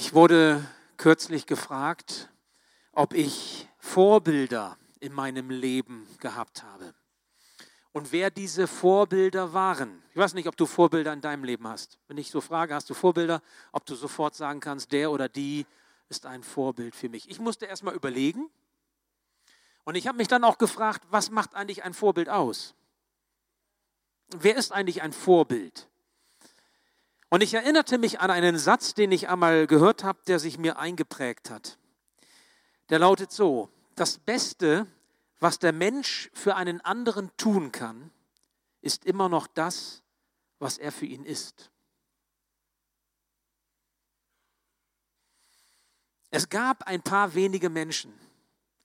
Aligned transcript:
Ich 0.00 0.14
wurde 0.14 0.64
kürzlich 0.96 1.44
gefragt, 1.46 2.28
ob 2.92 3.14
ich 3.14 3.66
Vorbilder 3.78 4.78
in 5.00 5.12
meinem 5.12 5.50
Leben 5.50 6.06
gehabt 6.20 6.62
habe 6.62 6.94
und 7.90 8.12
wer 8.12 8.30
diese 8.30 8.68
Vorbilder 8.68 9.54
waren. 9.54 10.04
Ich 10.10 10.16
weiß 10.16 10.34
nicht, 10.34 10.46
ob 10.46 10.56
du 10.56 10.66
Vorbilder 10.66 11.12
in 11.12 11.20
deinem 11.20 11.42
Leben 11.42 11.66
hast. 11.66 11.98
Wenn 12.06 12.16
ich 12.16 12.30
so 12.30 12.40
frage, 12.40 12.76
hast 12.76 12.88
du 12.88 12.94
Vorbilder, 12.94 13.42
ob 13.72 13.86
du 13.86 13.96
sofort 13.96 14.36
sagen 14.36 14.60
kannst, 14.60 14.92
der 14.92 15.10
oder 15.10 15.28
die 15.28 15.66
ist 16.08 16.26
ein 16.26 16.44
Vorbild 16.44 16.94
für 16.94 17.08
mich. 17.08 17.28
Ich 17.28 17.40
musste 17.40 17.66
erst 17.66 17.82
mal 17.82 17.96
überlegen 17.96 18.48
und 19.82 19.96
ich 19.96 20.06
habe 20.06 20.18
mich 20.18 20.28
dann 20.28 20.44
auch 20.44 20.58
gefragt, 20.58 21.02
was 21.10 21.32
macht 21.32 21.56
eigentlich 21.56 21.82
ein 21.82 21.92
Vorbild 21.92 22.28
aus? 22.28 22.72
Wer 24.28 24.54
ist 24.58 24.70
eigentlich 24.70 25.02
ein 25.02 25.12
Vorbild? 25.12 25.88
Und 27.30 27.42
ich 27.42 27.52
erinnerte 27.54 27.98
mich 27.98 28.20
an 28.20 28.30
einen 28.30 28.56
Satz, 28.56 28.94
den 28.94 29.12
ich 29.12 29.28
einmal 29.28 29.66
gehört 29.66 30.02
habe, 30.02 30.20
der 30.26 30.38
sich 30.38 30.58
mir 30.58 30.78
eingeprägt 30.78 31.50
hat. 31.50 31.78
Der 32.88 32.98
lautet 32.98 33.32
so, 33.32 33.70
das 33.96 34.18
Beste, 34.18 34.86
was 35.38 35.58
der 35.58 35.72
Mensch 35.72 36.30
für 36.32 36.56
einen 36.56 36.80
anderen 36.80 37.30
tun 37.36 37.70
kann, 37.70 38.10
ist 38.80 39.04
immer 39.04 39.28
noch 39.28 39.46
das, 39.46 40.02
was 40.58 40.78
er 40.78 40.90
für 40.90 41.06
ihn 41.06 41.24
ist. 41.24 41.70
Es 46.30 46.48
gab 46.48 46.84
ein 46.84 47.02
paar 47.02 47.34
wenige 47.34 47.70
Menschen, 47.70 48.12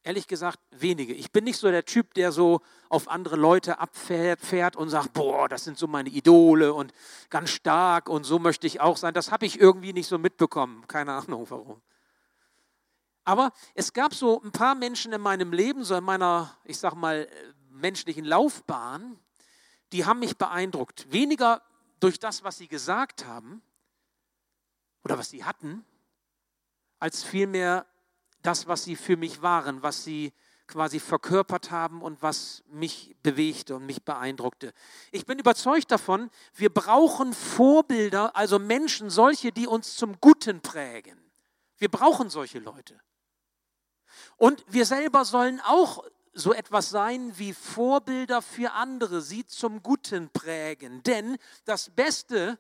ehrlich 0.03 0.27
gesagt 0.27 0.59
wenige. 0.71 1.13
Ich 1.13 1.31
bin 1.31 1.45
nicht 1.45 1.57
so 1.57 1.71
der 1.71 1.85
Typ, 1.85 2.13
der 2.13 2.31
so 2.31 2.61
auf 2.89 3.07
andere 3.07 3.35
Leute 3.35 3.80
abfährt 3.80 4.75
und 4.75 4.89
sagt, 4.89 5.13
boah, 5.13 5.48
das 5.48 5.63
sind 5.63 5.77
so 5.77 5.88
meine 5.88 6.09
Idole 6.09 6.73
und 6.73 6.94
ganz 7.30 7.49
stark 7.49 8.09
und 8.09 8.25
so 8.25 8.38
möchte 8.38 8.67
ich 8.67 8.81
auch 8.81 8.97
sein. 8.97 9.13
Das 9.13 9.31
habe 9.31 9.45
ich 9.45 9.59
irgendwie 9.59 9.94
nicht 9.94 10.08
so 10.08 10.17
mitbekommen. 10.17 10.85
Keine 10.88 11.13
Ahnung 11.13 11.50
warum. 11.50 11.81
Aber 13.23 13.53
es 13.73 13.94
gab 13.94 14.14
so 14.14 14.42
ein 14.42 14.52
paar 14.52 14.75
Menschen 14.75 15.14
in 15.14 15.22
meinem 15.22 15.53
Leben, 15.53 15.86
so 15.86 15.95
in 15.95 16.03
meiner, 16.03 16.58
ich 16.66 16.77
sag 16.77 16.94
mal, 16.94 17.27
menschlichen 17.70 18.25
Laufbahn, 18.25 19.17
die 19.94 20.05
haben 20.05 20.20
mich 20.20 20.38
beeindruckt. 20.38 21.11
Weniger 21.11 21.61
durch 22.02 22.20
das, 22.20 22.44
was 22.44 22.58
sie 22.58 22.67
gesagt 22.67 23.25
haben 23.25 23.61
oder 25.05 25.17
was 25.17 25.30
sie 25.30 25.45
hatten, 25.45 25.86
als 26.99 27.23
vielmehr 27.23 27.86
das, 28.44 28.67
was 28.67 28.83
sie 28.83 28.95
für 28.95 29.17
mich 29.17 29.41
waren, 29.41 29.81
was 29.81 30.03
sie 30.03 30.33
quasi 30.67 30.99
verkörpert 30.99 31.72
haben 31.72 32.02
und 32.02 32.22
was 32.22 32.63
mich 32.67 33.16
bewegte 33.22 33.75
und 33.75 33.86
mich 33.86 34.03
beeindruckte. 34.03 34.73
Ich 35.11 35.25
bin 35.25 35.39
überzeugt 35.39 35.91
davon, 35.91 36.30
wir 36.55 36.73
brauchen 36.73 37.33
Vorbilder, 37.33 38.36
also 38.36 38.59
Menschen, 38.59 39.09
solche, 39.09 39.52
die 39.52 39.67
uns 39.67 39.95
zum 39.95 40.19
Guten 40.21 40.61
prägen. 40.61 41.19
Wir 41.77 41.89
brauchen 41.89 42.30
solche 42.30 42.59
Leute. 42.59 42.99
Und 44.38 44.64
wir 44.67 44.86
selber 44.86 45.25
sollen 45.25 45.59
auch 45.61 46.05
so 46.33 46.53
etwas 46.53 46.89
sein 46.89 47.38
wie 47.38 47.53
Vorbilder 47.53 48.41
für 48.41 48.71
andere, 48.71 49.21
sie 49.21 49.45
zum 49.45 49.83
Guten 49.83 50.30
prägen. 50.31 51.03
Denn 51.03 51.38
das 51.66 51.89
Beste, 51.91 52.58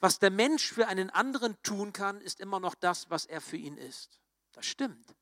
was 0.00 0.18
der 0.18 0.30
Mensch 0.30 0.72
für 0.72 0.86
einen 0.88 1.10
anderen 1.10 1.56
tun 1.62 1.92
kann, 1.92 2.20
ist 2.20 2.40
immer 2.40 2.60
noch 2.60 2.74
das, 2.74 3.08
was 3.10 3.24
er 3.24 3.40
für 3.40 3.56
ihn 3.56 3.78
ist. 3.78 4.18
Das 4.58 4.66
stimmt. 4.66 5.14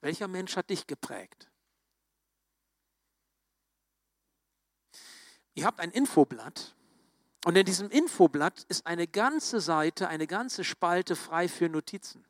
Welcher 0.00 0.26
Mensch 0.26 0.56
hat 0.56 0.70
dich 0.70 0.88
geprägt? 0.88 1.48
Ihr 5.54 5.66
habt 5.66 5.78
ein 5.78 5.92
Infoblatt 5.92 6.74
und 7.44 7.56
in 7.56 7.64
diesem 7.64 7.90
Infoblatt 7.90 8.64
ist 8.64 8.88
eine 8.88 9.06
ganze 9.06 9.60
Seite, 9.60 10.08
eine 10.08 10.26
ganze 10.26 10.64
Spalte 10.64 11.14
frei 11.14 11.46
für 11.46 11.68
Notizen. 11.68 12.26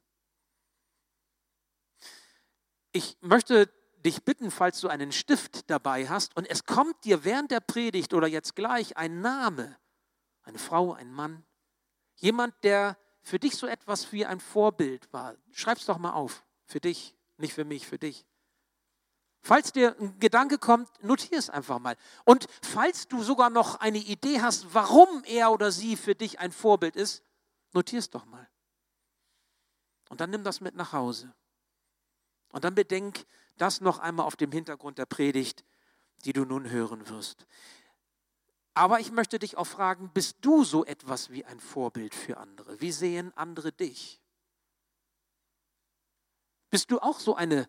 Ich 2.92 3.16
möchte 3.22 3.72
dich 4.04 4.24
bitten, 4.24 4.50
falls 4.50 4.78
du 4.82 4.88
einen 4.88 5.10
Stift 5.10 5.70
dabei 5.70 6.06
hast 6.06 6.36
und 6.36 6.44
es 6.50 6.66
kommt 6.66 7.02
dir 7.06 7.24
während 7.24 7.50
der 7.50 7.60
Predigt 7.60 8.12
oder 8.12 8.26
jetzt 8.26 8.56
gleich 8.56 8.98
ein 8.98 9.22
Name, 9.22 9.78
eine 10.42 10.58
Frau, 10.58 10.92
ein 10.92 11.10
Mann, 11.10 11.46
jemand, 12.16 12.62
der 12.62 12.98
für 13.22 13.38
dich 13.38 13.56
so 13.56 13.66
etwas 13.66 14.12
wie 14.12 14.26
ein 14.26 14.40
Vorbild 14.40 15.12
war, 15.12 15.36
schreib's 15.52 15.86
doch 15.86 15.98
mal 15.98 16.12
auf. 16.12 16.44
Für 16.64 16.80
dich, 16.80 17.16
nicht 17.36 17.54
für 17.54 17.64
mich, 17.64 17.86
für 17.86 17.98
dich. 17.98 18.24
Falls 19.42 19.72
dir 19.72 19.96
ein 19.98 20.18
Gedanke 20.20 20.58
kommt, 20.58 20.88
notier 21.02 21.38
es 21.38 21.48
einfach 21.48 21.78
mal. 21.78 21.96
Und 22.24 22.46
falls 22.62 23.08
du 23.08 23.22
sogar 23.22 23.48
noch 23.50 23.80
eine 23.80 23.98
Idee 23.98 24.40
hast, 24.42 24.74
warum 24.74 25.24
er 25.24 25.50
oder 25.50 25.72
sie 25.72 25.96
für 25.96 26.14
dich 26.14 26.38
ein 26.38 26.52
Vorbild 26.52 26.94
ist, 26.94 27.22
notier 27.72 27.98
es 27.98 28.10
doch 28.10 28.26
mal. 28.26 28.48
Und 30.10 30.20
dann 30.20 30.30
nimm 30.30 30.44
das 30.44 30.60
mit 30.60 30.74
nach 30.74 30.92
Hause. 30.92 31.32
Und 32.52 32.64
dann 32.64 32.74
bedenk 32.74 33.24
das 33.56 33.80
noch 33.80 33.98
einmal 33.98 34.26
auf 34.26 34.36
dem 34.36 34.52
Hintergrund 34.52 34.98
der 34.98 35.06
Predigt, 35.06 35.64
die 36.24 36.32
du 36.32 36.44
nun 36.44 36.68
hören 36.68 37.08
wirst. 37.08 37.46
Aber 38.74 39.00
ich 39.00 39.10
möchte 39.10 39.38
dich 39.38 39.56
auch 39.56 39.66
fragen, 39.66 40.10
bist 40.12 40.36
du 40.40 40.64
so 40.64 40.84
etwas 40.84 41.30
wie 41.30 41.44
ein 41.44 41.60
Vorbild 41.60 42.14
für 42.14 42.38
andere? 42.38 42.80
Wie 42.80 42.92
sehen 42.92 43.32
andere 43.36 43.72
dich? 43.72 44.20
Bist 46.70 46.90
du 46.90 47.00
auch 47.00 47.18
so 47.18 47.34
eine 47.34 47.68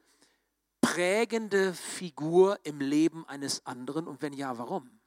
prägende 0.79 1.73
Figur 1.73 2.59
im 2.63 2.79
Leben 2.79 3.25
eines 3.27 3.65
anderen? 3.65 4.07
Und 4.07 4.21
wenn 4.21 4.33
ja, 4.33 4.57
warum? 4.57 5.01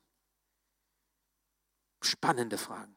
Spannende 2.02 2.58
Fragen. 2.58 2.96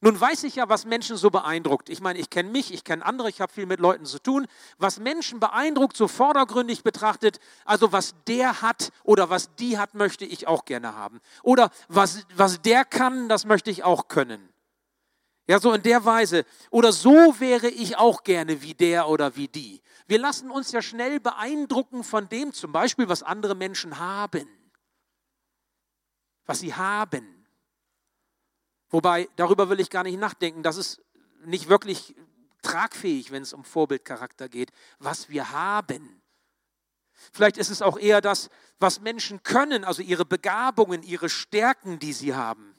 Nun 0.00 0.20
weiß 0.20 0.44
ich 0.44 0.56
ja, 0.56 0.68
was 0.68 0.84
Menschen 0.84 1.16
so 1.16 1.30
beeindruckt. 1.30 1.88
Ich 1.88 2.00
meine, 2.00 2.18
ich 2.18 2.30
kenne 2.30 2.50
mich, 2.50 2.72
ich 2.72 2.84
kenne 2.84 3.04
andere, 3.04 3.28
ich 3.28 3.40
habe 3.40 3.52
viel 3.52 3.66
mit 3.66 3.80
Leuten 3.80 4.04
zu 4.04 4.18
tun. 4.18 4.46
Was 4.78 4.98
Menschen 4.98 5.40
beeindruckt, 5.40 5.96
so 5.96 6.08
vordergründig 6.08 6.82
betrachtet, 6.82 7.40
also 7.64 7.92
was 7.92 8.14
der 8.26 8.62
hat 8.62 8.90
oder 9.04 9.30
was 9.30 9.54
die 9.56 9.78
hat, 9.78 9.94
möchte 9.94 10.24
ich 10.24 10.46
auch 10.46 10.64
gerne 10.64 10.94
haben. 10.94 11.20
Oder 11.42 11.70
was, 11.88 12.26
was 12.34 12.62
der 12.62 12.84
kann, 12.84 13.28
das 13.28 13.44
möchte 13.44 13.70
ich 13.70 13.84
auch 13.84 14.08
können. 14.08 14.48
Ja, 15.48 15.58
so 15.58 15.72
in 15.72 15.82
der 15.82 16.04
Weise. 16.04 16.44
Oder 16.70 16.92
so 16.92 17.40
wäre 17.40 17.68
ich 17.68 17.96
auch 17.96 18.22
gerne 18.22 18.60
wie 18.60 18.74
der 18.74 19.08
oder 19.08 19.34
wie 19.34 19.48
die. 19.48 19.80
Wir 20.06 20.18
lassen 20.18 20.50
uns 20.50 20.72
ja 20.72 20.82
schnell 20.82 21.20
beeindrucken 21.20 22.04
von 22.04 22.28
dem 22.28 22.52
zum 22.52 22.70
Beispiel, 22.70 23.08
was 23.08 23.22
andere 23.22 23.54
Menschen 23.54 23.98
haben. 23.98 24.46
Was 26.44 26.60
sie 26.60 26.74
haben. 26.74 27.37
Wobei, 28.90 29.28
darüber 29.36 29.68
will 29.68 29.80
ich 29.80 29.90
gar 29.90 30.02
nicht 30.02 30.18
nachdenken. 30.18 30.62
Das 30.62 30.76
ist 30.76 31.02
nicht 31.44 31.68
wirklich 31.68 32.14
tragfähig, 32.62 33.30
wenn 33.30 33.42
es 33.42 33.52
um 33.52 33.64
Vorbildcharakter 33.64 34.48
geht, 34.48 34.72
was 34.98 35.28
wir 35.28 35.52
haben. 35.52 36.22
Vielleicht 37.32 37.56
ist 37.56 37.70
es 37.70 37.82
auch 37.82 37.98
eher 37.98 38.20
das, 38.20 38.48
was 38.78 39.00
Menschen 39.00 39.42
können, 39.42 39.84
also 39.84 40.02
ihre 40.02 40.24
Begabungen, 40.24 41.02
ihre 41.02 41.28
Stärken, 41.28 41.98
die 41.98 42.12
sie 42.12 42.34
haben. 42.34 42.74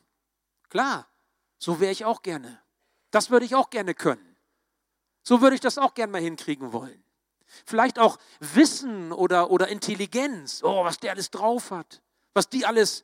Klar, 0.69 1.07
so 1.57 1.79
wäre 1.79 1.91
ich 1.91 2.05
auch 2.05 2.21
gerne. 2.21 2.61
Das 3.11 3.29
würde 3.29 3.45
ich 3.45 3.55
auch 3.55 3.69
gerne 3.69 3.93
können. 3.93 4.37
So 5.23 5.41
würde 5.41 5.55
ich 5.55 5.61
das 5.61 5.77
auch 5.77 5.93
gerne 5.93 6.11
mal 6.11 6.21
hinkriegen 6.21 6.71
wollen. 6.71 7.03
Vielleicht 7.65 7.99
auch 7.99 8.17
Wissen 8.39 9.11
oder, 9.11 9.49
oder 9.49 9.67
Intelligenz, 9.67 10.63
oh, 10.63 10.85
was 10.85 10.99
der 10.99 11.11
alles 11.11 11.31
drauf 11.31 11.71
hat, 11.71 12.01
was 12.33 12.49
die 12.49 12.65
alles 12.65 13.03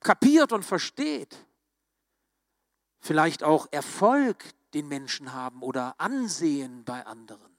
kapiert 0.00 0.52
und 0.52 0.64
versteht 0.64 1.36
vielleicht 3.00 3.42
auch 3.42 3.68
Erfolg 3.70 4.44
den 4.74 4.88
Menschen 4.88 5.32
haben 5.32 5.62
oder 5.62 5.94
Ansehen 5.98 6.84
bei 6.84 7.04
anderen. 7.06 7.58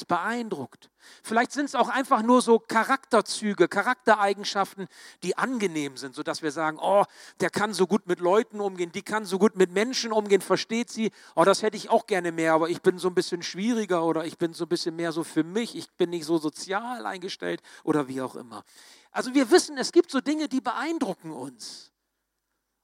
Es 0.00 0.04
beeindruckt. 0.04 0.88
Vielleicht 1.22 1.52
sind 1.52 1.66
es 1.66 1.74
auch 1.74 1.88
einfach 1.88 2.22
nur 2.22 2.40
so 2.40 2.58
Charakterzüge, 2.58 3.68
Charaktereigenschaften, 3.68 4.86
die 5.22 5.36
angenehm 5.36 5.96
sind, 5.96 6.14
sodass 6.14 6.42
wir 6.42 6.52
sagen, 6.52 6.78
oh, 6.80 7.04
der 7.40 7.50
kann 7.50 7.74
so 7.74 7.86
gut 7.86 8.06
mit 8.06 8.20
Leuten 8.20 8.60
umgehen, 8.60 8.92
die 8.92 9.02
kann 9.02 9.26
so 9.26 9.38
gut 9.38 9.56
mit 9.56 9.72
Menschen 9.72 10.12
umgehen, 10.12 10.40
versteht 10.40 10.90
sie, 10.90 11.10
oh, 11.34 11.44
das 11.44 11.62
hätte 11.62 11.76
ich 11.76 11.90
auch 11.90 12.06
gerne 12.06 12.30
mehr, 12.32 12.54
aber 12.54 12.70
ich 12.70 12.80
bin 12.80 12.98
so 12.98 13.08
ein 13.08 13.14
bisschen 13.14 13.42
schwieriger 13.42 14.04
oder 14.04 14.24
ich 14.24 14.38
bin 14.38 14.54
so 14.54 14.64
ein 14.64 14.68
bisschen 14.68 14.94
mehr 14.94 15.12
so 15.12 15.24
für 15.24 15.44
mich, 15.44 15.76
ich 15.76 15.90
bin 15.92 16.10
nicht 16.10 16.24
so 16.24 16.38
sozial 16.38 17.04
eingestellt 17.04 17.60
oder 17.82 18.06
wie 18.06 18.22
auch 18.22 18.36
immer. 18.36 18.64
Also 19.10 19.34
wir 19.34 19.50
wissen, 19.50 19.76
es 19.76 19.90
gibt 19.92 20.10
so 20.10 20.20
Dinge, 20.20 20.48
die 20.48 20.60
beeindrucken 20.60 21.32
uns. 21.32 21.89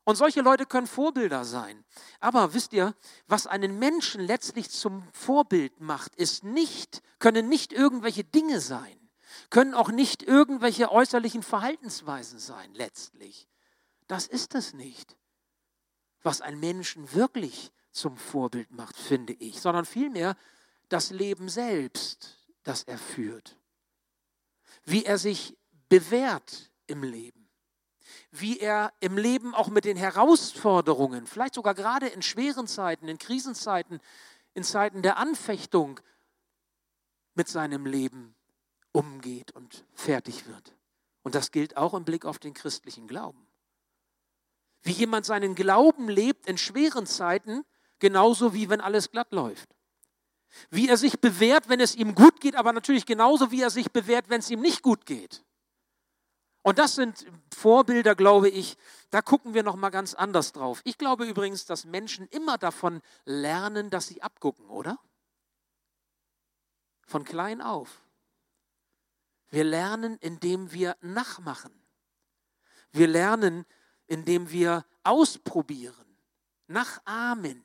Und 0.07 0.15
solche 0.15 0.41
Leute 0.41 0.67
können 0.67 0.87
Vorbilder 0.87 1.45
sein. 1.45 1.85
Aber 2.21 2.55
wisst 2.55 2.73
ihr, 2.73 2.95
was 3.27 3.49
einen 3.49 3.81
Menschen 3.81 4.21
letztlich 4.21 4.71
zum 4.71 5.03
Vorbild 5.13 5.81
macht, 5.81 6.15
ist 6.15 6.45
nicht, 6.45 7.03
können 7.19 7.49
nicht 7.49 7.73
irgendwelche 7.73 8.23
Dinge 8.23 8.61
sein, 8.61 9.11
können 9.51 9.75
auch 9.75 9.91
nicht 9.91 10.23
irgendwelche 10.23 10.93
äußerlichen 10.93 11.43
Verhaltensweisen 11.43 12.39
sein, 12.39 12.73
letztlich. 12.75 13.49
Das 14.07 14.29
ist 14.29 14.55
es 14.55 14.75
nicht, 14.75 15.17
was 16.23 16.41
einen 16.41 16.61
Menschen 16.61 17.13
wirklich 17.13 17.73
zum 17.91 18.17
Vorbild 18.17 18.71
macht, 18.71 18.97
finde 18.97 19.33
ich, 19.33 19.61
sondern 19.61 19.87
vielmehr 19.87 20.37
das 20.89 21.11
Leben 21.11 21.49
selbst, 21.49 22.47
das 22.63 22.85
er 22.85 22.99
führt. 22.99 23.59
Wie 24.85 25.05
er 25.05 25.19
sich 25.19 25.59
bewährt 25.89 26.71
im 26.87 27.03
Leben 27.03 27.46
wie 28.41 28.59
er 28.59 28.93
im 29.01 29.19
Leben 29.19 29.55
auch 29.55 29.69
mit 29.69 29.85
den 29.85 29.97
Herausforderungen, 29.97 31.27
vielleicht 31.27 31.55
sogar 31.55 31.75
gerade 31.75 32.07
in 32.07 32.23
schweren 32.23 32.67
Zeiten, 32.67 33.09
in 33.09 33.19
Krisenzeiten, 33.19 34.01
in 34.55 34.65
Zeiten 34.65 35.03
der 35.03 35.19
Anfechtung 35.19 36.01
mit 37.35 37.49
seinem 37.49 37.87
Leben 37.87 38.35
umgeht 38.93 39.53
und 39.53 39.85
fertig 39.95 40.47
wird. 40.47 40.75
Und 41.23 41.35
das 41.35 41.51
gilt 41.51 41.77
auch 41.77 41.95
im 41.95 42.05
Blick 42.05 42.25
auf 42.25 42.39
den 42.39 42.55
christlichen 42.55 43.07
Glauben. 43.07 43.47
Wie 44.83 44.93
jemand 44.93 45.27
seinen 45.27 45.55
Glauben 45.55 46.09
lebt 46.09 46.47
in 46.47 46.57
schweren 46.57 47.07
Zeiten, 47.07 47.65
genauso 47.99 48.55
wie 48.55 48.71
wenn 48.71 48.81
alles 48.81 49.11
glatt 49.11 49.33
läuft. 49.33 49.69
Wie 50.71 50.89
er 50.89 50.97
sich 50.97 51.21
bewährt, 51.21 51.69
wenn 51.69 51.81
es 51.81 51.95
ihm 51.95 52.15
gut 52.15 52.41
geht, 52.41 52.55
aber 52.55 52.73
natürlich 52.73 53.05
genauso 53.05 53.51
wie 53.51 53.61
er 53.61 53.71
sich 53.71 53.91
bewährt, 53.91 54.29
wenn 54.31 54.39
es 54.41 54.51
ihm 54.51 54.61
nicht 54.61 54.83
gut 54.83 55.05
geht. 55.05 55.45
Und 56.67 56.81
das 56.81 56.97
sind 56.97 57.25
Vorbilder, 57.55 58.17
glaube 58.17 58.49
ich, 58.49 58.77
da 59.11 59.23
gucken 59.23 59.55
wir 59.55 59.63
noch 59.63 59.77
mal 59.77 59.91
ganz 59.91 60.15
anders 60.15 60.51
drauf. 60.51 60.81
Ich 60.83 60.99
glaube 60.99 61.25
übrigens, 61.25 61.65
dass 61.65 61.85
Menschen 61.85 62.27
immer 62.27 62.59
davon 62.59 63.03
lernen, 63.25 63.89
dass 63.89 64.09
sie 64.09 64.21
abgucken, 64.21 64.69
oder? 64.69 64.99
Von 67.07 67.23
klein 67.23 67.63
auf. 67.63 68.03
Wir 69.49 69.63
lernen, 69.63 70.19
indem 70.19 70.73
wir 70.73 70.97
nachmachen. 71.03 71.71
Wir 72.91 73.07
lernen, 73.07 73.65
indem 74.09 74.51
wir 74.51 74.85
ausprobieren, 75.05 76.19
nachahmen. 76.67 77.63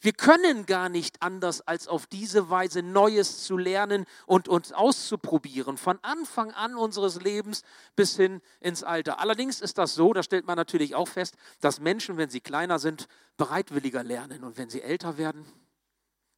Wir 0.00 0.12
können 0.12 0.66
gar 0.66 0.88
nicht 0.88 1.22
anders, 1.22 1.62
als 1.62 1.88
auf 1.88 2.06
diese 2.06 2.50
Weise 2.50 2.82
Neues 2.82 3.44
zu 3.44 3.56
lernen 3.56 4.04
und 4.26 4.46
uns 4.46 4.72
auszuprobieren, 4.72 5.78
von 5.78 5.98
Anfang 6.02 6.50
an 6.52 6.76
unseres 6.76 7.20
Lebens 7.22 7.62
bis 7.96 8.16
hin 8.16 8.42
ins 8.60 8.82
Alter. 8.82 9.20
Allerdings 9.20 9.60
ist 9.60 9.78
das 9.78 9.94
so, 9.94 10.12
da 10.12 10.22
stellt 10.22 10.46
man 10.46 10.56
natürlich 10.56 10.94
auch 10.94 11.08
fest, 11.08 11.36
dass 11.60 11.80
Menschen, 11.80 12.18
wenn 12.18 12.28
sie 12.28 12.40
kleiner 12.40 12.78
sind, 12.78 13.08
bereitwilliger 13.38 14.04
lernen 14.04 14.44
und 14.44 14.58
wenn 14.58 14.68
sie 14.68 14.82
älter 14.82 15.16
werden, 15.16 15.46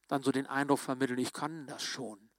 dann 0.07 0.23
so 0.23 0.31
den 0.31 0.47
Eindruck 0.47 0.79
vermitteln, 0.79 1.19
ich 1.19 1.33
kann 1.33 1.67
das 1.67 1.83
schon. 1.83 2.29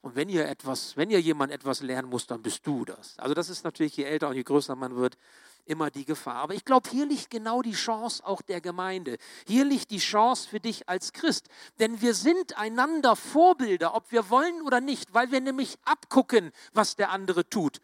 Und 0.00 0.16
wenn 0.16 0.28
ihr 0.28 0.46
etwas, 0.46 0.98
wenn 0.98 1.08
ihr 1.08 1.20
jemand 1.20 1.50
etwas 1.50 1.80
lernen 1.80 2.10
muss, 2.10 2.26
dann 2.26 2.42
bist 2.42 2.66
du 2.66 2.84
das. 2.84 3.18
Also 3.18 3.32
das 3.32 3.48
ist 3.48 3.64
natürlich, 3.64 3.96
je 3.96 4.04
älter 4.04 4.28
und 4.28 4.36
je 4.36 4.42
größer 4.42 4.76
man 4.76 4.96
wird, 4.96 5.16
immer 5.66 5.90
die 5.90 6.04
Gefahr. 6.04 6.36
Aber 6.36 6.54
ich 6.54 6.64
glaube, 6.64 6.88
hier 6.90 7.06
liegt 7.06 7.30
genau 7.30 7.62
die 7.62 7.72
Chance 7.72 8.24
auch 8.24 8.42
der 8.42 8.60
Gemeinde. 8.60 9.18
Hier 9.46 9.64
liegt 9.64 9.90
die 9.90 9.98
Chance 9.98 10.48
für 10.48 10.60
dich 10.60 10.88
als 10.88 11.12
Christ. 11.12 11.48
Denn 11.80 12.00
wir 12.00 12.14
sind 12.14 12.58
einander 12.58 13.16
Vorbilder, 13.16 13.94
ob 13.94 14.10
wir 14.12 14.30
wollen 14.30 14.62
oder 14.62 14.80
nicht, 14.80 15.14
weil 15.14 15.30
wir 15.30 15.40
nämlich 15.40 15.76
abgucken, 15.84 16.52
was 16.72 16.96
der 16.96 17.10
andere 17.10 17.48
tut. 17.48 17.80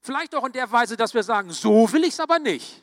Vielleicht 0.00 0.34
auch 0.34 0.44
in 0.44 0.52
der 0.52 0.70
Weise, 0.72 0.96
dass 0.96 1.14
wir 1.14 1.22
sagen, 1.22 1.50
so 1.52 1.92
will 1.92 2.04
ich 2.04 2.14
es 2.14 2.20
aber 2.20 2.38
nicht. 2.38 2.82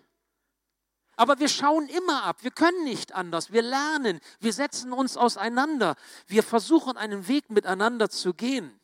Aber 1.16 1.40
wir 1.40 1.50
schauen 1.50 1.88
immer 1.90 2.24
ab, 2.24 2.44
wir 2.44 2.52
können 2.52 2.84
nicht 2.84 3.16
anders, 3.16 3.52
wir 3.52 3.64
lernen, 3.64 4.20
wir 4.40 4.54
setzen 4.54 4.94
uns 4.94 5.18
auseinander, 5.18 5.96
wir 6.28 6.44
versuchen 6.44 6.96
einen 6.96 7.28
Weg 7.28 7.50
miteinander 7.50 8.08
zu 8.12 8.36
gehen. 8.36 8.80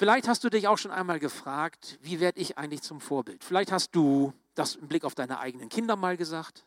Vielleicht 0.00 0.28
hast 0.28 0.42
du 0.44 0.48
dich 0.48 0.66
auch 0.66 0.78
schon 0.78 0.92
einmal 0.92 1.18
gefragt, 1.18 1.98
wie 2.00 2.20
werde 2.20 2.40
ich 2.40 2.56
eigentlich 2.56 2.80
zum 2.80 3.02
Vorbild? 3.02 3.44
Vielleicht 3.44 3.70
hast 3.70 3.94
du 3.94 4.32
das 4.54 4.76
im 4.76 4.88
Blick 4.88 5.04
auf 5.04 5.14
deine 5.14 5.40
eigenen 5.40 5.68
Kinder 5.68 5.94
mal 5.94 6.16
gesagt. 6.16 6.64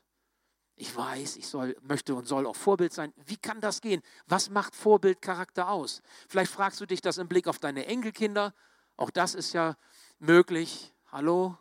Ich 0.75 0.95
weiß, 0.95 1.38
ich 1.38 1.47
soll, 1.47 1.75
möchte 1.81 2.13
und 2.13 2.27
soll 2.27 2.45
auch 2.45 2.56
Vorbild 2.56 2.94
sein. 2.94 3.12
Wie 3.25 3.38
kann 3.38 3.59
das 3.59 3.81
gehen? 3.81 4.03
Was 4.27 4.51
macht 4.51 4.75
Vorbildcharakter 4.75 5.68
aus? 5.68 6.03
Vielleicht 6.30 6.51
fragst 6.51 6.80
du 6.80 6.85
dich 6.85 7.01
das 7.01 7.18
im 7.18 7.27
Blick 7.27 7.47
auf 7.47 7.57
deine 7.57 7.88
Enkelkinder. 7.88 8.53
Auch 8.97 9.09
das 9.09 9.33
ist 9.33 9.51
ja 9.53 9.77
möglich. 10.19 10.94
Hallo, 11.12 11.57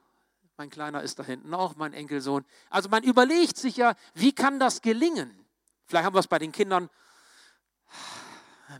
mein 0.59 0.69
Kleiner 0.69 1.03
ist 1.03 1.21
da 1.21 1.23
hinten 1.23 1.55
auch, 1.55 1.75
mein 1.77 1.95
Enkelsohn. 1.95 2.45
Also 2.69 2.91
man 2.91 3.03
überlegt 3.03 3.57
sich 3.57 3.79
ja, 3.79 3.95
wie 4.13 4.35
kann 4.35 4.61
das 4.61 4.83
gelingen? 4.83 5.35
Vielleicht 5.87 6.05
haben 6.05 6.15
wir 6.15 6.21
es 6.21 6.29
bei 6.29 6.39
den 6.39 6.53
Kindern 6.53 6.91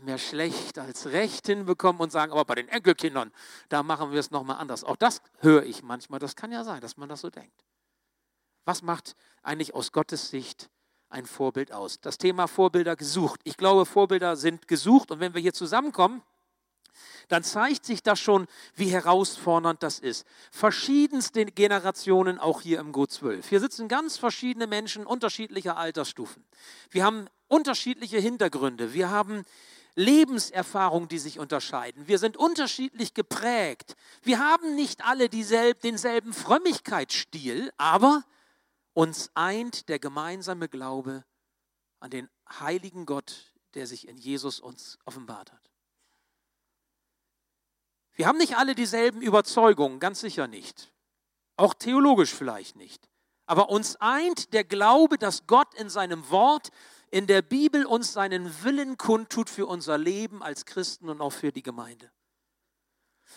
mehr 0.01 0.17
schlecht 0.17 0.79
als 0.79 1.07
recht 1.07 1.45
hinbekommen 1.47 2.01
und 2.01 2.11
sagen, 2.11 2.31
aber 2.31 2.45
bei 2.45 2.55
den 2.55 2.67
Enkelkindern, 2.67 3.31
da 3.69 3.83
machen 3.83 4.11
wir 4.11 4.19
es 4.19 4.31
nochmal 4.31 4.57
anders. 4.57 4.83
Auch 4.83 4.95
das 4.95 5.21
höre 5.39 5.63
ich 5.63 5.83
manchmal. 5.83 6.19
Das 6.19 6.35
kann 6.35 6.51
ja 6.51 6.63
sein, 6.63 6.81
dass 6.81 6.97
man 6.97 7.09
das 7.09 7.21
so 7.21 7.29
denkt. 7.29 7.63
Was 8.65 8.81
macht 8.81 9.15
eigentlich 9.41 9.73
aus 9.73 9.91
Gottes 9.91 10.29
Sicht 10.29 10.69
ein 11.09 11.25
Vorbild 11.25 11.71
aus? 11.71 11.99
Das 11.99 12.17
Thema 12.17 12.47
Vorbilder 12.47 12.95
gesucht. 12.95 13.41
Ich 13.43 13.57
glaube, 13.57 13.85
Vorbilder 13.85 14.35
sind 14.35 14.67
gesucht 14.67 15.11
und 15.11 15.19
wenn 15.19 15.33
wir 15.33 15.41
hier 15.41 15.53
zusammenkommen, 15.53 16.21
dann 17.27 17.43
zeigt 17.43 17.85
sich 17.85 18.03
das 18.03 18.19
schon, 18.19 18.47
wie 18.75 18.87
herausfordernd 18.87 19.81
das 19.81 19.99
ist. 19.99 20.25
Verschiedenste 20.51 21.45
Generationen 21.45 22.37
auch 22.39 22.61
hier 22.61 22.79
im 22.79 22.91
Go 22.91 23.05
12. 23.05 23.49
Hier 23.49 23.59
sitzen 23.59 23.87
ganz 23.87 24.17
verschiedene 24.17 24.67
Menschen 24.67 25.05
unterschiedlicher 25.05 25.77
Altersstufen. 25.77 26.45
Wir 26.89 27.03
haben 27.03 27.27
unterschiedliche 27.47 28.19
Hintergründe. 28.19 28.93
Wir 28.93 29.09
haben 29.09 29.43
Lebenserfahrungen, 29.95 31.07
die 31.07 31.19
sich 31.19 31.39
unterscheiden. 31.39 32.07
Wir 32.07 32.17
sind 32.17 32.37
unterschiedlich 32.37 33.13
geprägt. 33.13 33.95
Wir 34.23 34.39
haben 34.39 34.75
nicht 34.75 35.05
alle 35.05 35.29
dieselb, 35.29 35.81
denselben 35.81 36.33
Frömmigkeitsstil, 36.33 37.71
aber 37.77 38.23
uns 38.93 39.29
eint 39.35 39.89
der 39.89 39.99
gemeinsame 39.99 40.67
Glaube 40.67 41.23
an 41.99 42.09
den 42.09 42.29
heiligen 42.59 43.05
Gott, 43.05 43.53
der 43.75 43.87
sich 43.87 44.07
in 44.07 44.17
Jesus 44.17 44.59
uns 44.59 44.97
offenbart 45.05 45.51
hat. 45.51 45.69
Wir 48.13 48.27
haben 48.27 48.37
nicht 48.37 48.57
alle 48.57 48.75
dieselben 48.75 49.21
Überzeugungen, 49.21 49.99
ganz 49.99 50.19
sicher 50.19 50.47
nicht. 50.47 50.93
Auch 51.55 51.73
theologisch 51.73 52.33
vielleicht 52.33 52.75
nicht. 52.75 53.09
Aber 53.45 53.69
uns 53.69 53.95
eint 53.97 54.53
der 54.53 54.63
Glaube, 54.63 55.17
dass 55.17 55.47
Gott 55.47 55.73
in 55.75 55.89
seinem 55.89 56.29
Wort, 56.29 56.69
in 57.13 57.27
der 57.27 57.43
Bibel 57.43 57.85
uns 57.85 58.11
seinen 58.11 58.63
Willen 58.63 58.97
kundtut 58.97 59.47
für 59.47 59.67
unser 59.67 59.99
Leben 59.99 60.41
als 60.41 60.65
Christen 60.65 61.09
und 61.09 61.21
auch 61.21 61.29
für 61.29 61.51
die 61.51 61.61
Gemeinde. 61.61 62.11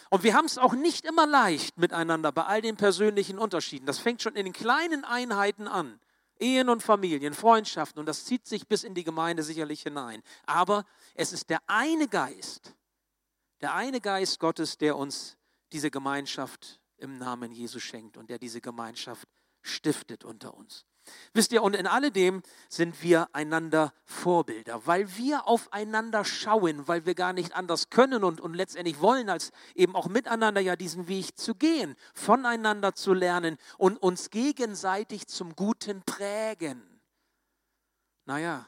Und 0.08 0.22
wir 0.22 0.32
haben 0.32 0.46
es 0.46 0.56
auch 0.56 0.72
nicht 0.72 1.04
immer 1.04 1.26
leicht 1.26 1.76
miteinander 1.76 2.32
bei 2.32 2.44
all 2.44 2.62
den 2.62 2.78
persönlichen 2.78 3.38
Unterschieden. 3.38 3.84
Das 3.84 3.98
fängt 3.98 4.22
schon 4.22 4.34
in 4.34 4.46
den 4.46 4.54
kleinen 4.54 5.04
Einheiten 5.04 5.68
an. 5.68 6.00
Ehen 6.38 6.70
und 6.70 6.82
Familien, 6.82 7.34
Freundschaften 7.34 8.00
und 8.00 8.06
das 8.06 8.24
zieht 8.24 8.46
sich 8.46 8.66
bis 8.66 8.82
in 8.82 8.94
die 8.94 9.04
Gemeinde 9.04 9.42
sicherlich 9.42 9.82
hinein. 9.82 10.22
Aber 10.46 10.86
es 11.14 11.34
ist 11.34 11.50
der 11.50 11.60
eine 11.66 12.08
Geist, 12.08 12.74
der 13.60 13.74
eine 13.74 14.00
Geist 14.00 14.40
Gottes, 14.40 14.78
der 14.78 14.96
uns 14.96 15.36
diese 15.72 15.90
Gemeinschaft 15.90 16.80
im 16.96 17.18
Namen 17.18 17.52
Jesus 17.52 17.82
schenkt 17.82 18.16
und 18.16 18.30
der 18.30 18.38
diese 18.38 18.62
Gemeinschaft 18.62 19.28
stiftet 19.60 20.24
unter 20.24 20.54
uns. 20.54 20.86
Wisst 21.32 21.52
ihr, 21.52 21.62
und 21.62 21.74
in 21.74 21.86
alledem 21.86 22.42
sind 22.68 23.02
wir 23.02 23.28
einander 23.34 23.92
Vorbilder, 24.04 24.86
weil 24.86 25.16
wir 25.16 25.46
aufeinander 25.46 26.24
schauen, 26.24 26.86
weil 26.88 27.06
wir 27.06 27.14
gar 27.14 27.32
nicht 27.32 27.54
anders 27.54 27.90
können 27.90 28.24
und, 28.24 28.40
und 28.40 28.54
letztendlich 28.54 29.00
wollen, 29.00 29.28
als 29.28 29.52
eben 29.74 29.94
auch 29.94 30.08
miteinander 30.08 30.60
ja 30.60 30.76
diesen 30.76 31.08
Weg 31.08 31.38
zu 31.38 31.54
gehen, 31.54 31.96
voneinander 32.14 32.94
zu 32.94 33.12
lernen 33.12 33.58
und 33.78 33.96
uns 33.96 34.30
gegenseitig 34.30 35.26
zum 35.26 35.54
Guten 35.56 36.02
prägen. 36.02 36.82
Naja, 38.24 38.66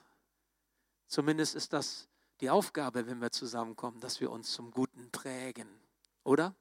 zumindest 1.07 1.55
ist 1.55 1.73
das 1.73 2.09
die 2.41 2.51
Aufgabe, 2.51 3.07
wenn 3.07 3.21
wir 3.21 3.33
zusammenkommen, 3.33 4.01
dass 4.01 4.21
wir 4.21 4.31
uns 4.31 4.53
zum 4.53 4.71
Guten 4.71 5.11
prägen, 5.11 5.69
oder? 6.23 6.55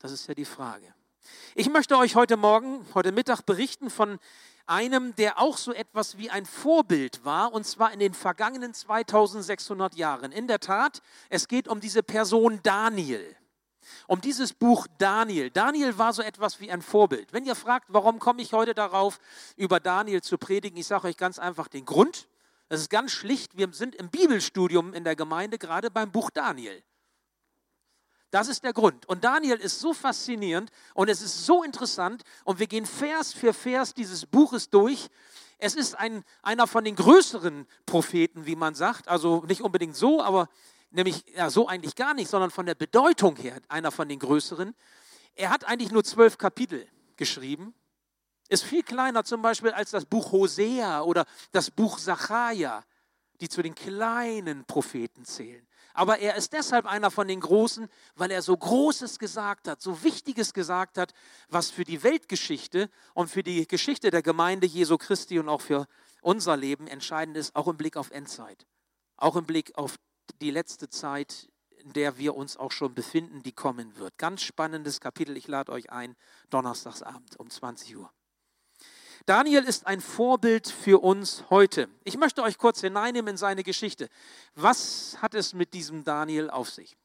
Das 0.00 0.12
ist 0.12 0.26
ja 0.26 0.34
die 0.34 0.44
Frage. 0.44 0.94
Ich 1.54 1.68
möchte 1.68 1.96
euch 1.96 2.14
heute 2.14 2.36
Morgen, 2.36 2.86
heute 2.94 3.12
Mittag 3.12 3.42
berichten 3.42 3.90
von 3.90 4.18
einem, 4.66 5.14
der 5.16 5.38
auch 5.38 5.56
so 5.56 5.72
etwas 5.72 6.18
wie 6.18 6.30
ein 6.30 6.46
Vorbild 6.46 7.24
war, 7.24 7.52
und 7.52 7.66
zwar 7.66 7.92
in 7.92 7.98
den 7.98 8.14
vergangenen 8.14 8.74
2600 8.74 9.94
Jahren. 9.96 10.32
In 10.32 10.46
der 10.46 10.60
Tat, 10.60 11.02
es 11.28 11.48
geht 11.48 11.68
um 11.68 11.80
diese 11.80 12.02
Person 12.02 12.60
Daniel. 12.62 13.36
Um 14.06 14.20
dieses 14.20 14.52
Buch 14.52 14.86
Daniel. 14.98 15.50
Daniel 15.50 15.96
war 15.98 16.12
so 16.12 16.22
etwas 16.22 16.60
wie 16.60 16.70
ein 16.70 16.82
Vorbild. 16.82 17.32
Wenn 17.32 17.44
ihr 17.44 17.54
fragt, 17.54 17.86
warum 17.88 18.18
komme 18.18 18.42
ich 18.42 18.52
heute 18.52 18.74
darauf, 18.74 19.18
über 19.56 19.80
Daniel 19.80 20.22
zu 20.22 20.38
predigen, 20.38 20.78
ich 20.78 20.86
sage 20.86 21.08
euch 21.08 21.16
ganz 21.16 21.38
einfach 21.38 21.68
den 21.68 21.84
Grund. 21.84 22.28
Es 22.68 22.80
ist 22.80 22.90
ganz 22.90 23.10
schlicht, 23.10 23.56
wir 23.56 23.72
sind 23.72 23.96
im 23.96 24.10
Bibelstudium 24.10 24.94
in 24.94 25.02
der 25.02 25.16
Gemeinde 25.16 25.58
gerade 25.58 25.90
beim 25.90 26.12
Buch 26.12 26.30
Daniel. 26.30 26.82
Das 28.30 28.48
ist 28.48 28.62
der 28.64 28.72
Grund. 28.72 29.06
Und 29.06 29.24
Daniel 29.24 29.56
ist 29.56 29.80
so 29.80 29.92
faszinierend 29.92 30.70
und 30.94 31.08
es 31.08 31.20
ist 31.20 31.46
so 31.46 31.62
interessant 31.62 32.22
und 32.44 32.58
wir 32.58 32.66
gehen 32.66 32.86
Vers 32.86 33.32
für 33.32 33.52
Vers 33.52 33.94
dieses 33.94 34.26
Buches 34.26 34.70
durch. 34.70 35.08
Es 35.58 35.74
ist 35.74 35.98
ein, 35.98 36.24
einer 36.42 36.66
von 36.66 36.84
den 36.84 36.96
größeren 36.96 37.66
Propheten, 37.86 38.46
wie 38.46 38.56
man 38.56 38.74
sagt. 38.74 39.08
Also 39.08 39.44
nicht 39.46 39.62
unbedingt 39.62 39.96
so, 39.96 40.22
aber 40.22 40.48
nämlich 40.90 41.24
ja, 41.34 41.50
so 41.50 41.66
eigentlich 41.68 41.96
gar 41.96 42.14
nicht, 42.14 42.30
sondern 42.30 42.50
von 42.50 42.66
der 42.66 42.74
Bedeutung 42.74 43.36
her 43.36 43.60
einer 43.68 43.90
von 43.90 44.08
den 44.08 44.18
größeren. 44.18 44.74
Er 45.34 45.50
hat 45.50 45.64
eigentlich 45.64 45.90
nur 45.90 46.04
zwölf 46.04 46.38
Kapitel 46.38 46.86
geschrieben 47.16 47.74
ist 48.50 48.64
viel 48.64 48.82
kleiner 48.82 49.24
zum 49.24 49.42
Beispiel 49.42 49.70
als 49.70 49.92
das 49.92 50.04
Buch 50.04 50.32
Hosea 50.32 51.02
oder 51.02 51.24
das 51.52 51.70
Buch 51.70 51.98
Sacharja, 51.98 52.82
die 53.40 53.48
zu 53.48 53.62
den 53.62 53.76
kleinen 53.76 54.64
Propheten 54.64 55.24
zählen. 55.24 55.66
Aber 55.94 56.18
er 56.18 56.36
ist 56.36 56.52
deshalb 56.52 56.86
einer 56.86 57.10
von 57.10 57.28
den 57.28 57.40
Großen, 57.40 57.88
weil 58.14 58.30
er 58.30 58.42
so 58.42 58.56
Großes 58.56 59.18
gesagt 59.18 59.68
hat, 59.68 59.82
so 59.82 60.02
Wichtiges 60.02 60.52
gesagt 60.52 60.98
hat, 60.98 61.12
was 61.48 61.70
für 61.70 61.84
die 61.84 62.02
Weltgeschichte 62.02 62.90
und 63.14 63.28
für 63.28 63.42
die 63.42 63.66
Geschichte 63.66 64.10
der 64.10 64.22
Gemeinde 64.22 64.66
Jesu 64.66 64.98
Christi 64.98 65.38
und 65.38 65.48
auch 65.48 65.60
für 65.60 65.86
unser 66.22 66.56
Leben 66.56 66.86
entscheidend 66.86 67.36
ist, 67.36 67.56
auch 67.56 67.68
im 67.68 67.76
Blick 67.76 67.96
auf 67.96 68.10
Endzeit, 68.10 68.66
auch 69.16 69.36
im 69.36 69.46
Blick 69.46 69.76
auf 69.76 69.96
die 70.40 70.50
letzte 70.50 70.88
Zeit, 70.88 71.48
in 71.70 71.92
der 71.92 72.18
wir 72.18 72.36
uns 72.36 72.56
auch 72.56 72.72
schon 72.72 72.94
befinden, 72.94 73.42
die 73.42 73.52
kommen 73.52 73.96
wird. 73.96 74.16
Ganz 74.18 74.42
spannendes 74.42 75.00
Kapitel. 75.00 75.36
Ich 75.36 75.48
lade 75.48 75.72
euch 75.72 75.90
ein, 75.90 76.14
Donnerstagsabend 76.50 77.38
um 77.38 77.48
20 77.48 77.96
Uhr. 77.96 78.12
Daniel 79.26 79.64
ist 79.64 79.86
ein 79.86 80.00
Vorbild 80.00 80.68
für 80.68 81.02
uns 81.02 81.44
heute. 81.50 81.88
Ich 82.04 82.16
möchte 82.16 82.42
euch 82.42 82.58
kurz 82.58 82.80
hineinnehmen 82.80 83.32
in 83.32 83.36
seine 83.36 83.62
Geschichte. 83.62 84.08
Was 84.54 85.18
hat 85.20 85.34
es 85.34 85.52
mit 85.52 85.74
diesem 85.74 86.04
Daniel 86.04 86.50
auf 86.50 86.70
sich? 86.70 86.96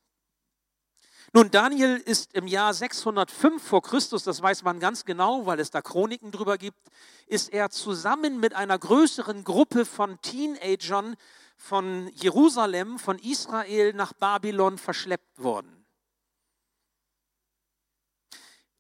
Nun, 1.34 1.52
Daniel 1.52 1.98
ist 1.98 2.34
im 2.34 2.48
Jahr 2.48 2.74
605 2.74 3.62
vor 3.62 3.82
Christus, 3.82 4.24
das 4.24 4.42
weiß 4.42 4.64
man 4.64 4.80
ganz 4.80 5.04
genau, 5.04 5.46
weil 5.46 5.60
es 5.60 5.70
da 5.70 5.82
Chroniken 5.82 6.32
drüber 6.32 6.58
gibt, 6.58 6.80
ist 7.28 7.52
er 7.52 7.70
zusammen 7.70 8.40
mit 8.40 8.54
einer 8.54 8.80
größeren 8.80 9.44
Gruppe 9.44 9.86
von 9.86 10.22
Teenagern 10.22 11.18
von 11.58 12.10
Jerusalem, 12.14 13.00
von 13.00 13.20
Israel 13.20 13.94
nach 13.94 14.14
Babylon 14.14 14.78
verschleppt 14.78 15.44
worden. 15.44 15.86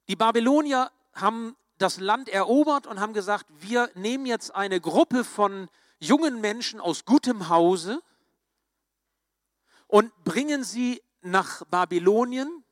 Die 0.07 0.15
Babylonier 0.15 0.91
haben 1.13 1.57
das 1.77 1.99
Land 1.99 2.29
erobert 2.29 2.87
und 2.87 2.99
haben 2.99 3.13
gesagt, 3.13 3.45
wir 3.59 3.89
nehmen 3.95 4.25
jetzt 4.25 4.55
eine 4.55 4.79
Gruppe 4.79 5.23
von 5.23 5.69
jungen 5.99 6.41
Menschen 6.41 6.79
aus 6.79 7.05
gutem 7.05 7.49
Hause 7.49 8.01
und 9.87 10.11
bringen 10.23 10.63
sie 10.63 11.01
nach 11.21 11.65
Babylonien. 11.65 12.63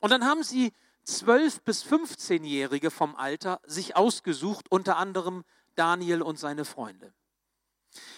Und 0.00 0.10
dann 0.10 0.24
haben 0.24 0.42
sie 0.42 0.72
zwölf 1.04 1.60
bis 1.62 1.84
15-Jährige 1.84 2.90
vom 2.90 3.16
Alter 3.16 3.60
sich 3.64 3.96
ausgesucht, 3.96 4.66
unter 4.70 4.96
anderem 4.96 5.44
Daniel 5.74 6.22
und 6.22 6.38
seine 6.38 6.64
Freunde. 6.64 7.12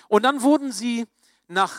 Und 0.09 0.25
dann 0.25 0.43
wurden 0.43 0.73
sie 0.73 1.07
nach 1.47 1.79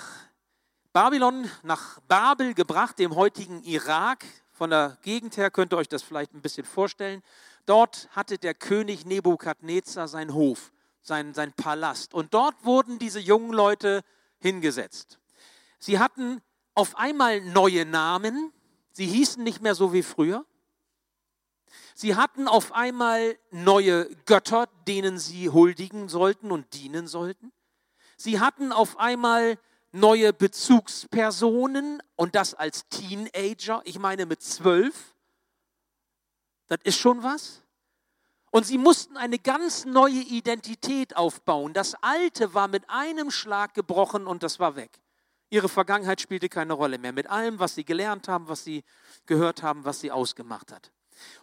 Babylon, 0.94 1.50
nach 1.64 2.00
Babel 2.02 2.54
gebracht, 2.54 3.00
dem 3.00 3.16
heutigen 3.16 3.64
Irak. 3.64 4.26
Von 4.52 4.70
der 4.70 4.98
Gegend 5.02 5.38
her 5.38 5.50
könnt 5.50 5.74
ihr 5.74 5.78
euch 5.78 5.90
das 5.90 6.04
vielleicht 6.04 6.34
ein 6.34 6.42
bisschen 6.42 6.66
vorstellen. 6.66 7.24
Dort 7.66 8.10
hatte 8.12 8.38
der 8.38 8.54
König 8.54 9.06
Nebukadnezar 9.06 10.08
seinen 10.08 10.34
Hof, 10.34 10.72
sein, 11.02 11.34
sein 11.34 11.54
Palast. 11.54 12.14
Und 12.14 12.34
dort 12.34 12.64
wurden 12.64 13.00
diese 13.00 13.20
jungen 13.20 13.54
Leute 13.54 14.02
hingesetzt. 14.40 15.20
Sie 15.80 16.00
hatten 16.00 16.42
auf 16.74 16.98
einmal 16.98 17.42
neue 17.42 17.86
Namen. 17.86 18.54
Sie 18.92 19.06
hießen 19.06 19.44
nicht 19.44 19.62
mehr 19.62 19.76
so 19.76 19.94
wie 19.94 20.04
früher. 20.04 20.46
Sie 21.96 22.16
hatten 22.16 22.48
auf 22.48 22.72
einmal 22.74 23.38
neue 23.52 24.14
Götter, 24.26 24.68
denen 24.88 25.20
sie 25.20 25.50
huldigen 25.50 26.10
sollten 26.10 26.52
und 26.52 26.74
dienen 26.74 27.08
sollten. 27.08 27.52
Sie 28.18 28.40
hatten 28.40 28.72
auf 28.72 29.00
einmal 29.00 29.58
neue 29.92 30.34
Bezugspersonen 30.34 32.02
und 32.16 32.36
das 32.36 32.54
als 32.54 32.88
Teenager. 32.90 33.82
Ich 33.86 34.00
meine 34.00 34.26
mit 34.26 34.42
zwölf. 34.42 35.16
Das 36.72 36.80
ist 36.86 37.00
schon 37.00 37.22
was. 37.22 37.64
Und 38.50 38.66
sie 38.66 38.78
mussten 38.78 39.18
eine 39.18 39.38
ganz 39.38 39.84
neue 39.84 40.22
Identität 40.22 41.18
aufbauen. 41.18 41.74
Das 41.74 41.96
Alte 42.02 42.54
war 42.54 42.70
mit 42.70 42.90
einem 42.90 43.30
Schlag 43.30 43.74
gebrochen 43.74 44.26
und 44.26 44.42
das 44.42 44.58
war 44.58 44.78
weg. 44.78 45.02
Ihre 45.50 45.68
Vergangenheit 45.68 46.22
spielte 46.22 46.48
keine 46.48 46.72
Rolle 46.72 46.98
mehr 46.98 47.12
mit 47.12 47.28
allem, 47.28 47.60
was 47.60 47.76
sie 47.76 47.84
gelernt 47.84 48.30
haben, 48.30 48.48
was 48.48 48.64
sie 48.64 48.86
gehört 49.26 49.64
haben, 49.64 49.84
was 49.84 50.00
sie 50.00 50.12
ausgemacht 50.12 50.72
hat. 50.72 50.94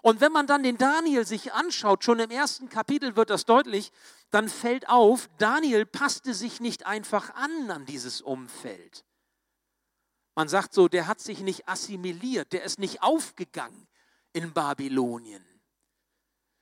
Und 0.00 0.23
wenn 0.23 0.32
man 0.32 0.47
dann 0.47 0.62
den 0.62 0.78
Daniel 0.78 1.26
sich 1.26 1.52
anschaut, 1.52 2.04
schon 2.04 2.20
im 2.20 2.30
ersten 2.30 2.70
Kapitel 2.70 3.14
wird 3.14 3.28
das 3.28 3.44
deutlich, 3.44 3.92
dann 4.30 4.49
fällt 4.49 4.88
auf, 4.88 5.28
Daniel 5.37 5.85
passte 5.85 6.32
sich 6.32 6.58
nicht 6.58 6.87
einfach 6.87 7.35
an 7.35 7.70
an 7.70 7.85
dieses 7.85 8.23
Umfeld. 8.23 9.04
Man 10.35 10.49
sagt 10.49 10.73
so, 10.73 10.88
der 10.88 11.06
hat 11.06 11.20
sich 11.20 11.40
nicht 11.40 11.68
assimiliert, 11.68 12.54
der 12.54 12.64
ist 12.64 12.78
nicht 12.78 13.02
aufgegangen 13.02 13.88
in 14.38 14.52
Babylonien. 14.52 15.45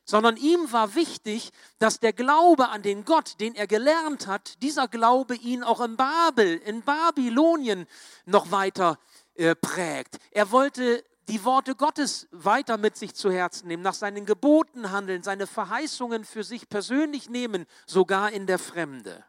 Sondern 0.07 0.37
ihm 0.37 0.73
war 0.73 0.95
wichtig, 0.95 1.51
dass 1.79 2.01
der 2.01 2.13
Glaube 2.15 2.69
an 2.69 2.83
den 2.83 3.05
Gott, 3.05 3.39
den 3.41 3.55
er 3.55 3.67
gelernt 3.67 4.27
hat, 4.27 4.63
dieser 4.63 4.89
Glaube 4.89 5.35
ihn 5.35 5.63
auch 5.63 5.81
in 5.81 5.97
Babel, 5.97 6.57
in 6.59 6.83
Babylonien 6.83 7.87
noch 8.25 8.51
weiter 8.51 8.99
äh, 9.35 9.55
prägt. 9.55 10.19
Er 10.31 10.51
wollte 10.53 11.05
die 11.29 11.45
Worte 11.45 11.75
Gottes 11.75 12.29
weiter 12.31 12.79
mit 12.79 12.97
sich 12.97 13.15
zu 13.15 13.31
Herzen 13.31 13.67
nehmen, 13.69 13.83
nach 13.83 13.95
seinen 13.95 14.25
Geboten 14.25 14.91
handeln, 14.91 15.23
seine 15.23 15.47
Verheißungen 15.47 16.25
für 16.25 16.45
sich 16.45 16.69
persönlich 16.69 17.29
nehmen, 17.29 17.67
sogar 17.85 18.31
in 18.33 18.47
der 18.47 18.59
Fremde. 18.59 19.25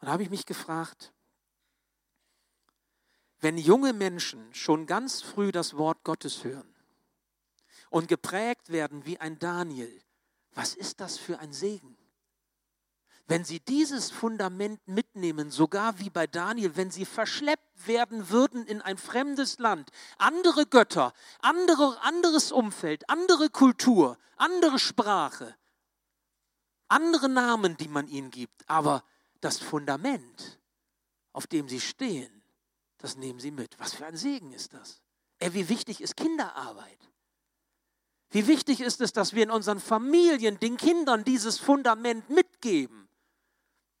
Und 0.00 0.06
da 0.06 0.12
habe 0.12 0.22
ich 0.24 0.30
mich 0.30 0.46
gefragt, 0.46 1.12
wenn 3.40 3.58
junge 3.58 3.92
Menschen 3.92 4.52
schon 4.54 4.86
ganz 4.86 5.22
früh 5.22 5.52
das 5.52 5.76
Wort 5.76 6.04
Gottes 6.04 6.44
hören 6.44 6.74
und 7.90 8.08
geprägt 8.08 8.70
werden 8.70 9.04
wie 9.06 9.18
ein 9.18 9.38
Daniel, 9.38 10.02
was 10.52 10.74
ist 10.74 11.00
das 11.00 11.18
für 11.18 11.38
ein 11.38 11.52
Segen? 11.52 11.96
Wenn 13.28 13.44
sie 13.44 13.58
dieses 13.58 14.10
Fundament 14.10 14.86
mitnehmen, 14.86 15.50
sogar 15.50 15.98
wie 15.98 16.10
bei 16.10 16.28
Daniel, 16.28 16.76
wenn 16.76 16.92
sie 16.92 17.04
verschleppt 17.04 17.86
werden 17.86 18.30
würden 18.30 18.64
in 18.66 18.80
ein 18.80 18.96
fremdes 18.96 19.58
Land, 19.58 19.90
andere 20.16 20.64
Götter, 20.64 21.12
andere, 21.40 22.00
anderes 22.02 22.52
Umfeld, 22.52 23.08
andere 23.10 23.50
Kultur, 23.50 24.16
andere 24.36 24.78
Sprache, 24.78 25.56
andere 26.88 27.28
Namen, 27.28 27.76
die 27.76 27.88
man 27.88 28.06
ihnen 28.06 28.30
gibt, 28.30 28.68
aber 28.68 29.02
das 29.40 29.58
Fundament, 29.58 30.60
auf 31.32 31.48
dem 31.48 31.68
sie 31.68 31.80
stehen, 31.80 32.35
das 32.98 33.16
nehmen 33.16 33.40
Sie 33.40 33.50
mit. 33.50 33.78
Was 33.78 33.94
für 33.94 34.06
ein 34.06 34.16
Segen 34.16 34.52
ist 34.52 34.72
das? 34.74 35.02
Ey, 35.38 35.52
wie 35.54 35.68
wichtig 35.68 36.00
ist 36.00 36.16
Kinderarbeit? 36.16 36.98
Wie 38.30 38.46
wichtig 38.46 38.80
ist 38.80 39.00
es, 39.00 39.12
dass 39.12 39.34
wir 39.34 39.42
in 39.42 39.50
unseren 39.50 39.80
Familien 39.80 40.58
den 40.58 40.76
Kindern 40.76 41.24
dieses 41.24 41.58
Fundament 41.58 42.28
mitgeben? 42.30 43.08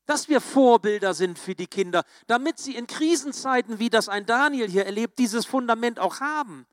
Dass 0.06 0.28
wir 0.28 0.40
Vorbilder 0.40 1.14
sind 1.14 1.38
für 1.38 1.54
die 1.54 1.66
Kinder, 1.66 2.04
damit 2.26 2.58
sie 2.58 2.76
in 2.76 2.86
Krisenzeiten, 2.86 3.78
wie 3.78 3.90
das 3.90 4.08
ein 4.08 4.24
Daniel 4.24 4.68
hier 4.68 4.86
erlebt, 4.86 5.18
dieses 5.18 5.46
Fundament 5.46 5.98
auch 5.98 6.20
haben. 6.20 6.66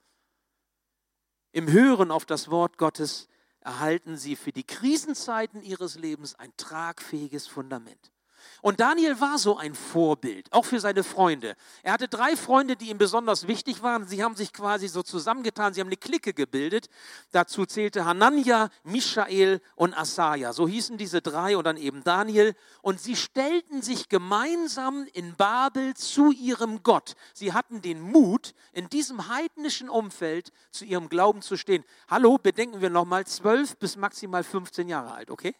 Im 1.51 1.71
Hören 1.71 2.11
auf 2.11 2.25
das 2.25 2.49
Wort 2.49 2.77
Gottes 2.77 3.27
erhalten 3.59 4.17
sie 4.17 4.35
für 4.35 4.51
die 4.51 4.63
Krisenzeiten 4.63 5.61
ihres 5.61 5.95
Lebens 5.95 6.35
ein 6.35 6.55
tragfähiges 6.57 7.47
Fundament. 7.47 8.12
Und 8.61 8.79
Daniel 8.79 9.19
war 9.19 9.37
so 9.37 9.57
ein 9.57 9.75
Vorbild, 9.75 10.51
auch 10.51 10.65
für 10.65 10.79
seine 10.79 11.03
Freunde. 11.03 11.55
Er 11.81 11.93
hatte 11.93 12.07
drei 12.07 12.35
Freunde, 12.35 12.75
die 12.75 12.89
ihm 12.89 12.97
besonders 12.97 13.47
wichtig 13.47 13.83
waren. 13.83 14.07
Sie 14.07 14.23
haben 14.23 14.35
sich 14.35 14.53
quasi 14.53 14.87
so 14.87 15.03
zusammengetan, 15.03 15.73
sie 15.73 15.81
haben 15.81 15.87
eine 15.87 15.97
Clique 15.97 16.33
gebildet. 16.33 16.89
Dazu 17.31 17.65
zählte 17.65 18.05
Hanania, 18.05 18.69
Michael 18.83 19.61
und 19.75 19.93
Asaja. 19.97 20.53
So 20.53 20.67
hießen 20.67 20.97
diese 20.97 21.21
drei 21.21 21.57
und 21.57 21.65
dann 21.65 21.77
eben 21.77 22.03
Daniel. 22.03 22.55
Und 22.81 22.99
sie 23.01 23.15
stellten 23.15 23.81
sich 23.81 24.09
gemeinsam 24.09 25.07
in 25.13 25.35
Babel 25.35 25.93
zu 25.95 26.31
ihrem 26.31 26.83
Gott. 26.83 27.15
Sie 27.33 27.53
hatten 27.53 27.81
den 27.81 28.01
Mut, 28.01 28.53
in 28.71 28.89
diesem 28.89 29.27
heidnischen 29.27 29.89
Umfeld 29.89 30.51
zu 30.71 30.85
ihrem 30.85 31.09
Glauben 31.09 31.41
zu 31.41 31.57
stehen. 31.57 31.83
Hallo, 32.07 32.37
bedenken 32.37 32.81
wir 32.81 32.89
nochmal, 32.89 33.25
zwölf 33.25 33.77
bis 33.77 33.97
maximal 33.97 34.43
15 34.43 34.87
Jahre 34.87 35.13
alt, 35.13 35.29
okay? 35.29 35.55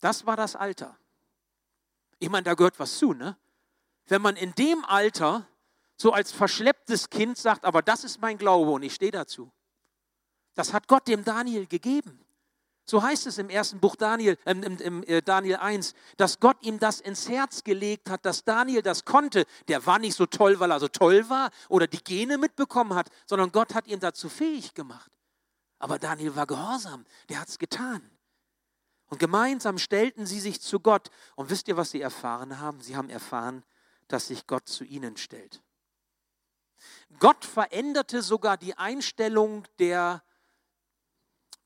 Das 0.00 0.26
war 0.26 0.36
das 0.36 0.56
Alter. 0.56 0.98
Ich 2.22 2.30
meine, 2.30 2.44
da 2.44 2.54
gehört 2.54 2.78
was 2.78 2.98
zu, 2.98 3.14
ne? 3.14 3.36
Wenn 4.06 4.22
man 4.22 4.36
in 4.36 4.54
dem 4.54 4.84
Alter 4.84 5.44
so 5.96 6.12
als 6.12 6.30
verschlepptes 6.30 7.10
Kind 7.10 7.36
sagt, 7.36 7.64
aber 7.64 7.82
das 7.82 8.04
ist 8.04 8.20
mein 8.20 8.38
Glaube 8.38 8.70
und 8.70 8.84
ich 8.84 8.94
stehe 8.94 9.10
dazu. 9.10 9.50
Das 10.54 10.72
hat 10.72 10.86
Gott 10.86 11.08
dem 11.08 11.24
Daniel 11.24 11.66
gegeben. 11.66 12.24
So 12.84 13.02
heißt 13.02 13.26
es 13.26 13.38
im 13.38 13.50
ersten 13.50 13.80
Buch 13.80 13.96
Daniel, 13.96 14.38
äh, 14.44 14.52
im, 14.52 15.02
äh, 15.02 15.20
Daniel 15.20 15.56
1, 15.56 15.94
dass 16.16 16.38
Gott 16.38 16.58
ihm 16.62 16.78
das 16.78 17.00
ins 17.00 17.28
Herz 17.28 17.64
gelegt 17.64 18.08
hat, 18.08 18.24
dass 18.24 18.44
Daniel 18.44 18.82
das 18.82 19.04
konnte. 19.04 19.44
Der 19.66 19.84
war 19.84 19.98
nicht 19.98 20.14
so 20.14 20.26
toll, 20.26 20.60
weil 20.60 20.70
er 20.70 20.78
so 20.78 20.88
toll 20.88 21.28
war 21.28 21.50
oder 21.68 21.88
die 21.88 22.04
Gene 22.04 22.38
mitbekommen 22.38 22.94
hat, 22.94 23.10
sondern 23.26 23.50
Gott 23.50 23.74
hat 23.74 23.88
ihn 23.88 23.98
dazu 23.98 24.28
fähig 24.28 24.74
gemacht. 24.74 25.10
Aber 25.80 25.98
Daniel 25.98 26.36
war 26.36 26.46
gehorsam, 26.46 27.04
der 27.28 27.40
hat 27.40 27.48
es 27.48 27.58
getan. 27.58 28.08
Und 29.12 29.18
gemeinsam 29.18 29.76
stellten 29.76 30.24
sie 30.24 30.40
sich 30.40 30.62
zu 30.62 30.80
Gott. 30.80 31.10
Und 31.36 31.50
wisst 31.50 31.68
ihr, 31.68 31.76
was 31.76 31.90
sie 31.90 32.00
erfahren 32.00 32.60
haben? 32.60 32.80
Sie 32.80 32.96
haben 32.96 33.10
erfahren, 33.10 33.62
dass 34.08 34.28
sich 34.28 34.46
Gott 34.46 34.70
zu 34.70 34.84
ihnen 34.84 35.18
stellt. 35.18 35.62
Gott 37.18 37.44
veränderte 37.44 38.22
sogar 38.22 38.56
die 38.56 38.78
Einstellung 38.78 39.64
der 39.78 40.22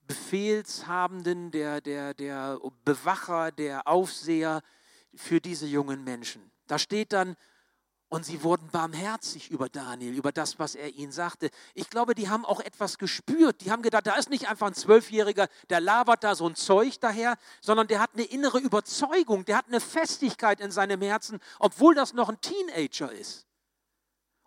Befehlshabenden, 0.08 1.52
der, 1.52 1.80
der, 1.80 2.14
der 2.14 2.58
Bewacher, 2.84 3.52
der 3.52 3.86
Aufseher 3.86 4.60
für 5.14 5.40
diese 5.40 5.66
jungen 5.66 6.02
Menschen. 6.02 6.50
Da 6.66 6.80
steht 6.80 7.12
dann, 7.12 7.36
Und 8.08 8.24
sie 8.24 8.44
wurden 8.44 8.68
barmherzig 8.68 9.50
über 9.50 9.68
Daniel, 9.68 10.14
über 10.14 10.30
das, 10.30 10.60
was 10.60 10.76
er 10.76 10.94
ihnen 10.94 11.10
sagte. 11.10 11.50
Ich 11.74 11.90
glaube, 11.90 12.14
die 12.14 12.28
haben 12.28 12.44
auch 12.44 12.60
etwas 12.60 12.98
gespürt. 12.98 13.62
Die 13.62 13.72
haben 13.72 13.82
gedacht, 13.82 14.06
da 14.06 14.14
ist 14.14 14.30
nicht 14.30 14.48
einfach 14.48 14.68
ein 14.68 14.74
Zwölfjähriger, 14.74 15.48
der 15.70 15.80
labert 15.80 16.22
da 16.22 16.36
so 16.36 16.48
ein 16.48 16.54
Zeug 16.54 17.00
daher, 17.00 17.36
sondern 17.60 17.88
der 17.88 17.98
hat 17.98 18.10
eine 18.14 18.22
innere 18.22 18.58
Überzeugung, 18.58 19.44
der 19.44 19.56
hat 19.56 19.66
eine 19.66 19.80
Festigkeit 19.80 20.60
in 20.60 20.70
seinem 20.70 21.02
Herzen, 21.02 21.40
obwohl 21.58 21.96
das 21.96 22.12
noch 22.12 22.28
ein 22.28 22.40
Teenager 22.40 23.10
ist. 23.10 23.44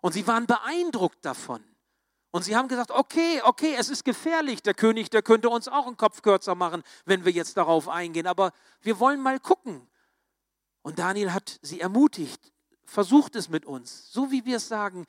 Und 0.00 0.12
sie 0.12 0.26
waren 0.26 0.46
beeindruckt 0.46 1.22
davon. 1.22 1.62
Und 2.30 2.44
sie 2.44 2.56
haben 2.56 2.68
gesagt, 2.68 2.92
okay, 2.92 3.42
okay, 3.44 3.74
es 3.76 3.90
ist 3.90 4.04
gefährlich. 4.04 4.62
Der 4.62 4.72
König, 4.72 5.10
der 5.10 5.20
könnte 5.20 5.50
uns 5.50 5.68
auch 5.68 5.86
einen 5.86 5.96
Kopf 5.96 6.22
kürzer 6.22 6.54
machen, 6.54 6.82
wenn 7.04 7.24
wir 7.24 7.32
jetzt 7.32 7.56
darauf 7.56 7.88
eingehen. 7.88 8.26
Aber 8.26 8.52
wir 8.80 9.00
wollen 9.00 9.20
mal 9.20 9.40
gucken. 9.40 9.86
Und 10.82 10.98
Daniel 10.98 11.34
hat 11.34 11.58
sie 11.60 11.80
ermutigt, 11.80 12.52
versucht 12.90 13.36
es 13.36 13.48
mit 13.48 13.64
uns, 13.64 14.12
so 14.12 14.30
wie 14.30 14.44
wir 14.44 14.56
es 14.56 14.68
sagen. 14.68 15.06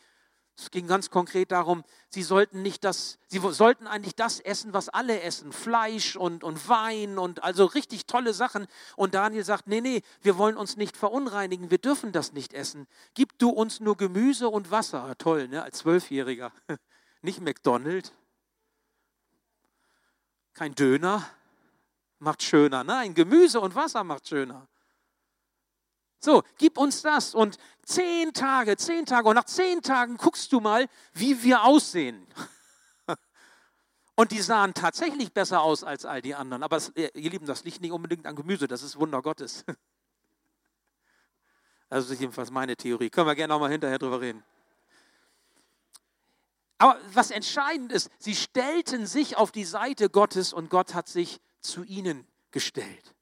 Es 0.57 0.69
ging 0.69 0.85
ganz 0.85 1.09
konkret 1.09 1.51
darum, 1.51 1.83
sie 2.09 2.21
sollten 2.21 2.61
nicht 2.61 2.83
das, 2.83 3.17
sie 3.27 3.39
sollten 3.39 3.87
eigentlich 3.87 4.15
das 4.15 4.39
essen, 4.39 4.73
was 4.73 4.89
alle 4.89 5.21
essen, 5.21 5.51
Fleisch 5.51 6.15
und, 6.15 6.43
und 6.43 6.69
Wein 6.69 7.17
und 7.17 7.43
also 7.43 7.65
richtig 7.65 8.05
tolle 8.05 8.33
Sachen. 8.33 8.67
Und 8.95 9.15
Daniel 9.15 9.43
sagt, 9.43 9.65
nee, 9.65 9.81
nee, 9.81 10.03
wir 10.21 10.37
wollen 10.37 10.57
uns 10.57 10.77
nicht 10.77 10.97
verunreinigen, 10.97 11.71
wir 11.71 11.79
dürfen 11.79 12.11
das 12.11 12.33
nicht 12.33 12.53
essen. 12.53 12.85
Gib 13.15 13.39
du 13.39 13.49
uns 13.49 13.79
nur 13.79 13.97
Gemüse 13.97 14.49
und 14.49 14.69
Wasser. 14.69 15.15
Toll, 15.17 15.47
ne? 15.47 15.63
Als 15.63 15.79
Zwölfjähriger. 15.79 16.51
Nicht 17.23 17.39
McDonald's, 17.39 18.11
kein 20.53 20.73
Döner, 20.73 21.23
macht 22.17 22.41
schöner. 22.41 22.83
Nein, 22.83 23.13
Gemüse 23.13 23.61
und 23.61 23.75
Wasser 23.75 24.03
macht 24.03 24.27
schöner. 24.27 24.67
So, 26.23 26.43
gib 26.59 26.77
uns 26.77 27.01
das. 27.01 27.33
Und 27.33 27.57
zehn 27.83 28.31
Tage, 28.31 28.77
zehn 28.77 29.05
Tage. 29.05 29.27
Und 29.27 29.35
nach 29.35 29.45
zehn 29.45 29.81
Tagen 29.81 30.17
guckst 30.17 30.53
du 30.53 30.59
mal, 30.59 30.87
wie 31.13 31.43
wir 31.43 31.63
aussehen. 31.63 32.27
Und 34.15 34.31
die 34.31 34.41
sahen 34.41 34.75
tatsächlich 34.75 35.33
besser 35.33 35.61
aus 35.61 35.83
als 35.83 36.05
all 36.05 36.21
die 36.21 36.35
anderen. 36.35 36.61
Aber 36.61 36.79
ihr 36.95 37.11
Lieben, 37.15 37.47
das 37.47 37.63
liegt 37.63 37.81
nicht 37.81 37.91
unbedingt 37.91 38.27
an 38.27 38.35
Gemüse, 38.35 38.67
das 38.67 38.83
ist 38.83 38.99
Wunder 38.99 39.21
Gottes. 39.21 39.65
Das 41.89 42.09
ist 42.09 42.21
jedenfalls 42.21 42.49
meine 42.51 42.77
Theorie. 42.77 43.09
Können 43.09 43.27
wir 43.27 43.35
gerne 43.35 43.53
nochmal 43.53 43.69
hinterher 43.69 43.99
drüber 43.99 44.21
reden. 44.21 44.45
Aber 46.77 46.97
was 47.11 47.31
entscheidend 47.31 47.91
ist, 47.91 48.09
sie 48.17 48.33
stellten 48.33 49.05
sich 49.05 49.35
auf 49.35 49.51
die 49.51 49.65
Seite 49.65 50.09
Gottes 50.09 50.53
und 50.53 50.69
Gott 50.69 50.93
hat 50.93 51.09
sich 51.09 51.41
zu 51.59 51.83
ihnen 51.83 52.25
gestellt. 52.51 53.13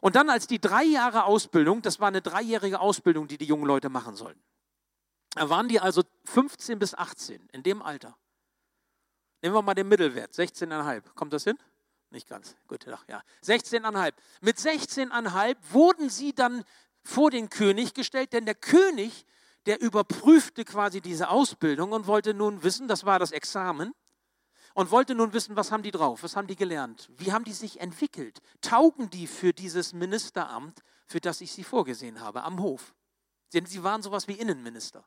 Und 0.00 0.16
dann 0.16 0.30
als 0.30 0.46
die 0.46 0.60
drei 0.60 0.84
Jahre 0.84 1.24
Ausbildung, 1.24 1.82
das 1.82 2.00
war 2.00 2.08
eine 2.08 2.22
dreijährige 2.22 2.80
Ausbildung, 2.80 3.28
die 3.28 3.38
die 3.38 3.44
jungen 3.44 3.66
Leute 3.66 3.88
machen 3.88 4.16
sollten. 4.16 4.42
Da 5.34 5.48
waren 5.48 5.68
die 5.68 5.80
also 5.80 6.02
15 6.24 6.78
bis 6.78 6.94
18, 6.94 7.48
in 7.52 7.62
dem 7.62 7.82
Alter. 7.82 8.16
Nehmen 9.42 9.54
wir 9.54 9.62
mal 9.62 9.74
den 9.74 9.88
Mittelwert, 9.88 10.32
16,5. 10.32 11.02
Kommt 11.14 11.32
das 11.32 11.44
hin? 11.44 11.56
Nicht 12.10 12.28
ganz. 12.28 12.56
Gut, 12.66 12.84
ja. 12.86 13.22
16,5. 13.44 14.12
Mit 14.40 14.58
16,5 14.58 15.56
wurden 15.70 16.10
sie 16.10 16.34
dann 16.34 16.64
vor 17.02 17.30
den 17.30 17.48
König 17.48 17.94
gestellt, 17.94 18.32
denn 18.32 18.44
der 18.44 18.56
König, 18.56 19.24
der 19.66 19.80
überprüfte 19.80 20.64
quasi 20.64 21.00
diese 21.00 21.28
Ausbildung 21.30 21.92
und 21.92 22.06
wollte 22.06 22.34
nun 22.34 22.62
wissen, 22.62 22.88
das 22.88 23.04
war 23.04 23.18
das 23.18 23.30
Examen, 23.30 23.94
und 24.74 24.90
wollte 24.90 25.14
nun 25.14 25.32
wissen, 25.32 25.56
was 25.56 25.72
haben 25.72 25.82
die 25.82 25.90
drauf, 25.90 26.22
was 26.22 26.36
haben 26.36 26.46
die 26.46 26.56
gelernt, 26.56 27.10
wie 27.16 27.32
haben 27.32 27.44
die 27.44 27.52
sich 27.52 27.80
entwickelt, 27.80 28.40
taugen 28.60 29.10
die 29.10 29.26
für 29.26 29.52
dieses 29.52 29.92
Ministeramt, 29.92 30.80
für 31.06 31.20
das 31.20 31.40
ich 31.40 31.52
sie 31.52 31.64
vorgesehen 31.64 32.20
habe, 32.20 32.42
am 32.44 32.60
Hof. 32.60 32.94
Denn 33.52 33.66
sie 33.66 33.82
waren 33.82 34.02
sowas 34.02 34.28
wie 34.28 34.34
Innenminister, 34.34 35.04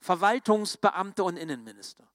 Verwaltungsbeamte 0.00 1.22
und 1.22 1.36
Innenminister. 1.36 2.08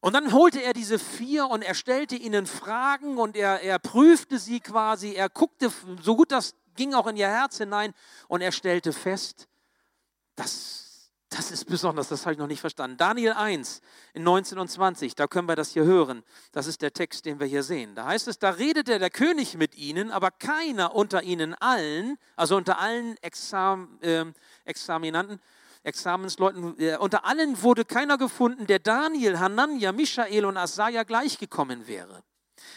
Und 0.00 0.12
dann 0.12 0.32
holte 0.32 0.62
er 0.62 0.72
diese 0.72 0.98
vier 0.98 1.48
und 1.48 1.62
er 1.62 1.74
stellte 1.74 2.14
ihnen 2.14 2.46
Fragen 2.46 3.18
und 3.18 3.36
er, 3.36 3.62
er 3.62 3.78
prüfte 3.78 4.38
sie 4.38 4.60
quasi, 4.60 5.14
er 5.14 5.28
guckte, 5.28 5.72
so 6.00 6.14
gut 6.14 6.30
das 6.30 6.54
ging 6.76 6.94
auch 6.94 7.06
in 7.06 7.16
ihr 7.16 7.28
Herz 7.28 7.58
hinein 7.58 7.92
und 8.28 8.40
er 8.40 8.52
stellte 8.52 8.92
fest, 8.92 9.48
dass 10.36 10.85
das 11.30 11.50
ist 11.50 11.64
besonders, 11.64 12.08
das 12.08 12.24
habe 12.24 12.34
ich 12.34 12.38
noch 12.38 12.46
nicht 12.46 12.60
verstanden. 12.60 12.96
Daniel 12.96 13.32
1 13.32 13.80
in 14.14 14.22
19 14.22 14.58
und 14.58 14.68
20, 14.68 15.16
da 15.16 15.26
können 15.26 15.48
wir 15.48 15.56
das 15.56 15.72
hier 15.72 15.84
hören. 15.84 16.22
Das 16.52 16.66
ist 16.66 16.82
der 16.82 16.92
Text, 16.92 17.24
den 17.24 17.40
wir 17.40 17.46
hier 17.46 17.64
sehen. 17.64 17.94
Da 17.96 18.06
heißt 18.06 18.28
es, 18.28 18.38
da 18.38 18.50
redete 18.50 18.98
der 18.98 19.10
König 19.10 19.56
mit 19.56 19.76
ihnen, 19.76 20.12
aber 20.12 20.30
keiner 20.30 20.94
unter 20.94 21.24
ihnen 21.24 21.54
allen, 21.54 22.16
also 22.36 22.56
unter 22.56 22.78
allen 22.78 23.16
Exam, 23.22 23.98
äh, 24.02 24.24
Examinanten, 24.64 25.40
Examensleuten, 25.82 26.78
äh, 26.78 26.96
unter 26.96 27.24
allen 27.24 27.60
wurde 27.60 27.84
keiner 27.84 28.18
gefunden, 28.18 28.66
der 28.66 28.78
Daniel, 28.78 29.38
Hanania, 29.38 29.92
Michael 29.92 30.44
und 30.44 30.56
Asaja 30.56 31.02
gleichgekommen 31.02 31.88
wäre. 31.88 32.22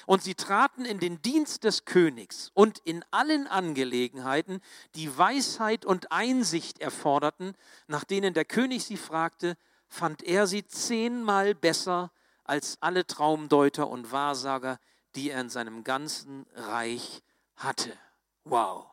Und 0.05 0.23
sie 0.23 0.35
traten 0.35 0.85
in 0.85 0.99
den 0.99 1.21
Dienst 1.21 1.63
des 1.63 1.85
Königs 1.85 2.51
und 2.53 2.79
in 2.79 3.03
allen 3.11 3.47
Angelegenheiten, 3.47 4.61
die 4.95 5.17
Weisheit 5.17 5.85
und 5.85 6.11
Einsicht 6.11 6.79
erforderten, 6.79 7.55
nach 7.87 8.03
denen 8.03 8.33
der 8.33 8.45
König 8.45 8.83
sie 8.83 8.97
fragte, 8.97 9.57
fand 9.87 10.23
er 10.23 10.47
sie 10.47 10.65
zehnmal 10.65 11.55
besser 11.55 12.11
als 12.43 12.77
alle 12.81 13.05
Traumdeuter 13.05 13.87
und 13.89 14.11
Wahrsager, 14.11 14.79
die 15.15 15.31
er 15.31 15.41
in 15.41 15.49
seinem 15.49 15.83
ganzen 15.83 16.45
Reich 16.53 17.21
hatte. 17.55 17.91
Wow. 18.43 18.85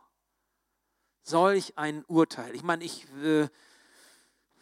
Solch 1.23 1.77
ein 1.77 2.05
Urteil. 2.07 2.55
Ich 2.55 2.63
meine, 2.63 2.85
ich 2.85 3.07
äh, 3.23 3.49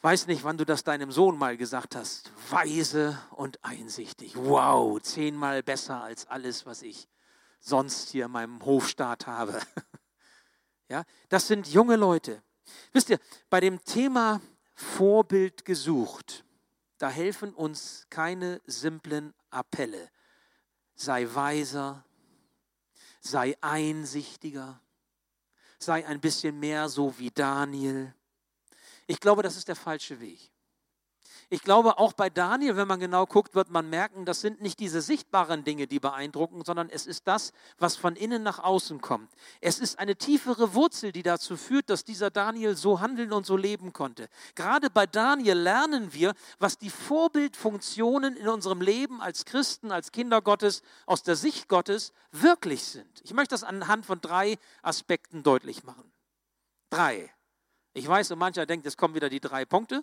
weiß 0.05 0.27
nicht, 0.27 0.45
wann 0.45 0.59
du 0.59 0.67
das 0.67 0.85
deinem 0.85 1.11
Sohn 1.11 1.39
mal 1.39 1.57
gesagt 1.57 1.97
hast. 1.97 2.31
Weise 2.51 3.19
und 3.31 3.65
einsichtig. 3.65 4.37
Wow, 4.37 5.01
zehnmal 5.01 5.63
besser 5.63 6.03
als 6.03 6.27
alles, 6.27 6.67
was 6.67 6.83
ich 6.83 7.09
sonst 7.59 8.11
hier 8.11 8.27
in 8.27 8.31
meinem 8.31 8.65
Hofstaat 8.65 9.27
habe. 9.27 9.61
Ja, 10.91 11.03
das 11.31 11.49
sind 11.49 11.67
junge 11.69 11.97
Leute. 11.97 12.43
Wisst 12.93 13.09
ihr, 13.09 13.19
bei 13.49 13.59
dem 13.59 13.83
Thema 13.85 14.43
Vorbild 14.75 15.65
gesucht, 15.65 16.45
da 16.99 17.09
helfen 17.09 17.55
uns 17.55 18.07
keine 18.11 18.61
simplen 18.67 19.33
Appelle. 19.49 20.11
Sei 20.95 21.27
weiser, 21.35 22.05
sei 23.19 23.57
einsichtiger, 23.63 24.79
sei 25.79 26.07
ein 26.07 26.21
bisschen 26.21 26.61
mehr 26.61 26.91
so 26.91 27.19
wie 27.19 27.31
Daniel 27.31 28.15
ich 29.07 29.21
glaube, 29.21 29.43
das 29.43 29.57
ist 29.57 29.69
der 29.69 29.77
falsche 29.77 30.21
Weg. 30.21 30.51
Ich 31.51 31.63
glaube, 31.63 31.99
auch 31.99 32.13
bei 32.13 32.31
Daniel, 32.31 32.77
wenn 32.77 32.89
man 32.89 33.01
genau 33.01 33.27
guckt, 33.27 33.55
wird 33.55 33.71
man 33.71 33.91
merken, 33.91 34.25
das 34.25 34.41
sind 34.41 34.61
nicht 34.63 34.81
diese 34.81 35.03
sichtbaren 35.03 35.65
Dinge, 35.65 35.87
die 35.87 36.01
beeindrucken, 36.01 36.65
sondern 36.65 36.89
es 36.89 37.07
ist 37.07 37.29
das, 37.29 37.53
was 37.79 37.97
von 37.97 38.17
innen 38.17 38.43
nach 38.43 38.59
außen 38.59 39.01
kommt. 39.01 39.31
Es 39.61 39.79
ist 39.79 39.99
eine 39.99 40.17
tiefere 40.17 40.75
Wurzel, 40.75 41.13
die 41.13 41.23
dazu 41.23 41.57
führt, 41.57 41.91
dass 41.91 42.05
dieser 42.05 42.31
Daniel 42.31 42.77
so 42.77 43.01
handeln 43.01 43.33
und 43.33 43.47
so 43.47 43.57
leben 43.57 43.93
konnte. 43.93 44.29
Gerade 44.55 44.91
bei 44.91 45.07
Daniel 45.07 45.59
lernen 45.59 46.15
wir, 46.15 46.35
was 46.59 46.79
die 46.79 46.91
Vorbildfunktionen 46.91 48.37
in 48.37 48.49
unserem 48.49 48.81
Leben 48.81 49.21
als 49.21 49.45
Christen, 49.45 49.93
als 49.93 50.13
Kinder 50.13 50.41
Gottes, 50.41 50.83
aus 51.07 51.23
der 51.23 51.37
Sicht 51.37 51.69
Gottes 51.69 52.13
wirklich 52.33 52.85
sind. 52.85 53.21
Ich 53.23 53.35
möchte 53.35 53.55
das 53.55 53.65
anhand 53.65 54.07
von 54.07 54.21
drei 54.21 54.57
Aspekten 54.83 55.43
deutlich 55.43 55.85
machen. 55.85 56.11
Drei. 56.91 57.34
Ich 57.97 58.09
weiß, 58.09 58.33
und 58.33 58.41
mancher 58.41 58.67
denkt, 58.67 58.87
es 58.87 58.97
kommen 58.97 59.15
wieder 59.15 59.29
die 59.29 59.39
drei 59.39 59.65
Punkte. 59.65 60.03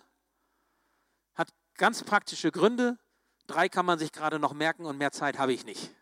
Hat 1.34 1.50
ganz 1.74 2.02
praktische 2.02 2.50
Gründe. 2.50 2.98
Drei 3.46 3.68
kann 3.68 3.84
man 3.84 3.98
sich 3.98 4.12
gerade 4.12 4.38
noch 4.38 4.54
merken 4.54 4.86
und 4.86 4.96
mehr 4.96 5.12
Zeit 5.12 5.38
habe 5.38 5.52
ich 5.52 5.66
nicht. 5.66 5.94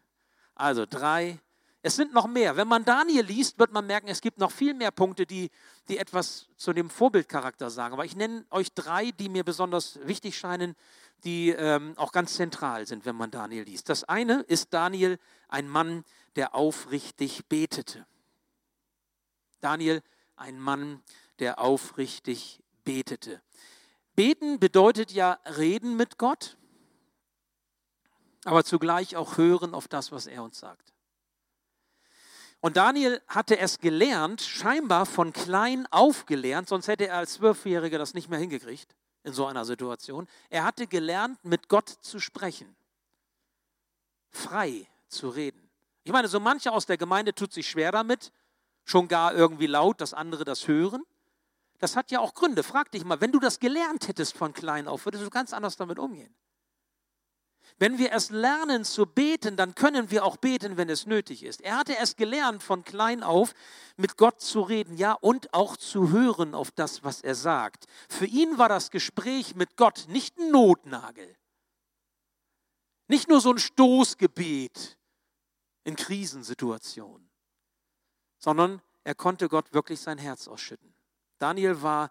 Also 0.54 0.86
drei. 0.86 1.40
Es 1.82 1.96
sind 1.96 2.12
noch 2.12 2.28
mehr. 2.28 2.56
Wenn 2.56 2.68
man 2.68 2.84
Daniel 2.84 3.24
liest, 3.24 3.58
wird 3.58 3.72
man 3.72 3.86
merken, 3.86 4.06
es 4.06 4.20
gibt 4.20 4.38
noch 4.38 4.52
viel 4.52 4.72
mehr 4.72 4.92
Punkte, 4.92 5.26
die, 5.26 5.50
die 5.88 5.98
etwas 5.98 6.46
zu 6.56 6.72
dem 6.72 6.90
Vorbildcharakter 6.90 7.70
sagen. 7.70 7.94
Aber 7.94 8.04
ich 8.04 8.14
nenne 8.14 8.44
euch 8.50 8.72
drei, 8.72 9.10
die 9.10 9.28
mir 9.28 9.42
besonders 9.42 9.98
wichtig 10.04 10.38
scheinen, 10.38 10.76
die 11.24 11.50
ähm, 11.50 11.94
auch 11.96 12.12
ganz 12.12 12.34
zentral 12.34 12.86
sind, 12.86 13.04
wenn 13.04 13.16
man 13.16 13.32
Daniel 13.32 13.64
liest. 13.64 13.88
Das 13.88 14.04
eine 14.04 14.42
ist 14.42 14.72
Daniel, 14.72 15.18
ein 15.48 15.68
Mann, 15.68 16.04
der 16.36 16.54
aufrichtig 16.54 17.46
betete. 17.46 18.06
Daniel, 19.60 20.02
ein 20.36 20.60
Mann, 20.60 21.02
der 21.40 21.58
aufrichtig 21.58 22.62
betete. 22.84 23.42
Beten 24.14 24.60
bedeutet 24.60 25.12
ja 25.12 25.38
reden 25.56 25.96
mit 25.96 26.18
Gott, 26.18 26.56
aber 28.44 28.64
zugleich 28.64 29.16
auch 29.16 29.36
hören 29.36 29.74
auf 29.74 29.88
das, 29.88 30.12
was 30.12 30.26
er 30.26 30.42
uns 30.42 30.58
sagt. 30.58 30.94
Und 32.60 32.76
Daniel 32.76 33.22
hatte 33.26 33.58
es 33.58 33.78
gelernt, 33.78 34.42
scheinbar 34.42 35.06
von 35.06 35.32
klein 35.32 35.86
auf 35.90 36.26
gelernt, 36.26 36.68
sonst 36.68 36.88
hätte 36.88 37.08
er 37.08 37.16
als 37.16 37.34
Zwölfjähriger 37.34 37.98
das 37.98 38.12
nicht 38.12 38.28
mehr 38.28 38.38
hingekriegt 38.38 38.94
in 39.24 39.32
so 39.32 39.46
einer 39.46 39.64
Situation. 39.64 40.28
Er 40.50 40.64
hatte 40.64 40.86
gelernt, 40.86 41.42
mit 41.44 41.68
Gott 41.68 41.88
zu 41.88 42.20
sprechen, 42.20 42.76
frei 44.30 44.86
zu 45.08 45.30
reden. 45.30 45.70
Ich 46.04 46.12
meine, 46.12 46.28
so 46.28 46.40
mancher 46.40 46.72
aus 46.72 46.86
der 46.86 46.98
Gemeinde 46.98 47.34
tut 47.34 47.52
sich 47.52 47.68
schwer 47.68 47.92
damit, 47.92 48.32
schon 48.84 49.08
gar 49.08 49.34
irgendwie 49.34 49.66
laut, 49.66 50.00
dass 50.00 50.14
andere 50.14 50.44
das 50.44 50.68
hören. 50.68 51.02
Das 51.80 51.96
hat 51.96 52.10
ja 52.10 52.20
auch 52.20 52.34
Gründe. 52.34 52.62
Frag 52.62 52.92
dich 52.92 53.04
mal, 53.04 53.20
wenn 53.20 53.32
du 53.32 53.40
das 53.40 53.58
gelernt 53.58 54.06
hättest 54.06 54.36
von 54.36 54.52
klein 54.52 54.86
auf, 54.86 55.06
würdest 55.06 55.24
du 55.24 55.30
ganz 55.30 55.52
anders 55.52 55.76
damit 55.76 55.98
umgehen. 55.98 56.34
Wenn 57.78 57.96
wir 57.96 58.12
es 58.12 58.28
lernen 58.28 58.84
zu 58.84 59.06
beten, 59.06 59.56
dann 59.56 59.74
können 59.74 60.10
wir 60.10 60.24
auch 60.24 60.36
beten, 60.36 60.76
wenn 60.76 60.90
es 60.90 61.06
nötig 61.06 61.42
ist. 61.42 61.62
Er 61.62 61.78
hatte 61.78 61.96
es 61.96 62.16
gelernt, 62.16 62.62
von 62.62 62.84
klein 62.84 63.22
auf 63.22 63.54
mit 63.96 64.18
Gott 64.18 64.42
zu 64.42 64.60
reden, 64.60 64.96
ja, 64.98 65.12
und 65.12 65.54
auch 65.54 65.78
zu 65.78 66.10
hören 66.10 66.54
auf 66.54 66.70
das, 66.70 67.02
was 67.04 67.22
er 67.22 67.34
sagt. 67.34 67.86
Für 68.10 68.26
ihn 68.26 68.58
war 68.58 68.68
das 68.68 68.90
Gespräch 68.90 69.54
mit 69.54 69.76
Gott 69.76 70.06
nicht 70.08 70.38
ein 70.38 70.50
Notnagel, 70.50 71.34
nicht 73.08 73.28
nur 73.28 73.40
so 73.40 73.50
ein 73.52 73.58
Stoßgebet 73.58 74.98
in 75.84 75.96
Krisensituationen, 75.96 77.30
sondern 78.38 78.82
er 79.04 79.14
konnte 79.14 79.48
Gott 79.48 79.72
wirklich 79.72 80.00
sein 80.00 80.18
Herz 80.18 80.48
ausschütten. 80.48 80.89
Daniel 81.40 81.82
war 81.82 82.10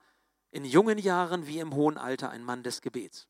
in 0.51 0.65
jungen 0.65 0.97
Jahren 0.97 1.47
wie 1.47 1.59
im 1.59 1.75
hohen 1.75 1.97
Alter 1.97 2.29
ein 2.29 2.43
Mann 2.43 2.63
des 2.63 2.81
Gebets. 2.81 3.27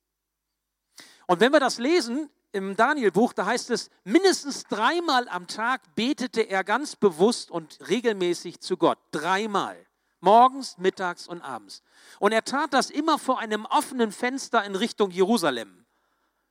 Und 1.28 1.42
wenn 1.42 1.52
wir 1.52 1.60
das 1.60 1.78
lesen 1.78 2.30
im 2.52 2.76
Danielbuch, 2.76 3.34
da 3.34 3.46
heißt 3.46 3.70
es, 3.70 3.92
mindestens 4.04 4.64
dreimal 4.64 5.28
am 5.30 5.46
Tag 5.48 5.94
betete 5.96 6.42
er 6.42 6.64
ganz 6.64 6.96
bewusst 6.96 7.52
und 7.52 7.78
regelmäßig 7.88 8.62
zu 8.62 8.78
Gott. 8.78 8.98
Dreimal. 9.12 9.86
Morgens, 10.22 10.78
mittags 10.78 11.28
und 11.28 11.42
abends. 11.42 11.84
Und 12.20 12.32
er 12.32 12.44
tat 12.44 12.74
das 12.74 12.90
immer 12.90 13.20
vor 13.20 13.40
einem 13.40 13.66
offenen 13.66 14.12
Fenster 14.12 14.64
in 14.64 14.76
Richtung 14.76 15.12
Jerusalem. 15.12 15.86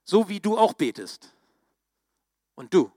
So 0.05 0.29
wie 0.29 0.41
du 0.41 0.57
auch 0.57 0.75
betest. 0.75 1.35
Und 2.55 2.73
du. 2.73 2.91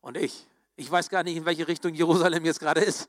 Und 0.00 0.16
ich. 0.16 0.46
Ich 0.76 0.90
weiß 0.90 1.08
gar 1.08 1.22
nicht, 1.22 1.36
in 1.36 1.44
welche 1.44 1.68
Richtung 1.68 1.94
Jerusalem 1.94 2.44
jetzt 2.44 2.60
gerade 2.60 2.80
ist. 2.80 3.08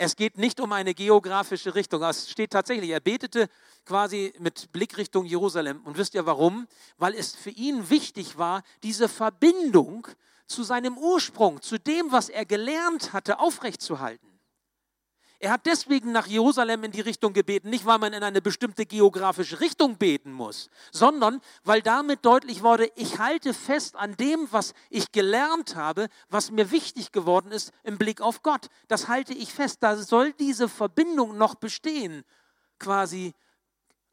Es 0.00 0.14
geht 0.14 0.38
nicht 0.38 0.60
um 0.60 0.72
eine 0.72 0.94
geografische 0.94 1.74
Richtung. 1.74 2.04
Es 2.04 2.30
steht 2.30 2.52
tatsächlich, 2.52 2.90
er 2.90 3.00
betete 3.00 3.48
quasi 3.84 4.32
mit 4.38 4.70
Blick 4.70 4.96
Richtung 4.96 5.26
Jerusalem. 5.26 5.80
Und 5.84 5.98
wisst 5.98 6.14
ihr 6.14 6.24
warum? 6.24 6.68
Weil 6.98 7.14
es 7.14 7.34
für 7.34 7.50
ihn 7.50 7.90
wichtig 7.90 8.38
war, 8.38 8.62
diese 8.84 9.08
Verbindung 9.08 10.06
zu 10.46 10.62
seinem 10.62 10.96
Ursprung, 10.96 11.60
zu 11.60 11.78
dem, 11.78 12.12
was 12.12 12.28
er 12.28 12.44
gelernt 12.44 13.12
hatte, 13.12 13.40
aufrechtzuerhalten. 13.40 14.37
Er 15.40 15.52
hat 15.52 15.66
deswegen 15.66 16.10
nach 16.10 16.26
Jerusalem 16.26 16.82
in 16.82 16.90
die 16.90 17.00
Richtung 17.00 17.32
gebeten, 17.32 17.70
nicht 17.70 17.86
weil 17.86 17.98
man 17.98 18.12
in 18.12 18.24
eine 18.24 18.42
bestimmte 18.42 18.86
geografische 18.86 19.60
Richtung 19.60 19.96
beten 19.96 20.32
muss, 20.32 20.68
sondern 20.90 21.40
weil 21.62 21.80
damit 21.80 22.24
deutlich 22.24 22.64
wurde, 22.64 22.90
ich 22.96 23.18
halte 23.20 23.54
fest 23.54 23.94
an 23.94 24.16
dem, 24.16 24.48
was 24.50 24.74
ich 24.90 25.12
gelernt 25.12 25.76
habe, 25.76 26.08
was 26.28 26.50
mir 26.50 26.72
wichtig 26.72 27.12
geworden 27.12 27.52
ist 27.52 27.72
im 27.84 27.98
Blick 27.98 28.20
auf 28.20 28.42
Gott. 28.42 28.66
Das 28.88 29.06
halte 29.06 29.32
ich 29.32 29.52
fest. 29.52 29.78
Da 29.80 29.96
soll 29.96 30.32
diese 30.32 30.68
Verbindung 30.68 31.38
noch 31.38 31.54
bestehen, 31.54 32.24
quasi 32.80 33.32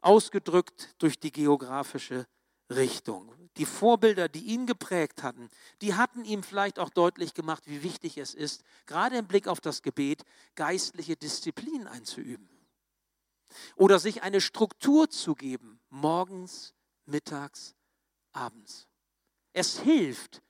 ausgedrückt 0.02 0.94
durch 0.98 1.18
die 1.18 1.32
geografische 1.32 2.26
Richtung. 2.70 3.45
Die 3.56 3.66
Vorbilder, 3.66 4.28
die 4.28 4.44
ihn 4.44 4.66
geprägt 4.66 5.22
hatten, 5.22 5.48
die 5.80 5.94
hatten 5.94 6.24
ihm 6.24 6.42
vielleicht 6.42 6.78
auch 6.78 6.90
deutlich 6.90 7.34
gemacht, 7.34 7.62
wie 7.66 7.82
wichtig 7.82 8.18
es 8.18 8.34
ist, 8.34 8.62
gerade 8.86 9.16
im 9.16 9.26
Blick 9.26 9.48
auf 9.48 9.60
das 9.60 9.82
Gebet, 9.82 10.24
geistliche 10.54 11.16
Disziplin 11.16 11.86
einzuüben. 11.86 12.48
Oder 13.76 13.98
sich 13.98 14.22
eine 14.22 14.40
Struktur 14.40 15.08
zu 15.08 15.34
geben, 15.34 15.80
morgens, 15.88 16.74
mittags, 17.06 17.74
abends. 18.32 18.88
Es 19.52 19.78
hilft, 19.78 20.42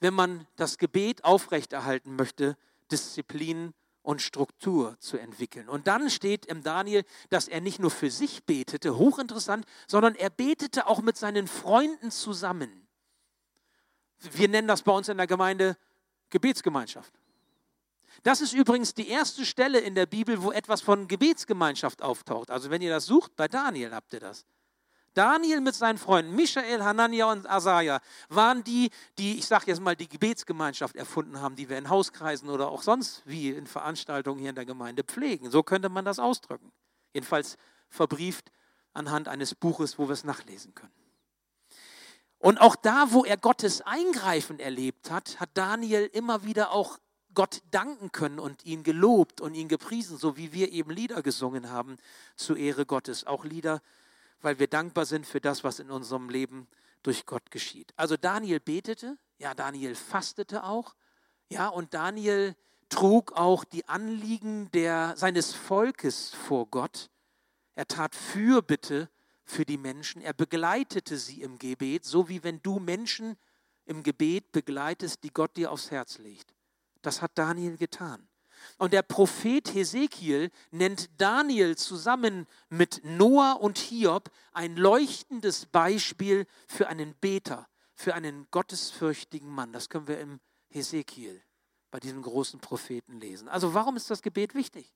wenn 0.00 0.12
man 0.12 0.46
das 0.56 0.76
Gebet 0.76 1.24
aufrechterhalten 1.24 2.16
möchte, 2.16 2.58
Disziplin 2.90 3.72
und 4.06 4.22
Struktur 4.22 4.96
zu 5.00 5.18
entwickeln. 5.18 5.68
Und 5.68 5.88
dann 5.88 6.10
steht 6.10 6.46
im 6.46 6.62
Daniel, 6.62 7.04
dass 7.28 7.48
er 7.48 7.60
nicht 7.60 7.80
nur 7.80 7.90
für 7.90 8.08
sich 8.08 8.44
betete, 8.44 8.96
hochinteressant, 8.96 9.66
sondern 9.88 10.14
er 10.14 10.30
betete 10.30 10.86
auch 10.86 11.02
mit 11.02 11.16
seinen 11.16 11.48
Freunden 11.48 12.12
zusammen. 12.12 12.86
Wir 14.18 14.46
nennen 14.46 14.68
das 14.68 14.82
bei 14.82 14.92
uns 14.92 15.08
in 15.08 15.16
der 15.16 15.26
Gemeinde 15.26 15.76
Gebetsgemeinschaft. 16.30 17.12
Das 18.22 18.40
ist 18.40 18.52
übrigens 18.52 18.94
die 18.94 19.08
erste 19.08 19.44
Stelle 19.44 19.80
in 19.80 19.96
der 19.96 20.06
Bibel, 20.06 20.40
wo 20.40 20.52
etwas 20.52 20.82
von 20.82 21.08
Gebetsgemeinschaft 21.08 22.00
auftaucht. 22.00 22.52
Also 22.52 22.70
wenn 22.70 22.82
ihr 22.82 22.90
das 22.90 23.06
sucht, 23.06 23.34
bei 23.34 23.48
Daniel 23.48 23.92
habt 23.92 24.12
ihr 24.12 24.20
das. 24.20 24.46
Daniel 25.16 25.60
mit 25.60 25.74
seinen 25.74 25.96
Freunden, 25.96 26.36
Michael, 26.36 26.82
Hanania 26.82 27.32
und 27.32 27.48
Asaja, 27.48 28.00
waren 28.28 28.62
die, 28.64 28.90
die, 29.18 29.38
ich 29.38 29.46
sage 29.46 29.64
jetzt 29.68 29.80
mal, 29.80 29.96
die 29.96 30.08
Gebetsgemeinschaft 30.08 30.94
erfunden 30.94 31.40
haben, 31.40 31.56
die 31.56 31.68
wir 31.68 31.78
in 31.78 31.88
Hauskreisen 31.88 32.50
oder 32.50 32.68
auch 32.68 32.82
sonst 32.82 33.22
wie 33.24 33.50
in 33.50 33.66
Veranstaltungen 33.66 34.40
hier 34.40 34.50
in 34.50 34.54
der 34.54 34.66
Gemeinde 34.66 35.04
pflegen. 35.04 35.50
So 35.50 35.62
könnte 35.62 35.88
man 35.88 36.04
das 36.04 36.18
ausdrücken. 36.18 36.70
Jedenfalls 37.14 37.56
verbrieft 37.88 38.52
anhand 38.92 39.28
eines 39.28 39.54
Buches, 39.54 39.98
wo 39.98 40.08
wir 40.08 40.12
es 40.12 40.24
nachlesen 40.24 40.74
können. 40.74 40.92
Und 42.38 42.60
auch 42.60 42.76
da, 42.76 43.12
wo 43.12 43.24
er 43.24 43.38
Gottes 43.38 43.80
Eingreifen 43.80 44.58
erlebt 44.58 45.10
hat, 45.10 45.40
hat 45.40 45.50
Daniel 45.54 46.10
immer 46.12 46.44
wieder 46.44 46.72
auch 46.72 46.98
Gott 47.32 47.62
danken 47.70 48.12
können 48.12 48.38
und 48.38 48.64
ihn 48.64 48.82
gelobt 48.82 49.40
und 49.40 49.54
ihn 49.54 49.68
gepriesen, 49.68 50.16
so 50.18 50.36
wie 50.36 50.52
wir 50.52 50.72
eben 50.72 50.90
Lieder 50.90 51.22
gesungen 51.22 51.70
haben 51.70 51.96
zur 52.34 52.56
Ehre 52.56 52.86
Gottes. 52.86 53.26
Auch 53.26 53.44
Lieder, 53.44 53.80
weil 54.40 54.58
wir 54.58 54.66
dankbar 54.66 55.06
sind 55.06 55.26
für 55.26 55.40
das, 55.40 55.64
was 55.64 55.78
in 55.78 55.90
unserem 55.90 56.28
Leben 56.28 56.68
durch 57.02 57.26
Gott 57.26 57.50
geschieht. 57.50 57.92
Also 57.96 58.16
Daniel 58.16 58.60
betete, 58.60 59.18
ja, 59.38 59.54
Daniel 59.54 59.94
fastete 59.94 60.64
auch, 60.64 60.94
ja, 61.48 61.68
und 61.68 61.94
Daniel 61.94 62.56
trug 62.88 63.32
auch 63.32 63.64
die 63.64 63.88
Anliegen 63.88 64.70
der, 64.72 65.14
seines 65.16 65.54
Volkes 65.54 66.30
vor 66.34 66.66
Gott. 66.66 67.10
Er 67.74 67.86
tat 67.86 68.14
Fürbitte 68.14 69.08
für 69.44 69.64
die 69.64 69.78
Menschen, 69.78 70.22
er 70.22 70.32
begleitete 70.32 71.16
sie 71.18 71.42
im 71.42 71.58
Gebet, 71.58 72.04
so 72.04 72.28
wie 72.28 72.42
wenn 72.42 72.60
du 72.62 72.80
Menschen 72.80 73.36
im 73.84 74.02
Gebet 74.02 74.50
begleitest, 74.50 75.22
die 75.22 75.30
Gott 75.30 75.56
dir 75.56 75.70
aufs 75.70 75.90
Herz 75.92 76.18
legt. 76.18 76.52
Das 77.02 77.22
hat 77.22 77.32
Daniel 77.36 77.76
getan. 77.76 78.28
Und 78.78 78.92
der 78.92 79.02
Prophet 79.02 79.74
Hesekiel 79.74 80.50
nennt 80.70 81.08
Daniel 81.18 81.76
zusammen 81.76 82.46
mit 82.68 83.00
Noah 83.04 83.60
und 83.60 83.78
Hiob 83.78 84.30
ein 84.52 84.76
leuchtendes 84.76 85.66
Beispiel 85.66 86.46
für 86.68 86.88
einen 86.88 87.14
Beter, 87.14 87.68
für 87.94 88.14
einen 88.14 88.46
gottesfürchtigen 88.50 89.48
Mann. 89.48 89.72
Das 89.72 89.88
können 89.88 90.08
wir 90.08 90.20
im 90.20 90.40
Hesekiel 90.68 91.42
bei 91.90 92.00
diesem 92.00 92.22
großen 92.22 92.60
Propheten 92.60 93.20
lesen. 93.20 93.48
Also 93.48 93.74
warum 93.74 93.96
ist 93.96 94.10
das 94.10 94.22
Gebet 94.22 94.54
wichtig? 94.54 94.92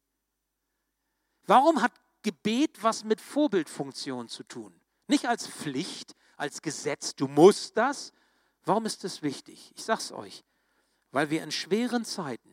Warum 1.46 1.82
hat 1.82 1.92
Gebet 2.22 2.82
was 2.82 3.04
mit 3.04 3.20
Vorbildfunktion 3.20 4.28
zu 4.28 4.42
tun? 4.44 4.78
Nicht 5.06 5.26
als 5.26 5.46
Pflicht, 5.46 6.14
als 6.36 6.62
Gesetz, 6.62 7.14
du 7.14 7.26
musst 7.26 7.76
das. 7.76 8.12
Warum 8.64 8.86
ist 8.86 9.04
das 9.04 9.22
wichtig? 9.22 9.72
Ich 9.76 9.84
sage 9.84 10.00
es 10.00 10.12
euch, 10.12 10.44
weil 11.10 11.30
wir 11.30 11.42
in 11.42 11.50
schweren 11.50 12.04
Zeiten 12.04 12.49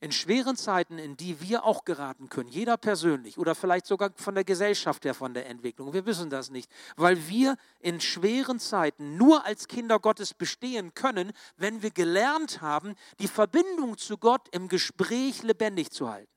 in 0.00 0.12
schweren 0.12 0.56
Zeiten, 0.56 0.98
in 0.98 1.16
die 1.16 1.40
wir 1.40 1.64
auch 1.64 1.84
geraten 1.84 2.28
können, 2.28 2.48
jeder 2.48 2.76
persönlich 2.76 3.36
oder 3.36 3.54
vielleicht 3.54 3.86
sogar 3.86 4.12
von 4.14 4.34
der 4.34 4.44
Gesellschaft 4.44 5.04
her, 5.04 5.14
von 5.14 5.34
der 5.34 5.46
Entwicklung, 5.46 5.92
wir 5.92 6.06
wissen 6.06 6.30
das 6.30 6.50
nicht, 6.50 6.70
weil 6.96 7.28
wir 7.28 7.56
in 7.80 8.00
schweren 8.00 8.60
Zeiten 8.60 9.16
nur 9.16 9.44
als 9.44 9.66
Kinder 9.66 9.98
Gottes 9.98 10.34
bestehen 10.34 10.94
können, 10.94 11.32
wenn 11.56 11.82
wir 11.82 11.90
gelernt 11.90 12.60
haben, 12.60 12.94
die 13.18 13.28
Verbindung 13.28 13.98
zu 13.98 14.18
Gott 14.18 14.48
im 14.52 14.68
Gespräch 14.68 15.42
lebendig 15.42 15.90
zu 15.90 16.08
halten. 16.08 16.32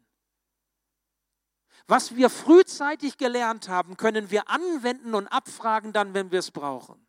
Was 1.87 2.15
wir 2.15 2.29
frühzeitig 2.29 3.17
gelernt 3.17 3.67
haben, 3.69 3.97
können 3.97 4.31
wir 4.31 4.49
anwenden 4.49 5.13
und 5.13 5.27
abfragen 5.27 5.93
dann, 5.93 6.13
wenn 6.13 6.31
wir 6.31 6.39
es 6.39 6.51
brauchen. 6.51 7.05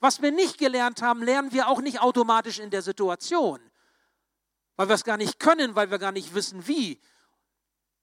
Was 0.00 0.22
wir 0.22 0.30
nicht 0.30 0.58
gelernt 0.58 1.02
haben, 1.02 1.22
lernen 1.22 1.52
wir 1.52 1.68
auch 1.68 1.80
nicht 1.80 2.00
automatisch 2.00 2.58
in 2.58 2.70
der 2.70 2.82
Situation 2.82 3.60
weil 4.78 4.88
wir 4.88 4.94
es 4.94 5.04
gar 5.04 5.16
nicht 5.16 5.40
können, 5.40 5.74
weil 5.74 5.90
wir 5.90 5.98
gar 5.98 6.12
nicht 6.12 6.34
wissen, 6.34 6.66
wie. 6.68 7.00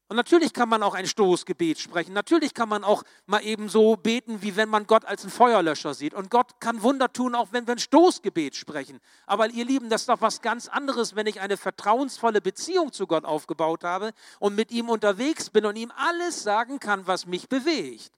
Und 0.09 0.17
natürlich 0.17 0.53
kann 0.53 0.69
man 0.69 0.83
auch 0.83 0.93
ein 0.93 1.07
Stoßgebet 1.07 1.79
sprechen. 1.79 2.13
Natürlich 2.13 2.53
kann 2.53 2.69
man 2.69 2.83
auch 2.83 3.03
mal 3.25 3.39
eben 3.43 3.69
so 3.69 3.95
beten, 3.95 4.43
wie 4.43 4.55
wenn 4.55 4.69
man 4.69 4.85
Gott 4.85 5.05
als 5.05 5.23
einen 5.23 5.31
Feuerlöscher 5.31 5.93
sieht. 5.95 6.13
Und 6.13 6.29
Gott 6.29 6.59
kann 6.59 6.83
Wunder 6.83 7.11
tun, 7.11 7.33
auch 7.33 7.47
wenn 7.53 7.65
wir 7.65 7.71
ein 7.71 7.79
Stoßgebet 7.79 8.55
sprechen. 8.55 8.99
Aber 9.25 9.49
ihr 9.49 9.65
Lieben, 9.65 9.89
das 9.89 10.01
ist 10.01 10.09
doch 10.09 10.21
was 10.21 10.41
ganz 10.41 10.67
anderes, 10.67 11.15
wenn 11.15 11.25
ich 11.27 11.39
eine 11.39 11.57
vertrauensvolle 11.57 12.41
Beziehung 12.41 12.91
zu 12.91 13.07
Gott 13.07 13.23
aufgebaut 13.23 13.85
habe 13.85 14.11
und 14.39 14.53
mit 14.53 14.69
ihm 14.69 14.89
unterwegs 14.89 15.49
bin 15.49 15.65
und 15.65 15.77
ihm 15.77 15.91
alles 15.95 16.43
sagen 16.43 16.79
kann, 16.79 17.07
was 17.07 17.25
mich 17.25 17.47
bewegt. 17.47 18.11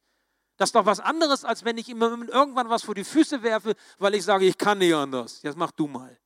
Das 0.57 0.69
ist 0.69 0.75
doch 0.75 0.87
was 0.87 0.99
anderes, 0.99 1.45
als 1.45 1.63
wenn 1.63 1.77
ich 1.77 1.87
ihm 1.89 2.01
irgendwann 2.01 2.69
was 2.69 2.83
vor 2.83 2.95
die 2.95 3.03
Füße 3.03 3.43
werfe, 3.43 3.75
weil 3.99 4.15
ich 4.15 4.25
sage, 4.25 4.45
ich 4.45 4.57
kann 4.57 4.79
nicht 4.79 4.95
anders. 4.95 5.41
Jetzt 5.43 5.57
mach 5.57 5.71
du 5.71 5.87
mal. 5.87 6.17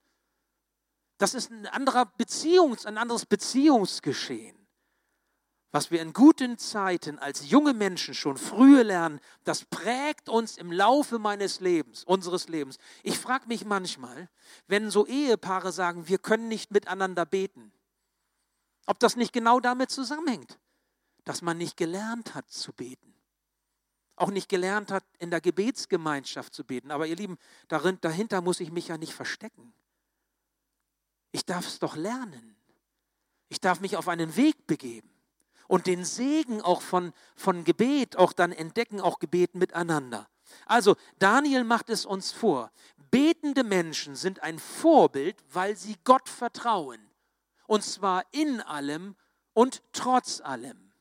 Das 1.21 1.35
ist 1.35 1.51
ein, 1.51 1.67
anderer 1.67 2.11
Beziehungs-, 2.17 2.87
ein 2.87 2.97
anderes 2.97 3.27
Beziehungsgeschehen. 3.27 4.57
Was 5.69 5.91
wir 5.91 6.01
in 6.01 6.13
guten 6.13 6.57
Zeiten 6.57 7.19
als 7.19 7.47
junge 7.47 7.75
Menschen 7.75 8.15
schon 8.15 8.37
früh 8.37 8.81
lernen, 8.81 9.19
das 9.43 9.63
prägt 9.65 10.29
uns 10.29 10.57
im 10.57 10.71
Laufe 10.71 11.19
meines 11.19 11.59
Lebens, 11.59 12.03
unseres 12.03 12.49
Lebens. 12.49 12.79
Ich 13.03 13.19
frage 13.19 13.47
mich 13.47 13.65
manchmal, 13.65 14.31
wenn 14.65 14.89
so 14.89 15.05
Ehepaare 15.05 15.71
sagen, 15.71 16.07
wir 16.07 16.17
können 16.17 16.47
nicht 16.47 16.71
miteinander 16.71 17.27
beten, 17.27 17.71
ob 18.87 18.99
das 18.99 19.15
nicht 19.15 19.31
genau 19.31 19.59
damit 19.59 19.91
zusammenhängt. 19.91 20.57
dass 21.23 21.43
man 21.43 21.55
nicht 21.55 21.77
gelernt 21.77 22.33
hat 22.33 22.49
zu 22.49 22.73
beten. 22.73 23.13
Auch 24.15 24.31
nicht 24.31 24.49
gelernt 24.49 24.91
hat, 24.91 25.03
in 25.19 25.29
der 25.29 25.39
Gebetsgemeinschaft 25.39 26.51
zu 26.51 26.65
beten. 26.65 26.89
Aber 26.89 27.05
ihr 27.05 27.15
Lieben, 27.15 27.37
darin, 27.67 27.99
dahinter 28.01 28.41
muss 28.41 28.59
ich 28.59 28.71
mich 28.71 28.87
ja 28.87 28.97
nicht 28.97 29.13
verstecken. 29.13 29.71
Ich 31.31 31.45
darf 31.45 31.67
es 31.67 31.79
doch 31.79 31.95
lernen. 31.95 32.55
Ich 33.49 33.59
darf 33.59 33.79
mich 33.81 33.97
auf 33.97 34.07
einen 34.07 34.35
Weg 34.35 34.67
begeben 34.67 35.09
und 35.67 35.87
den 35.87 36.03
Segen 36.03 36.61
auch 36.61 36.81
von, 36.81 37.13
von 37.35 37.63
Gebet 37.63 38.17
auch 38.17 38.33
dann 38.33 38.51
entdecken, 38.51 38.99
auch 38.99 39.19
Gebet 39.19 39.55
miteinander. 39.55 40.29
Also 40.65 40.95
Daniel 41.19 41.63
macht 41.63 41.89
es 41.89 42.05
uns 42.05 42.31
vor. 42.31 42.71
Betende 43.09 43.63
Menschen 43.63 44.15
sind 44.15 44.41
ein 44.43 44.59
Vorbild, 44.59 45.37
weil 45.51 45.75
sie 45.77 45.95
Gott 46.03 46.27
vertrauen. 46.29 46.99
Und 47.67 47.83
zwar 47.83 48.25
in 48.31 48.61
allem 48.61 49.15
und 49.53 49.81
trotz 49.93 50.41
allem. 50.41 50.91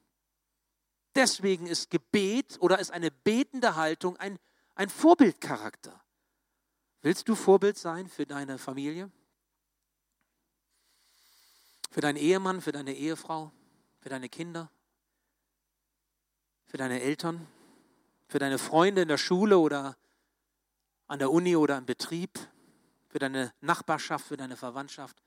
Deswegen 1.14 1.66
ist 1.66 1.90
Gebet 1.90 2.56
oder 2.60 2.78
ist 2.78 2.92
eine 2.92 3.10
betende 3.10 3.74
Haltung 3.74 4.16
ein, 4.18 4.38
ein 4.76 4.88
Vorbildcharakter. 4.88 6.00
Willst 7.02 7.28
du 7.28 7.34
Vorbild 7.34 7.76
sein 7.76 8.08
für 8.08 8.26
deine 8.26 8.58
Familie? 8.58 9.10
Für 11.90 12.00
deinen 12.00 12.16
Ehemann, 12.16 12.60
für 12.60 12.72
deine 12.72 12.94
Ehefrau, 12.94 13.50
für 13.98 14.08
deine 14.08 14.28
Kinder, 14.28 14.70
für 16.64 16.76
deine 16.76 17.00
Eltern, 17.00 17.46
für 18.28 18.38
deine 18.38 18.58
Freunde 18.58 19.02
in 19.02 19.08
der 19.08 19.18
Schule 19.18 19.58
oder 19.58 19.96
an 21.08 21.18
der 21.18 21.32
Uni 21.32 21.56
oder 21.56 21.76
im 21.76 21.86
Betrieb, 21.86 22.38
für 23.08 23.18
deine 23.18 23.52
Nachbarschaft, 23.60 24.26
für 24.26 24.36
deine 24.36 24.56
Verwandtschaft. 24.56 25.20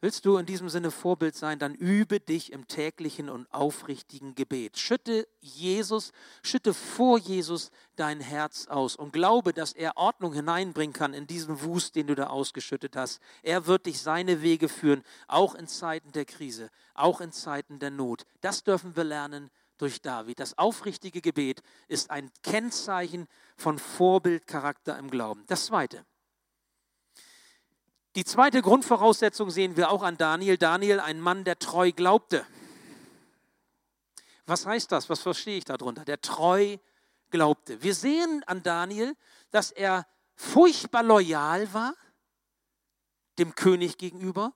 Willst 0.00 0.24
du 0.24 0.36
in 0.36 0.46
diesem 0.46 0.68
Sinne 0.68 0.92
Vorbild 0.92 1.34
sein, 1.34 1.58
dann 1.58 1.74
übe 1.74 2.20
dich 2.20 2.52
im 2.52 2.68
täglichen 2.68 3.28
und 3.28 3.52
aufrichtigen 3.52 4.36
Gebet. 4.36 4.78
Schütte 4.78 5.26
Jesus, 5.40 6.12
schütte 6.44 6.72
vor 6.72 7.18
Jesus 7.18 7.72
dein 7.96 8.20
Herz 8.20 8.68
aus 8.68 8.94
und 8.94 9.12
glaube, 9.12 9.52
dass 9.52 9.72
er 9.72 9.96
Ordnung 9.96 10.32
hineinbringen 10.32 10.92
kann 10.92 11.14
in 11.14 11.26
diesen 11.26 11.62
Wust, 11.62 11.96
den 11.96 12.06
du 12.06 12.14
da 12.14 12.28
ausgeschüttet 12.28 12.94
hast. 12.94 13.20
Er 13.42 13.66
wird 13.66 13.86
dich 13.86 14.00
seine 14.00 14.40
Wege 14.40 14.68
führen, 14.68 15.02
auch 15.26 15.56
in 15.56 15.66
Zeiten 15.66 16.12
der 16.12 16.26
Krise, 16.26 16.70
auch 16.94 17.20
in 17.20 17.32
Zeiten 17.32 17.80
der 17.80 17.90
Not. 17.90 18.24
Das 18.40 18.62
dürfen 18.62 18.94
wir 18.94 19.02
lernen 19.02 19.50
durch 19.78 20.00
David. 20.00 20.38
Das 20.38 20.58
aufrichtige 20.58 21.20
Gebet 21.20 21.60
ist 21.88 22.10
ein 22.10 22.30
Kennzeichen 22.44 23.26
von 23.56 23.80
Vorbildcharakter 23.80 24.96
im 24.96 25.10
Glauben. 25.10 25.42
Das 25.48 25.66
zweite. 25.66 26.04
Die 28.14 28.24
zweite 28.24 28.62
Grundvoraussetzung 28.62 29.50
sehen 29.50 29.76
wir 29.76 29.90
auch 29.90 30.02
an 30.02 30.16
Daniel. 30.16 30.56
Daniel, 30.56 31.00
ein 31.00 31.20
Mann, 31.20 31.44
der 31.44 31.58
treu 31.58 31.92
glaubte. 31.92 32.46
Was 34.46 34.66
heißt 34.66 34.90
das? 34.92 35.10
Was 35.10 35.20
verstehe 35.20 35.58
ich 35.58 35.64
darunter? 35.64 36.04
Der 36.04 36.20
treu 36.20 36.78
glaubte. 37.30 37.82
Wir 37.82 37.94
sehen 37.94 38.42
an 38.46 38.62
Daniel, 38.62 39.14
dass 39.50 39.70
er 39.70 40.06
furchtbar 40.34 41.02
loyal 41.02 41.72
war 41.72 41.94
dem 43.38 43.54
König 43.54 43.98
gegenüber 43.98 44.52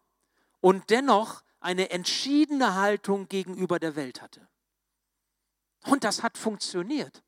und 0.61 0.91
dennoch 0.91 1.43
eine 1.61 1.91
entschiedene 1.91 2.75
Haltung 2.75 3.29
gegenüber 3.29 3.79
der 3.79 3.95
Welt 3.97 4.21
hatte. 4.21 4.49
Und 5.87 6.05
das 6.05 6.23
hat 6.23 6.39
funktioniert. 6.39 7.23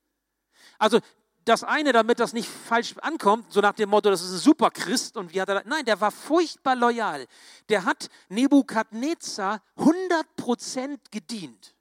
Also 0.79 1.01
das 1.45 1.65
eine, 1.65 1.93
damit 1.93 2.21
das 2.21 2.33
nicht 2.33 2.49
falsch 2.49 2.95
ankommt, 2.99 3.53
so 3.53 3.61
nach 3.61 3.75
dem 3.75 3.91
Motto, 3.91 4.11
das 4.11 4.23
ist 4.23 4.33
ein 4.33 4.39
super 4.39 4.71
Christ 4.71 5.17
und 5.17 5.33
wie 5.33 5.41
hat 5.41 5.49
er 5.49 5.57
das? 5.57 5.65
Nein, 5.67 5.85
der 5.85 6.01
war 6.01 6.11
furchtbar 6.11 6.75
loyal. 6.75 7.27
Der 7.69 7.85
hat 7.85 8.09
Nebukadnezar 8.29 9.63
100% 9.77 10.99
gedient. 11.11 11.75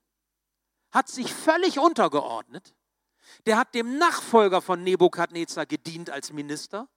Hat 0.92 1.08
sich 1.10 1.34
völlig 1.34 1.80
untergeordnet. 1.80 2.76
Der 3.46 3.58
hat 3.58 3.74
dem 3.74 3.98
Nachfolger 3.98 4.62
von 4.62 4.84
Nebukadnezar 4.84 5.66
gedient 5.66 6.10
als 6.10 6.32
Minister. 6.34 6.88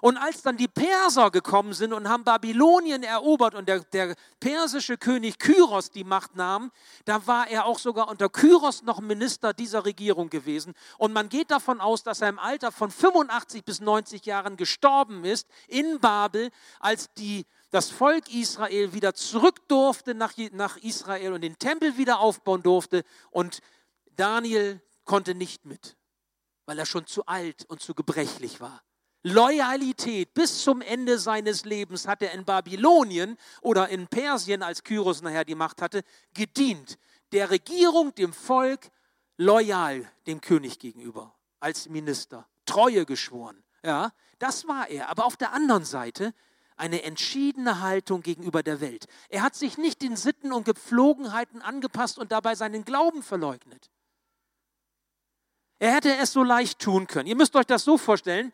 Und 0.00 0.16
als 0.16 0.42
dann 0.42 0.56
die 0.56 0.68
Perser 0.68 1.30
gekommen 1.30 1.72
sind 1.72 1.92
und 1.92 2.08
haben 2.08 2.24
Babylonien 2.24 3.02
erobert 3.02 3.54
und 3.54 3.68
der, 3.68 3.80
der, 3.80 4.14
persische 4.44 4.98
König 4.98 5.38
Kyros 5.38 5.90
die 5.90 6.04
Macht 6.04 6.36
nahm, 6.36 6.70
da 7.06 7.26
war 7.26 7.48
er 7.48 7.64
auch 7.64 7.78
sogar 7.78 8.08
unter 8.08 8.28
Kyros 8.28 8.82
noch 8.82 9.00
Minister 9.00 9.54
dieser 9.54 9.86
Regierung 9.86 10.28
gewesen. 10.28 10.74
Und 10.98 11.14
man 11.14 11.30
geht 11.30 11.50
davon 11.50 11.80
aus, 11.80 12.02
dass 12.02 12.20
er 12.20 12.28
im 12.28 12.38
Alter 12.38 12.70
von 12.70 12.90
85 12.90 13.64
bis 13.64 13.80
90 13.80 14.26
Jahren 14.26 14.58
gestorben 14.58 15.24
ist 15.24 15.48
in 15.66 15.98
Babel, 15.98 16.50
als 16.78 17.10
die, 17.14 17.46
das 17.70 17.90
Volk 17.90 18.32
Israel 18.34 18.92
wieder 18.92 19.14
zurück 19.14 19.66
durfte 19.68 20.14
nach, 20.14 20.34
nach 20.52 20.76
Israel 20.76 21.32
und 21.32 21.40
den 21.40 21.58
Tempel 21.58 21.96
wieder 21.96 22.20
aufbauen 22.20 22.62
durfte. 22.62 23.02
Und 23.30 23.60
Daniel 24.16 24.82
konnte 25.06 25.34
nicht 25.34 25.64
mit, 25.64 25.96
weil 26.66 26.78
er 26.78 26.86
schon 26.86 27.06
zu 27.06 27.24
alt 27.24 27.64
und 27.64 27.80
zu 27.80 27.94
gebrechlich 27.94 28.60
war. 28.60 28.82
Loyalität 29.26 30.34
bis 30.34 30.62
zum 30.62 30.82
Ende 30.82 31.18
seines 31.18 31.64
Lebens 31.64 32.06
hat 32.06 32.20
er 32.20 32.32
in 32.32 32.44
Babylonien 32.44 33.38
oder 33.62 33.88
in 33.88 34.06
Persien, 34.06 34.62
als 34.62 34.84
Kyros 34.84 35.22
nachher 35.22 35.46
die 35.46 35.54
Macht 35.54 35.80
hatte, 35.80 36.02
gedient. 36.34 36.98
Der 37.32 37.48
Regierung, 37.50 38.14
dem 38.14 38.34
Volk, 38.34 38.90
loyal 39.38 40.06
dem 40.26 40.42
König 40.42 40.78
gegenüber, 40.78 41.34
als 41.58 41.88
Minister, 41.88 42.46
Treue 42.66 43.06
geschworen. 43.06 43.64
Ja, 43.82 44.12
das 44.38 44.68
war 44.68 44.88
er. 44.90 45.08
Aber 45.08 45.24
auf 45.24 45.38
der 45.38 45.52
anderen 45.54 45.86
Seite 45.86 46.34
eine 46.76 47.02
entschiedene 47.02 47.80
Haltung 47.80 48.20
gegenüber 48.20 48.62
der 48.62 48.82
Welt. 48.82 49.06
Er 49.30 49.40
hat 49.40 49.54
sich 49.54 49.78
nicht 49.78 50.02
den 50.02 50.16
Sitten 50.16 50.52
und 50.52 50.66
Gepflogenheiten 50.66 51.62
angepasst 51.62 52.18
und 52.18 52.30
dabei 52.30 52.56
seinen 52.56 52.84
Glauben 52.84 53.22
verleugnet. 53.22 53.90
Er 55.78 55.94
hätte 55.94 56.14
es 56.16 56.32
so 56.32 56.42
leicht 56.42 56.78
tun 56.78 57.06
können. 57.06 57.26
Ihr 57.26 57.36
müsst 57.36 57.56
euch 57.56 57.66
das 57.66 57.84
so 57.84 57.96
vorstellen, 57.98 58.52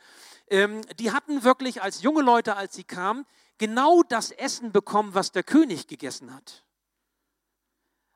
ähm, 0.51 0.83
die 0.99 1.13
hatten 1.13 1.43
wirklich 1.45 1.83
als 1.83 2.03
junge 2.03 2.23
Leute, 2.23 2.57
als 2.57 2.75
sie 2.75 2.85
kamen, 2.85 3.25
genau 3.59 4.03
das 4.03 4.31
Essen 4.31 4.73
bekommen, 4.73 5.15
was 5.15 5.33
der 5.33 5.43
König 5.43 5.87
gegessen 5.87 6.35
hat. 6.35 6.65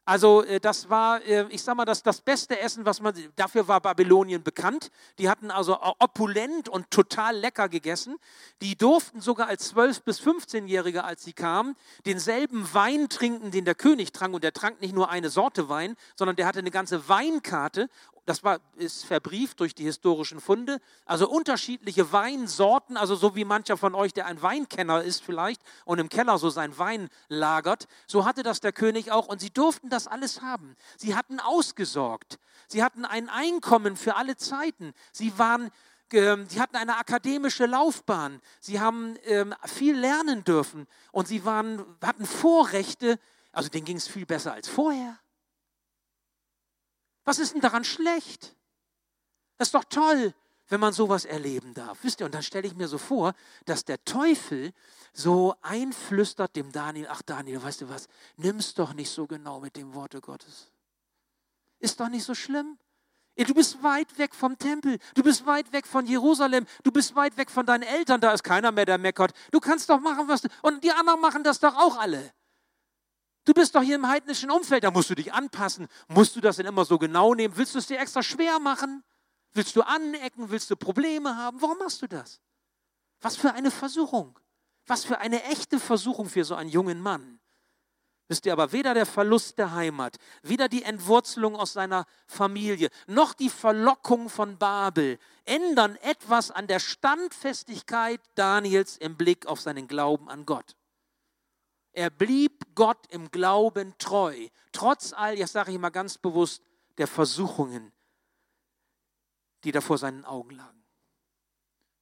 Also 0.04 0.44
äh, 0.44 0.60
das 0.60 0.90
war, 0.90 1.22
äh, 1.22 1.46
ich 1.48 1.62
sag 1.62 1.76
mal, 1.76 1.84
das, 1.84 2.02
das 2.02 2.20
beste 2.20 2.58
Essen, 2.60 2.84
was 2.84 3.00
man, 3.00 3.14
dafür 3.36 3.68
war 3.68 3.80
Babylonien 3.80 4.42
bekannt. 4.42 4.90
Die 5.18 5.30
hatten 5.30 5.50
also 5.50 5.78
opulent 5.98 6.68
und 6.68 6.90
total 6.90 7.36
lecker 7.36 7.68
gegessen. 7.68 8.16
Die 8.60 8.76
durften 8.76 9.20
sogar 9.20 9.48
als 9.48 9.74
12- 9.74 10.02
bis 10.04 10.20
15-Jährige, 10.20 11.04
als 11.04 11.24
sie 11.24 11.32
kamen, 11.32 11.74
denselben 12.04 12.72
Wein 12.74 13.08
trinken, 13.08 13.50
den 13.50 13.64
der 13.64 13.74
König 13.74 14.12
trank. 14.12 14.34
Und 14.34 14.44
der 14.44 14.52
trank 14.52 14.80
nicht 14.80 14.94
nur 14.94 15.08
eine 15.08 15.30
Sorte 15.30 15.68
Wein, 15.68 15.96
sondern 16.16 16.36
der 16.36 16.46
hatte 16.46 16.58
eine 16.58 16.70
ganze 16.70 17.08
Weinkarte 17.08 17.88
das 18.26 18.42
war, 18.42 18.60
ist 18.76 19.04
verbrieft 19.04 19.60
durch 19.60 19.74
die 19.74 19.84
historischen 19.84 20.40
Funde, 20.40 20.80
also 21.04 21.28
unterschiedliche 21.28 22.12
Weinsorten, 22.12 22.96
also 22.96 23.14
so 23.14 23.36
wie 23.36 23.44
mancher 23.44 23.76
von 23.76 23.94
euch, 23.94 24.14
der 24.14 24.26
ein 24.26 24.40
Weinkenner 24.40 25.02
ist 25.02 25.22
vielleicht 25.22 25.60
und 25.84 25.98
im 25.98 26.08
Keller 26.08 26.38
so 26.38 26.48
sein 26.48 26.76
Wein 26.78 27.08
lagert, 27.28 27.86
so 28.06 28.24
hatte 28.24 28.42
das 28.42 28.60
der 28.60 28.72
König 28.72 29.10
auch 29.10 29.26
und 29.26 29.40
sie 29.40 29.50
durften 29.50 29.90
das 29.94 30.07
alles 30.07 30.42
haben. 30.42 30.76
Sie 30.96 31.14
hatten 31.14 31.40
ausgesorgt, 31.40 32.38
sie 32.68 32.83
hatten 32.83 33.04
ein 33.04 33.28
Einkommen 33.28 33.96
für 33.96 34.16
alle 34.16 34.37
Zeiten, 34.37 34.92
sie 35.12 35.38
waren 35.38 35.70
ähm, 36.12 36.46
Sie 36.48 36.61
hatten 36.61 36.76
eine 36.76 36.96
akademische 36.96 37.66
Laufbahn, 37.66 38.40
sie 38.61 38.78
haben 38.78 39.16
ähm, 39.24 39.54
viel 39.64 39.96
lernen 39.96 40.44
dürfen 40.44 40.87
und 41.12 41.26
sie 41.26 41.44
waren, 41.44 41.85
hatten 42.02 42.26
Vorrechte, 42.26 43.18
also 43.52 43.68
denen 43.68 43.85
ging 43.85 43.96
es 43.96 44.07
viel 44.07 44.26
besser 44.26 44.52
als 44.52 44.68
vorher. 44.68 45.18
Was 47.24 47.38
ist 47.38 47.54
denn 47.54 47.61
daran 47.61 47.85
schlecht? 47.85 48.54
Das 49.57 49.68
ist 49.68 49.74
doch 49.74 49.85
toll, 49.85 50.35
wenn 50.68 50.81
man 50.81 50.92
sowas 50.92 51.24
erleben 51.24 51.74
darf. 51.74 51.98
Wisst 52.03 52.20
ihr, 52.20 52.27
und 52.27 52.35
dann 52.35 52.42
stelle 52.42 52.66
ich 52.66 52.74
mir 52.74 52.88
so 52.88 52.98
vor, 52.98 53.35
dass 53.64 53.85
der 53.85 54.03
Teufel 54.05 54.72
so 55.12 55.55
einflüstert 55.62 56.57
dem 56.57 56.72
Daniel, 56.72 57.09
ach 57.11 57.22
Daniel, 57.22 57.62
weißt 57.62 57.83
du 57.83 57.88
was, 57.88 58.09
nimm's 58.37 58.74
doch 58.74 58.94
nicht 58.94 59.11
so 59.11 59.27
genau 59.27 59.61
mit 59.61 59.77
dem 59.77 59.94
Worte 59.94 60.20
Gottes. 60.20 60.70
Ist 61.79 62.00
doch 62.00 62.09
nicht 62.09 62.24
so 62.24 62.35
schlimm. 62.35 62.79
Du 63.37 63.53
bist 63.53 63.83
weit 63.83 64.16
weg 64.16 64.33
vom 64.33 64.57
Tempel, 64.59 64.98
du 65.14 65.22
bist 65.24 65.44
weit 65.44 65.72
weg 65.72 65.88
von 65.88 66.07
Jerusalem, 66.07 66.66
du 66.85 66.92
bist 66.92 67.16
weit 67.16 67.37
weg 67.37 67.50
von 67.50 67.66
deinen 67.66 67.83
Eltern, 67.83 68.20
da 68.20 68.33
ist 68.33 68.44
keiner 68.44 68.70
mehr, 68.70 68.87
der 68.87 68.96
meckert. 68.96 69.33
Du 69.50 69.59
kannst 69.59 69.90
doch 69.90 69.98
machen, 69.98 70.29
was 70.29 70.42
du. 70.42 70.48
Und 70.62 70.85
die 70.85 70.92
anderen 70.92 71.20
machen 71.20 71.42
das 71.42 71.59
doch 71.59 71.74
auch 71.74 71.96
alle. 71.96 72.33
Du 73.44 73.53
bist 73.53 73.74
doch 73.74 73.83
hier 73.83 73.96
im 73.96 74.07
heidnischen 74.09 74.50
Umfeld, 74.50 74.85
da 74.85 74.92
musst 74.92 75.11
du 75.11 75.16
dich 75.16 75.33
anpassen. 75.33 75.88
Musst 76.07 76.37
du 76.37 76.40
das 76.40 76.57
denn 76.57 76.66
immer 76.66 76.85
so 76.85 76.96
genau 76.96 77.35
nehmen? 77.35 77.57
Willst 77.57 77.74
du 77.74 77.79
es 77.79 77.87
dir 77.88 77.98
extra 77.98 78.22
schwer 78.22 78.61
machen? 78.61 79.03
Willst 79.54 79.76
du 79.76 79.82
anecken? 79.82 80.50
Willst 80.50 80.70
du 80.70 80.76
Probleme 80.76 81.36
haben? 81.36 81.62
Warum 81.62 81.78
machst 81.78 82.02
du 82.02 82.06
das? 82.06 82.40
Was 83.20 83.36
für 83.36 83.52
eine 83.52 83.70
Versuchung. 83.70 84.38
Was 84.86 85.04
für 85.04 85.18
eine 85.18 85.42
echte 85.44 85.80
Versuchung 85.80 86.28
für 86.28 86.44
so 86.44 86.54
einen 86.54 86.68
jungen 86.68 87.00
Mann. 87.00 87.40
Wisst 88.28 88.46
ihr 88.46 88.52
aber, 88.52 88.72
weder 88.72 88.94
der 88.94 89.04
Verlust 89.04 89.58
der 89.58 89.72
Heimat, 89.72 90.16
weder 90.42 90.68
die 90.68 90.82
Entwurzelung 90.82 91.56
aus 91.56 91.74
seiner 91.74 92.06
Familie, 92.26 92.88
noch 93.06 93.34
die 93.34 93.50
Verlockung 93.50 94.30
von 94.30 94.56
Babel 94.58 95.18
ändern 95.44 95.96
etwas 95.96 96.50
an 96.50 96.66
der 96.66 96.80
Standfestigkeit 96.80 98.20
Daniels 98.34 98.96
im 98.96 99.16
Blick 99.16 99.46
auf 99.46 99.60
seinen 99.60 99.88
Glauben 99.88 100.30
an 100.30 100.46
Gott. 100.46 100.74
Er 101.92 102.08
blieb 102.10 102.74
Gott 102.74 103.06
im 103.10 103.30
Glauben 103.30 103.94
treu, 103.98 104.48
trotz 104.72 105.12
all, 105.12 105.38
jetzt 105.38 105.52
sage 105.52 105.72
ich 105.72 105.78
mal 105.78 105.90
ganz 105.90 106.16
bewusst, 106.16 106.62
der 106.96 107.06
Versuchungen, 107.06 107.92
die 109.64 109.72
da 109.72 109.81
vor 109.81 109.98
seinen 109.98 110.24
Augen 110.24 110.50
lagen. 110.50 110.85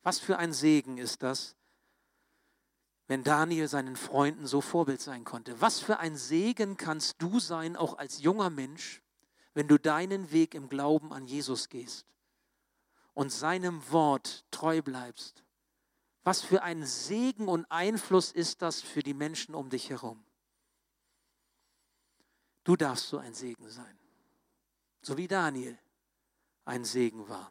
Was 0.03 0.19
für 0.19 0.37
ein 0.37 0.53
Segen 0.53 0.99
ist 0.99 1.23
das, 1.23 1.57
wenn 3.07 3.25
Daniel 3.25 3.69
seinen 3.69 3.97
Freunden 3.97 4.47
so 4.47 4.61
Vorbild 4.61 5.01
sein 5.01 5.25
konnte. 5.25 5.61
Was 5.61 5.81
für 5.81 5.99
ein 5.99 6.17
Segen 6.17 6.77
kannst 6.77 7.21
du 7.21 7.41
sein, 7.41 7.77
auch 7.77 7.99
als 7.99 8.21
junger 8.21 8.51
Mensch, 8.51 9.03
wenn 9.55 9.69
du 9.69 9.79
deinen 9.79 10.33
Weg 10.33 10.55
im 10.55 10.69
Glauben 10.69 11.13
an 11.13 11.27
Jesus 11.27 11.69
gehst 11.69 12.07
und 13.15 13.31
seinem 13.31 13.83
Wort 13.91 14.45
treu 14.51 14.83
bleibst. 14.83 15.45
Was 16.25 16.41
für 16.41 16.63
ein 16.63 16.87
Segen 16.87 17.49
und 17.49 17.67
Einfluss 17.71 18.33
ist 18.33 18.63
das 18.63 18.81
für 18.81 19.03
die 19.03 19.15
Menschen 19.15 19.55
um 19.55 19.69
dich 19.69 19.91
herum. 19.91 20.25
Du 22.65 22.77
darfst 22.77 23.09
so 23.09 23.19
ein 23.19 23.35
Segen 23.35 23.69
sein, 23.69 23.99
so 25.03 25.17
wie 25.17 25.27
Daniel 25.27 25.79
ein 26.65 26.85
Segen 26.85 27.29
war. 27.29 27.51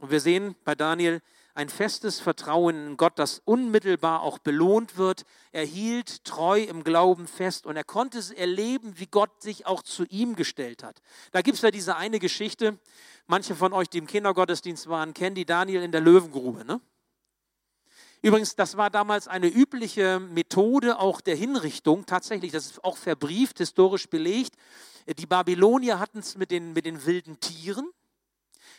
Und 0.00 0.10
wir 0.10 0.20
sehen 0.20 0.54
bei 0.64 0.74
Daniel, 0.74 1.22
ein 1.54 1.70
festes 1.70 2.20
Vertrauen 2.20 2.86
in 2.86 2.96
Gott, 2.98 3.18
das 3.18 3.40
unmittelbar 3.46 4.20
auch 4.20 4.38
belohnt 4.38 4.98
wird. 4.98 5.24
Er 5.52 5.64
hielt 5.64 6.22
treu 6.24 6.60
im 6.60 6.84
Glauben 6.84 7.26
fest 7.26 7.64
und 7.64 7.76
er 7.76 7.84
konnte 7.84 8.20
erleben, 8.36 8.98
wie 8.98 9.06
Gott 9.06 9.42
sich 9.42 9.64
auch 9.64 9.82
zu 9.82 10.04
ihm 10.04 10.36
gestellt 10.36 10.82
hat. 10.82 11.00
Da 11.32 11.40
gibt 11.40 11.56
es 11.56 11.62
ja 11.62 11.70
diese 11.70 11.96
eine 11.96 12.18
Geschichte, 12.18 12.78
manche 13.26 13.54
von 13.54 13.72
euch, 13.72 13.88
die 13.88 13.96
im 13.96 14.06
Kindergottesdienst 14.06 14.88
waren, 14.88 15.14
kennen 15.14 15.34
die 15.34 15.46
Daniel 15.46 15.82
in 15.82 15.92
der 15.92 16.02
Löwengrube. 16.02 16.66
Ne? 16.66 16.78
Übrigens, 18.20 18.54
das 18.54 18.76
war 18.76 18.90
damals 18.90 19.26
eine 19.26 19.46
übliche 19.46 20.20
Methode 20.20 20.98
auch 20.98 21.22
der 21.22 21.36
Hinrichtung. 21.36 22.04
Tatsächlich, 22.04 22.52
das 22.52 22.66
ist 22.66 22.84
auch 22.84 22.98
verbrieft, 22.98 23.58
historisch 23.58 24.08
belegt. 24.08 24.56
Die 25.06 25.26
Babylonier 25.26 25.98
hatten 25.98 26.18
es 26.18 26.36
mit 26.36 26.50
den, 26.50 26.74
mit 26.74 26.84
den 26.84 27.06
wilden 27.06 27.40
Tieren. 27.40 27.90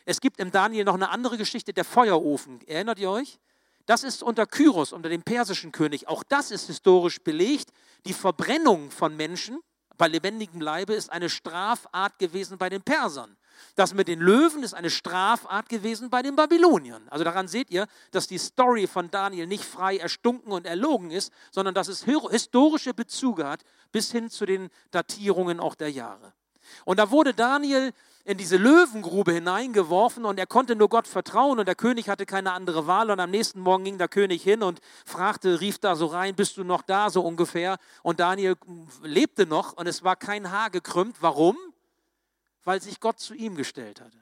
Es 0.10 0.22
gibt 0.22 0.40
im 0.40 0.52
Daniel 0.52 0.86
noch 0.86 0.94
eine 0.94 1.10
andere 1.10 1.38
Geschichte, 1.38 1.74
der 1.74 1.84
Feuerofen. 1.84 2.66
Erinnert 2.66 2.98
ihr 2.98 3.12
euch? 3.12 3.42
Das 3.88 4.06
ist 4.06 4.24
unter 4.24 4.46
Kyros, 4.46 4.94
unter 4.94 5.10
dem 5.10 5.22
persischen 5.22 5.74
König. 5.74 6.08
Auch 6.08 6.24
das 6.24 6.50
ist 6.50 6.68
historisch 6.68 7.22
belegt. 7.22 7.72
Die 8.06 8.14
Verbrennung 8.14 8.90
von 8.90 9.18
Menschen 9.18 9.60
bei 9.98 10.08
lebendigem 10.08 10.62
Leibe 10.62 10.94
ist 10.94 11.12
eine 11.12 11.30
Strafart 11.30 12.20
gewesen 12.20 12.58
bei 12.58 12.70
den 12.70 12.84
Persern. 12.84 13.36
Das 13.76 13.94
mit 13.94 14.08
den 14.08 14.22
Löwen 14.22 14.64
ist 14.64 14.74
eine 14.74 14.90
Strafart 14.90 15.68
gewesen 15.68 16.10
bei 16.10 16.22
den 16.22 16.38
Babyloniern. 16.38 17.06
Also 17.10 17.26
daran 17.26 17.50
seht 17.50 17.70
ihr, 17.70 17.86
dass 18.12 18.28
die 18.28 18.38
Story 18.38 18.88
von 18.88 19.12
Daniel 19.12 19.46
nicht 19.46 19.66
frei 19.66 19.98
erstunken 19.98 20.54
und 20.54 20.66
erlogen 20.66 21.12
ist, 21.12 21.34
sondern 21.52 21.76
dass 21.76 21.90
es 21.90 22.06
historische 22.06 22.94
Bezüge 22.94 23.46
hat 23.46 23.66
bis 23.92 24.14
hin 24.14 24.30
zu 24.30 24.46
den 24.46 24.70
Datierungen 24.92 25.60
auch 25.60 25.76
der 25.76 25.92
Jahre. 25.92 26.32
Und 26.86 26.98
da 26.98 27.12
wurde 27.12 27.34
Daniel 27.34 27.94
in 28.28 28.38
diese 28.38 28.58
Löwengrube 28.58 29.32
hineingeworfen 29.32 30.26
und 30.26 30.38
er 30.38 30.48
konnte 30.48 30.76
nur 30.76 30.90
Gott 30.90 31.08
vertrauen 31.08 31.60
und 31.60 31.66
der 31.66 31.76
König 31.76 32.10
hatte 32.10 32.26
keine 32.26 32.52
andere 32.52 32.86
Wahl 32.86 33.10
und 33.10 33.22
am 33.22 33.32
nächsten 33.32 33.62
Morgen 33.62 33.86
ging 33.86 33.98
der 33.98 34.10
König 34.10 34.44
hin 34.44 34.64
und 34.64 34.82
fragte, 35.06 35.62
rief 35.62 35.80
da 35.80 35.96
so 35.96 36.08
rein, 36.08 36.36
bist 36.36 36.58
du 36.58 36.66
noch 36.66 36.82
da, 36.82 37.10
so 37.10 37.22
ungefähr. 37.22 37.78
Und 38.04 38.20
Daniel 38.20 38.58
lebte 39.02 39.46
noch 39.46 39.78
und 39.78 39.88
es 39.88 40.04
war 40.04 40.18
kein 40.18 40.52
Haar 40.52 40.70
gekrümmt. 40.72 41.22
Warum? 41.22 41.56
Weil 42.66 42.82
sich 42.82 43.00
Gott 43.00 43.18
zu 43.22 43.34
ihm 43.34 43.56
gestellt 43.56 44.02
hatte. 44.02 44.18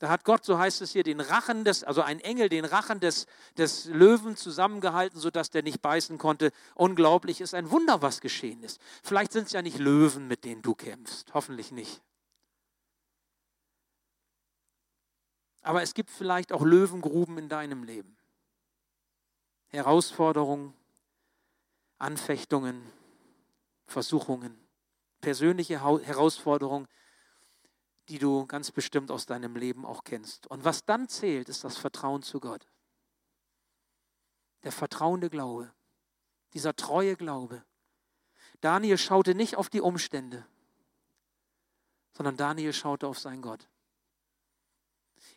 Da 0.00 0.08
hat 0.08 0.24
Gott, 0.24 0.44
so 0.44 0.58
heißt 0.58 0.82
es 0.82 0.90
hier, 0.90 1.04
den 1.04 1.20
Rachen 1.20 1.62
des, 1.62 1.84
also 1.84 2.02
ein 2.02 2.18
Engel, 2.18 2.48
den 2.48 2.64
Rachen 2.64 2.98
des, 2.98 3.26
des 3.56 3.84
Löwen 3.84 4.36
zusammengehalten, 4.36 5.20
sodass 5.20 5.50
der 5.50 5.62
nicht 5.62 5.80
beißen 5.80 6.18
konnte. 6.18 6.50
Unglaublich 6.74 7.40
ist 7.40 7.54
ein 7.54 7.70
Wunder, 7.70 8.02
was 8.02 8.20
geschehen 8.20 8.64
ist. 8.64 8.80
Vielleicht 9.04 9.30
sind 9.30 9.46
es 9.46 9.52
ja 9.52 9.62
nicht 9.62 9.78
Löwen, 9.78 10.26
mit 10.26 10.44
denen 10.44 10.62
du 10.62 10.74
kämpfst. 10.74 11.32
Hoffentlich 11.32 11.70
nicht. 11.70 12.02
Aber 15.64 15.82
es 15.82 15.94
gibt 15.94 16.10
vielleicht 16.10 16.52
auch 16.52 16.62
Löwengruben 16.62 17.38
in 17.38 17.48
deinem 17.48 17.84
Leben. 17.84 18.16
Herausforderungen, 19.68 20.74
Anfechtungen, 21.98 22.84
Versuchungen, 23.86 24.58
persönliche 25.22 25.82
Herausforderungen, 25.82 26.86
die 28.10 28.18
du 28.18 28.44
ganz 28.46 28.72
bestimmt 28.72 29.10
aus 29.10 29.24
deinem 29.24 29.56
Leben 29.56 29.86
auch 29.86 30.04
kennst. 30.04 30.46
Und 30.48 30.66
was 30.66 30.84
dann 30.84 31.08
zählt, 31.08 31.48
ist 31.48 31.64
das 31.64 31.78
Vertrauen 31.78 32.22
zu 32.22 32.40
Gott. 32.40 32.68
Der 34.64 34.72
vertrauende 34.72 35.30
Glaube, 35.30 35.72
dieser 36.52 36.76
treue 36.76 37.16
Glaube. 37.16 37.64
Daniel 38.60 38.98
schaute 38.98 39.34
nicht 39.34 39.56
auf 39.56 39.70
die 39.70 39.80
Umstände, 39.80 40.46
sondern 42.12 42.36
Daniel 42.36 42.74
schaute 42.74 43.06
auf 43.06 43.18
seinen 43.18 43.40
Gott. 43.40 43.66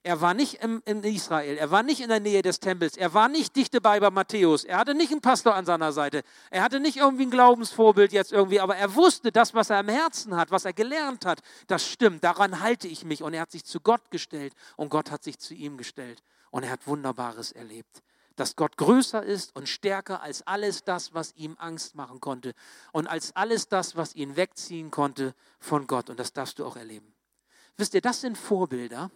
Er 0.03 0.21
war 0.21 0.33
nicht 0.33 0.63
im, 0.63 0.81
in 0.85 1.03
Israel, 1.03 1.57
er 1.57 1.71
war 1.71 1.83
nicht 1.83 2.01
in 2.01 2.09
der 2.09 2.19
Nähe 2.19 2.41
des 2.41 2.59
Tempels, 2.59 2.95
er 2.95 3.13
war 3.13 3.27
nicht 3.27 3.55
dicht 3.55 3.73
dabei 3.73 3.99
bei 3.99 4.09
Matthäus, 4.09 4.63
er 4.63 4.77
hatte 4.77 4.93
nicht 4.93 5.11
einen 5.11 5.21
Pastor 5.21 5.55
an 5.55 5.65
seiner 5.65 5.91
Seite, 5.91 6.23
er 6.49 6.63
hatte 6.63 6.79
nicht 6.79 6.97
irgendwie 6.97 7.25
ein 7.25 7.31
Glaubensvorbild 7.31 8.13
jetzt 8.13 8.31
irgendwie, 8.31 8.59
aber 8.59 8.77
er 8.77 8.95
wusste, 8.95 9.31
das, 9.31 9.53
was 9.53 9.69
er 9.69 9.79
im 9.79 9.89
Herzen 9.89 10.35
hat, 10.35 10.51
was 10.51 10.65
er 10.65 10.73
gelernt 10.73 11.25
hat, 11.25 11.41
das 11.67 11.87
stimmt, 11.87 12.23
daran 12.23 12.61
halte 12.61 12.87
ich 12.87 13.03
mich. 13.05 13.23
Und 13.23 13.33
er 13.33 13.41
hat 13.41 13.51
sich 13.51 13.65
zu 13.65 13.79
Gott 13.79 14.11
gestellt. 14.11 14.53
Und 14.75 14.89
Gott 14.89 15.11
hat 15.11 15.23
sich 15.23 15.39
zu 15.39 15.53
ihm 15.53 15.77
gestellt. 15.77 16.23
Und 16.51 16.63
er 16.63 16.71
hat 16.71 16.87
Wunderbares 16.87 17.51
erlebt. 17.51 18.03
Dass 18.35 18.55
Gott 18.55 18.77
größer 18.77 19.23
ist 19.23 19.55
und 19.55 19.67
stärker 19.67 20.21
als 20.21 20.45
alles 20.45 20.83
das, 20.83 21.13
was 21.13 21.33
ihm 21.35 21.55
Angst 21.59 21.95
machen 21.95 22.19
konnte. 22.19 22.53
Und 22.91 23.07
als 23.07 23.35
alles 23.35 23.67
das, 23.67 23.95
was 23.95 24.15
ihn 24.15 24.35
wegziehen 24.35 24.91
konnte 24.91 25.33
von 25.59 25.87
Gott. 25.87 26.09
Und 26.09 26.19
das 26.19 26.33
darfst 26.33 26.59
du 26.59 26.65
auch 26.65 26.75
erleben. 26.75 27.13
Wisst 27.77 27.93
ihr, 27.93 28.01
das 28.01 28.21
sind 28.21 28.37
Vorbilder, 28.37 29.11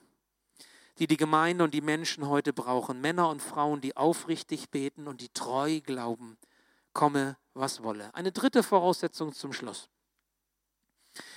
die 1.00 1.08
die 1.08 1.18
Gemeinde 1.18 1.64
und 1.64 1.74
die 1.74 1.82
Menschen 1.82 2.28
heute 2.28 2.54
brauchen. 2.54 3.02
Männer 3.02 3.30
und 3.30 3.42
Frauen, 3.42 3.82
die 3.82 3.98
aufrichtig 3.98 4.70
beten 4.70 5.08
und 5.08 5.22
die 5.22 5.30
treu 5.30 5.82
glauben, 5.82 6.38
komme, 6.94 7.38
was 7.54 7.84
wolle. 7.84 8.14
Eine 8.14 8.32
dritte 8.32 8.64
Voraussetzung 8.64 9.34
zum 9.34 9.54
Schluss. 9.54 9.90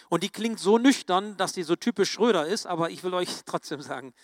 Und 0.09 0.23
die 0.23 0.29
klingt 0.29 0.61
so 0.61 0.79
nüchtern, 0.79 1.37
dass 1.37 1.53
die 1.53 1.63
so 1.63 1.77
typisch 1.77 2.13
Schröder 2.13 2.47
ist, 2.47 2.67
aber 2.67 2.91
ich 2.91 3.03
will 3.03 3.15
euch 3.15 3.29
trotzdem 3.47 3.81
sagen, 3.81 4.15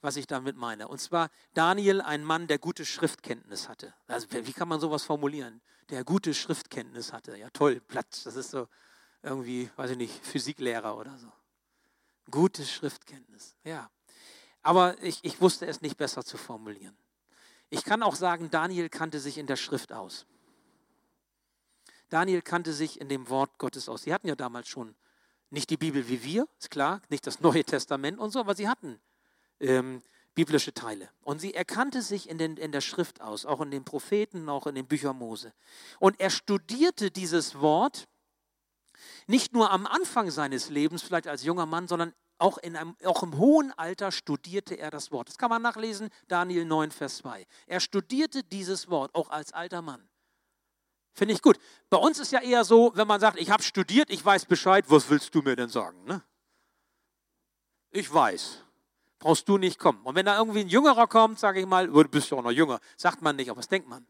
was 0.00 0.16
ich 0.16 0.26
damit 0.26 0.56
meine. 0.56 0.88
Und 0.88 0.98
zwar 1.00 1.30
Daniel, 1.54 2.00
ein 2.02 2.24
Mann, 2.24 2.46
der 2.46 2.58
gute 2.58 2.84
Schriftkenntnis 2.84 3.68
hatte. 3.68 3.94
Also 4.06 4.26
wie 4.30 4.52
kann 4.52 4.68
man 4.68 4.78
sowas 4.78 5.02
formulieren? 5.02 5.62
Der 5.90 6.04
gute 6.04 6.34
Schriftkenntnis 6.34 7.12
hatte. 7.12 7.36
Ja 7.36 7.48
toll, 7.50 7.80
Platz. 7.80 8.24
Das 8.24 8.36
ist 8.36 8.50
so 8.50 8.68
irgendwie, 9.22 9.70
weiß 9.76 9.92
ich 9.92 9.96
nicht, 9.96 10.24
Physiklehrer 10.24 10.96
oder 10.96 11.16
so. 11.18 11.32
Gute 12.30 12.64
Schriftkenntnis. 12.64 13.56
Ja. 13.64 13.90
Aber 14.64 15.00
ich, 15.02 15.20
ich 15.22 15.40
wusste 15.40 15.66
es 15.66 15.82
nicht 15.82 15.96
besser 15.96 16.24
zu 16.24 16.36
formulieren. 16.36 16.96
Ich 17.70 17.84
kann 17.84 18.02
auch 18.02 18.16
sagen, 18.16 18.50
Daniel 18.50 18.88
kannte 18.88 19.20
sich 19.20 19.38
in 19.38 19.46
der 19.46 19.56
Schrift 19.56 19.92
aus. 19.92 20.26
Daniel 22.08 22.42
kannte 22.42 22.72
sich 22.72 23.00
in 23.00 23.08
dem 23.08 23.28
Wort 23.28 23.58
Gottes 23.58 23.88
aus. 23.88 24.02
Sie 24.02 24.12
hatten 24.12 24.26
ja 24.26 24.34
damals 24.34 24.68
schon 24.68 24.94
nicht 25.50 25.70
die 25.70 25.76
Bibel 25.76 26.08
wie 26.08 26.24
wir, 26.24 26.48
ist 26.58 26.70
klar, 26.70 27.02
nicht 27.08 27.26
das 27.26 27.40
Neue 27.40 27.64
Testament 27.64 28.18
und 28.18 28.30
so, 28.30 28.40
aber 28.40 28.54
sie 28.54 28.68
hatten 28.68 29.00
ähm, 29.60 30.02
biblische 30.34 30.72
Teile. 30.72 31.10
Und 31.22 31.40
sie 31.40 31.54
erkannte 31.54 32.02
sich 32.02 32.28
in, 32.28 32.38
den, 32.38 32.56
in 32.56 32.72
der 32.72 32.80
Schrift 32.80 33.20
aus, 33.20 33.44
auch 33.44 33.60
in 33.60 33.70
den 33.70 33.84
Propheten, 33.84 34.48
auch 34.48 34.66
in 34.66 34.74
den 34.74 34.86
Büchern 34.86 35.18
Mose. 35.18 35.52
Und 35.98 36.18
er 36.20 36.30
studierte 36.30 37.10
dieses 37.10 37.60
Wort 37.60 38.08
nicht 39.26 39.52
nur 39.52 39.70
am 39.70 39.86
Anfang 39.86 40.30
seines 40.30 40.70
Lebens, 40.70 41.02
vielleicht 41.02 41.26
als 41.26 41.44
junger 41.44 41.66
Mann, 41.66 41.86
sondern 41.86 42.14
auch, 42.38 42.58
in 42.58 42.76
einem, 42.76 42.96
auch 43.04 43.22
im 43.22 43.38
hohen 43.38 43.72
Alter 43.72 44.12
studierte 44.12 44.74
er 44.74 44.90
das 44.90 45.12
Wort. 45.12 45.28
Das 45.28 45.38
kann 45.38 45.50
man 45.50 45.62
nachlesen, 45.62 46.10
Daniel 46.28 46.64
9, 46.64 46.90
Vers 46.90 47.18
2. 47.18 47.46
Er 47.66 47.80
studierte 47.80 48.42
dieses 48.42 48.88
Wort, 48.88 49.14
auch 49.14 49.30
als 49.30 49.52
alter 49.52 49.82
Mann. 49.82 50.08
Finde 51.12 51.34
ich 51.34 51.42
gut. 51.42 51.58
Bei 51.90 51.96
uns 51.96 52.18
ist 52.18 52.32
ja 52.32 52.40
eher 52.40 52.64
so, 52.64 52.92
wenn 52.96 53.06
man 53.06 53.20
sagt, 53.20 53.38
ich 53.38 53.50
habe 53.50 53.62
studiert, 53.62 54.10
ich 54.10 54.24
weiß 54.24 54.46
Bescheid, 54.46 54.84
was 54.88 55.08
willst 55.08 55.34
du 55.34 55.42
mir 55.42 55.54
denn 55.54 55.68
sagen? 55.68 56.04
Ne? 56.04 56.22
Ich 57.90 58.12
weiß. 58.12 58.58
Brauchst 59.20 59.48
du 59.48 59.56
nicht 59.56 59.78
kommen. 59.78 60.02
Und 60.02 60.16
wenn 60.16 60.26
da 60.26 60.36
irgendwie 60.36 60.60
ein 60.60 60.68
Jüngerer 60.68 61.06
kommt, 61.06 61.38
sage 61.38 61.60
ich 61.60 61.66
mal, 61.66 61.86
du 61.86 62.04
bist 62.08 62.30
ja 62.30 62.36
auch 62.36 62.42
noch 62.42 62.50
jünger, 62.50 62.80
sagt 62.96 63.22
man 63.22 63.36
nicht, 63.36 63.48
aber 63.48 63.58
was 63.58 63.68
denkt 63.68 63.88
man? 63.88 64.04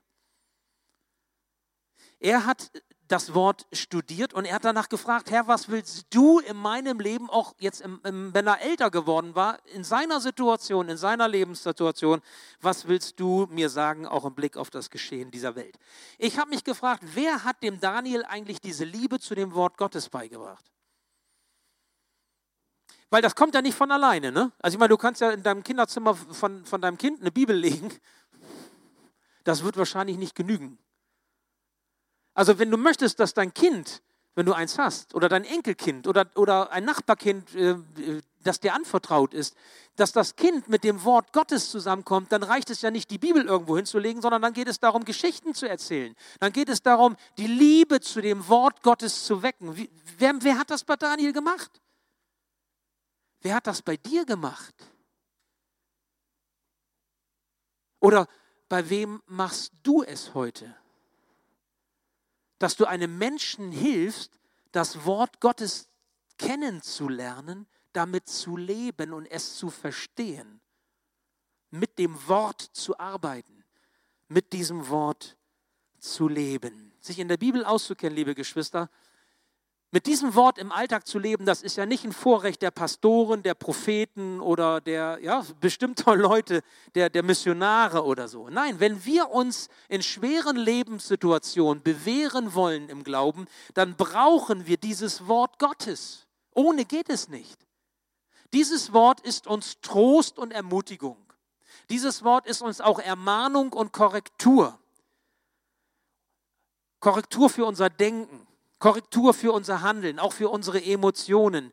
Er 2.19 2.47
hat 2.47 2.73
das 3.09 3.35
Wort 3.35 3.67
studiert 3.73 4.33
und 4.33 4.47
er 4.47 4.55
hat 4.55 4.65
danach 4.65 4.89
gefragt, 4.89 5.31
Herr, 5.31 5.47
was 5.47 5.69
willst 5.69 6.07
du 6.11 6.39
in 6.39 6.57
meinem 6.57 7.01
Leben, 7.01 7.29
auch 7.29 7.55
jetzt, 7.59 7.83
im, 7.83 8.01
im, 8.05 8.33
wenn 8.33 8.47
er 8.47 8.63
älter 8.63 8.91
geworden 8.91 9.35
war, 9.35 9.59
in 9.67 9.85
seiner 9.85 10.21
Situation, 10.21 10.89
in 10.89 10.97
seiner 10.97 11.29
Lebenssituation, 11.29 12.23
was 12.61 12.89
willst 12.89 13.21
du 13.21 13.47
mir 13.51 13.69
sagen, 13.69 14.07
auch 14.07 14.25
im 14.25 14.35
Blick 14.35 14.57
auf 14.57 14.71
das 14.71 14.89
Geschehen 14.89 15.31
dieser 15.31 15.55
Welt? 15.55 15.79
Ich 16.19 16.39
habe 16.39 16.51
mich 16.51 16.65
gefragt, 16.65 17.03
wer 17.15 17.45
hat 17.45 17.63
dem 17.63 17.79
Daniel 17.79 18.25
eigentlich 18.25 18.61
diese 18.61 18.85
Liebe 18.85 19.21
zu 19.21 19.35
dem 19.35 19.55
Wort 19.55 19.77
Gottes 19.77 20.09
beigebracht? 20.09 20.65
Weil 23.11 23.23
das 23.23 23.37
kommt 23.37 23.55
ja 23.55 23.63
nicht 23.63 23.77
von 23.77 23.91
alleine. 23.93 24.33
Ne? 24.33 24.51
Also 24.59 24.77
ich 24.77 24.79
meine, 24.79 24.89
du 24.89 24.97
kannst 24.97 25.21
ja 25.21 25.31
in 25.31 25.43
deinem 25.43 25.63
Kinderzimmer 25.63 26.15
von, 26.15 26.65
von 26.65 26.81
deinem 26.81 26.99
Kind 26.99 27.21
eine 27.21 27.31
Bibel 27.31 27.55
legen. 27.55 27.93
Das 29.45 29.63
wird 29.63 29.77
wahrscheinlich 29.77 30.17
nicht 30.17 30.35
genügen. 30.35 30.79
Also 32.35 32.59
wenn 32.59 32.71
du 32.71 32.77
möchtest, 32.77 33.21
dass 33.21 33.33
dein 33.33 33.55
Kind, 33.55 34.03
wenn 34.35 34.47
du 34.47 34.53
eins 34.53 34.79
hast, 34.79 35.15
oder 35.15 35.29
dein 35.29 35.45
Enkelkind 35.45 36.09
oder, 36.09 36.27
oder 36.35 36.73
ein 36.73 36.85
Nachbarkind, 36.85 37.55
äh, 37.55 37.77
das 38.43 38.61
dir 38.61 38.75
anvertraut 38.75 39.33
ist, 39.33 39.57
dass 39.97 40.13
das 40.13 40.37
Kind 40.37 40.69
mit 40.69 40.85
dem 40.85 41.05
Wort 41.05 41.33
Gottes 41.33 41.71
zusammenkommt, 41.71 42.33
dann 42.33 42.43
reicht 42.43 42.69
es 42.71 42.83
ja 42.83 42.91
nicht, 42.91 43.11
die 43.11 43.19
Bibel 43.19 43.47
irgendwo 43.47 43.77
hinzulegen, 43.77 44.21
sondern 44.21 44.43
dann 44.43 44.53
geht 44.53 44.69
es 44.69 44.81
darum, 44.81 45.05
Geschichten 45.05 45.55
zu 45.55 45.69
erzählen. 45.69 46.15
Dann 46.41 46.53
geht 46.53 46.69
es 46.69 46.83
darum, 46.83 47.17
die 47.39 47.47
Liebe 47.47 48.01
zu 48.01 48.21
dem 48.21 48.47
Wort 48.49 48.83
Gottes 48.83 49.25
zu 49.25 49.43
wecken. 49.43 49.77
Wie, 49.77 49.89
wer, 50.19 50.35
wer 50.41 50.59
hat 50.59 50.71
das 50.71 50.85
bei 50.85 50.97
Daniel 50.97 51.33
gemacht? 51.33 51.81
Wer 53.41 53.55
hat 53.55 53.67
das 53.67 53.83
bei 53.83 53.97
dir 53.97 54.27
gemacht? 54.27 54.75
Oder 58.01 58.27
bei 58.69 58.91
wem 58.91 59.23
machst 59.27 59.73
du 59.83 60.03
es 60.03 60.35
heute? 60.35 60.75
Dass 62.65 62.77
du 62.77 62.87
einem 62.87 63.19
Menschen 63.19 63.73
hilfst, 63.73 64.41
das 64.73 65.05
Wort 65.05 65.39
Gottes 65.41 65.91
kennenzulernen, 66.39 67.67
damit 67.93 68.27
zu 68.27 68.57
leben 68.57 69.13
und 69.13 69.27
es 69.27 69.57
zu 69.57 69.69
verstehen, 69.69 70.63
mit 71.71 71.99
dem 71.99 72.17
Wort 72.27 72.63
zu 72.63 72.99
arbeiten, 72.99 73.67
mit 74.29 74.55
diesem 74.55 74.89
Wort 74.89 75.37
zu 75.99 76.27
leben. 76.27 76.95
Sich 77.01 77.19
in 77.19 77.29
der 77.29 77.37
Bibel 77.37 77.67
auszukennen, 77.67 78.17
liebe 78.17 78.35
Geschwister, 78.35 78.89
mit 79.95 80.07
diesem 80.07 80.35
Wort 80.35 80.59
im 80.59 80.73
Alltag 80.73 81.07
zu 81.07 81.21
leben, 81.21 81.47
das 81.47 81.63
ist 81.63 81.77
ja 81.77 81.87
nicht 81.87 82.03
ein 82.03 82.13
Vorrecht 82.13 82.63
der 82.63 82.73
Pastoren, 82.73 83.45
der 83.45 83.55
Propheten 83.55 84.41
oder 84.41 84.81
der 84.81 85.21
ja, 85.23 85.47
bestimmter 85.61 86.17
Leute, 86.17 86.63
der, 86.97 87.11
der 87.11 87.23
Missionare 87.23 88.05
oder 88.05 88.27
so. 88.27 88.49
Nein, 88.49 88.81
wenn 88.81 89.05
wir 89.05 89.31
uns 89.31 89.69
in 89.89 90.03
schweren 90.03 90.57
Lebenssituationen 90.57 91.81
bewähren 91.81 92.55
wollen 92.55 92.89
im 92.89 93.05
Glauben, 93.05 93.47
dann 93.75 93.95
brauchen 93.95 94.67
wir 94.67 94.79
dieses 94.79 95.29
Wort 95.29 95.61
Gottes. 95.61 96.27
Ohne 96.55 96.87
geht 96.87 97.09
es 97.09 97.29
nicht. 97.29 97.65
Dieses 98.53 98.93
Wort 98.93 99.21
ist 99.21 99.47
uns 99.47 99.81
Trost 99.81 100.41
und 100.41 100.53
Ermutigung. 100.53 101.25
Dieses 101.89 102.25
Wort 102.25 102.49
ist 102.49 102.63
uns 102.63 102.81
auch 102.81 102.99
Ermahnung 102.99 103.73
und 103.73 103.93
Korrektur. 103.93 104.77
Korrektur 106.99 107.49
für 107.49 107.65
unser 107.65 107.91
Denken. 107.91 108.45
Korrektur 108.85 109.33
für 109.33 109.51
unser 109.51 109.81
Handeln, 109.81 110.19
auch 110.19 110.35
für 110.35 110.51
unsere 110.51 110.85
Emotionen. 110.85 111.73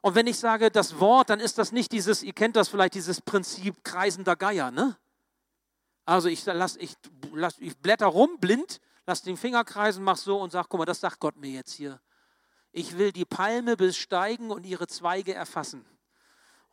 Und 0.00 0.14
wenn 0.14 0.26
ich 0.26 0.38
sage 0.38 0.70
das 0.70 0.98
Wort, 1.00 1.28
dann 1.28 1.38
ist 1.38 1.58
das 1.58 1.70
nicht 1.70 1.92
dieses, 1.92 2.22
ihr 2.22 2.32
kennt 2.32 2.56
das 2.56 2.68
vielleicht, 2.68 2.94
dieses 2.94 3.20
Prinzip 3.20 3.84
kreisender 3.84 4.36
Geier, 4.36 4.70
ne? 4.70 4.96
Also 6.06 6.30
ich, 6.30 6.46
lass, 6.46 6.76
ich, 6.76 6.94
lass, 7.34 7.58
ich 7.58 7.76
blätter 7.76 8.06
rum, 8.06 8.38
blind, 8.40 8.80
lass 9.04 9.20
den 9.20 9.36
Finger 9.36 9.64
kreisen, 9.64 10.02
mach 10.02 10.16
so 10.16 10.40
und 10.40 10.50
sag, 10.50 10.70
guck 10.70 10.78
mal, 10.78 10.86
das 10.86 11.00
sagt 11.00 11.20
Gott 11.20 11.36
mir 11.36 11.50
jetzt 11.50 11.74
hier. 11.74 12.00
Ich 12.72 12.96
will 12.96 13.12
die 13.12 13.26
Palme 13.26 13.76
besteigen 13.76 14.50
und 14.50 14.64
ihre 14.64 14.86
Zweige 14.86 15.34
erfassen. 15.34 15.84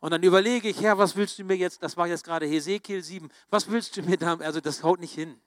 Und 0.00 0.12
dann 0.12 0.22
überlege 0.22 0.66
ich, 0.66 0.80
Herr, 0.80 0.96
was 0.96 1.14
willst 1.14 1.38
du 1.38 1.44
mir 1.44 1.58
jetzt, 1.58 1.82
das 1.82 1.98
war 1.98 2.06
jetzt 2.06 2.24
gerade 2.24 2.46
Hesekiel 2.46 3.02
7, 3.02 3.28
was 3.50 3.68
willst 3.68 3.98
du 3.98 4.02
mir 4.02 4.16
da, 4.16 4.36
also 4.36 4.62
das 4.62 4.82
haut 4.82 5.00
nicht 5.00 5.12
hin. 5.12 5.38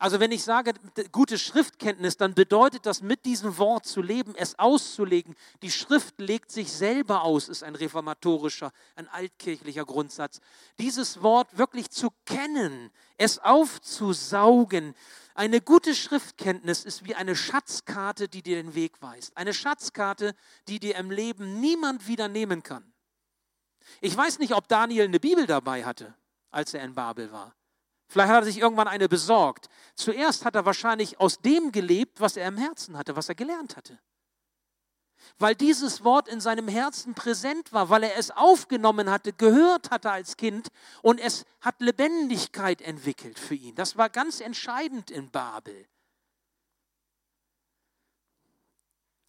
Also 0.00 0.18
wenn 0.18 0.32
ich 0.32 0.42
sage 0.42 0.72
gute 1.12 1.38
Schriftkenntnis, 1.38 2.16
dann 2.16 2.32
bedeutet 2.32 2.86
das 2.86 3.02
mit 3.02 3.26
diesem 3.26 3.58
Wort 3.58 3.84
zu 3.84 4.00
leben, 4.00 4.34
es 4.34 4.58
auszulegen. 4.58 5.36
Die 5.60 5.70
Schrift 5.70 6.18
legt 6.18 6.50
sich 6.50 6.72
selber 6.72 7.22
aus, 7.22 7.50
ist 7.50 7.62
ein 7.62 7.74
reformatorischer, 7.74 8.72
ein 8.96 9.08
altkirchlicher 9.08 9.84
Grundsatz. 9.84 10.40
Dieses 10.78 11.22
Wort 11.22 11.58
wirklich 11.58 11.90
zu 11.90 12.08
kennen, 12.24 12.90
es 13.18 13.40
aufzusaugen. 13.40 14.94
Eine 15.34 15.60
gute 15.60 15.94
Schriftkenntnis 15.94 16.86
ist 16.86 17.04
wie 17.04 17.14
eine 17.14 17.36
Schatzkarte, 17.36 18.26
die 18.26 18.40
dir 18.40 18.56
den 18.56 18.74
Weg 18.74 19.02
weist. 19.02 19.36
Eine 19.36 19.52
Schatzkarte, 19.52 20.34
die 20.66 20.80
dir 20.80 20.96
im 20.96 21.10
Leben 21.10 21.60
niemand 21.60 22.08
wieder 22.08 22.28
nehmen 22.28 22.62
kann. 22.62 22.90
Ich 24.00 24.16
weiß 24.16 24.38
nicht, 24.38 24.54
ob 24.54 24.66
Daniel 24.66 25.04
eine 25.04 25.20
Bibel 25.20 25.44
dabei 25.44 25.84
hatte, 25.84 26.14
als 26.50 26.72
er 26.72 26.84
in 26.84 26.94
Babel 26.94 27.30
war. 27.32 27.54
Vielleicht 28.10 28.30
hat 28.30 28.42
er 28.42 28.46
sich 28.46 28.58
irgendwann 28.58 28.88
eine 28.88 29.08
besorgt. 29.08 29.68
Zuerst 29.94 30.44
hat 30.44 30.56
er 30.56 30.66
wahrscheinlich 30.66 31.20
aus 31.20 31.38
dem 31.38 31.70
gelebt, 31.70 32.20
was 32.20 32.36
er 32.36 32.48
im 32.48 32.56
Herzen 32.56 32.98
hatte, 32.98 33.14
was 33.14 33.28
er 33.28 33.36
gelernt 33.36 33.76
hatte. 33.76 34.00
Weil 35.38 35.54
dieses 35.54 36.02
Wort 36.02 36.26
in 36.26 36.40
seinem 36.40 36.66
Herzen 36.66 37.14
präsent 37.14 37.72
war, 37.72 37.88
weil 37.88 38.02
er 38.02 38.16
es 38.16 38.32
aufgenommen 38.32 39.08
hatte, 39.08 39.32
gehört 39.32 39.92
hatte 39.92 40.10
als 40.10 40.36
Kind 40.36 40.70
und 41.02 41.20
es 41.20 41.44
hat 41.60 41.80
Lebendigkeit 41.80 42.82
entwickelt 42.82 43.38
für 43.38 43.54
ihn. 43.54 43.76
Das 43.76 43.96
war 43.96 44.10
ganz 44.10 44.40
entscheidend 44.40 45.12
in 45.12 45.30
Babel. 45.30 45.86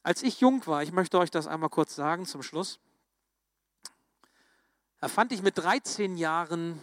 Als 0.02 0.24
ich 0.24 0.40
jung 0.40 0.66
war, 0.66 0.82
ich 0.82 0.92
möchte 0.92 1.20
euch 1.20 1.30
das 1.30 1.46
einmal 1.46 1.70
kurz 1.70 1.94
sagen 1.94 2.26
zum 2.26 2.42
Schluss, 2.42 2.80
da 4.98 5.08
fand 5.08 5.32
ich 5.34 5.44
mit 5.44 5.60
13 5.60 6.18
Jahren 6.18 6.82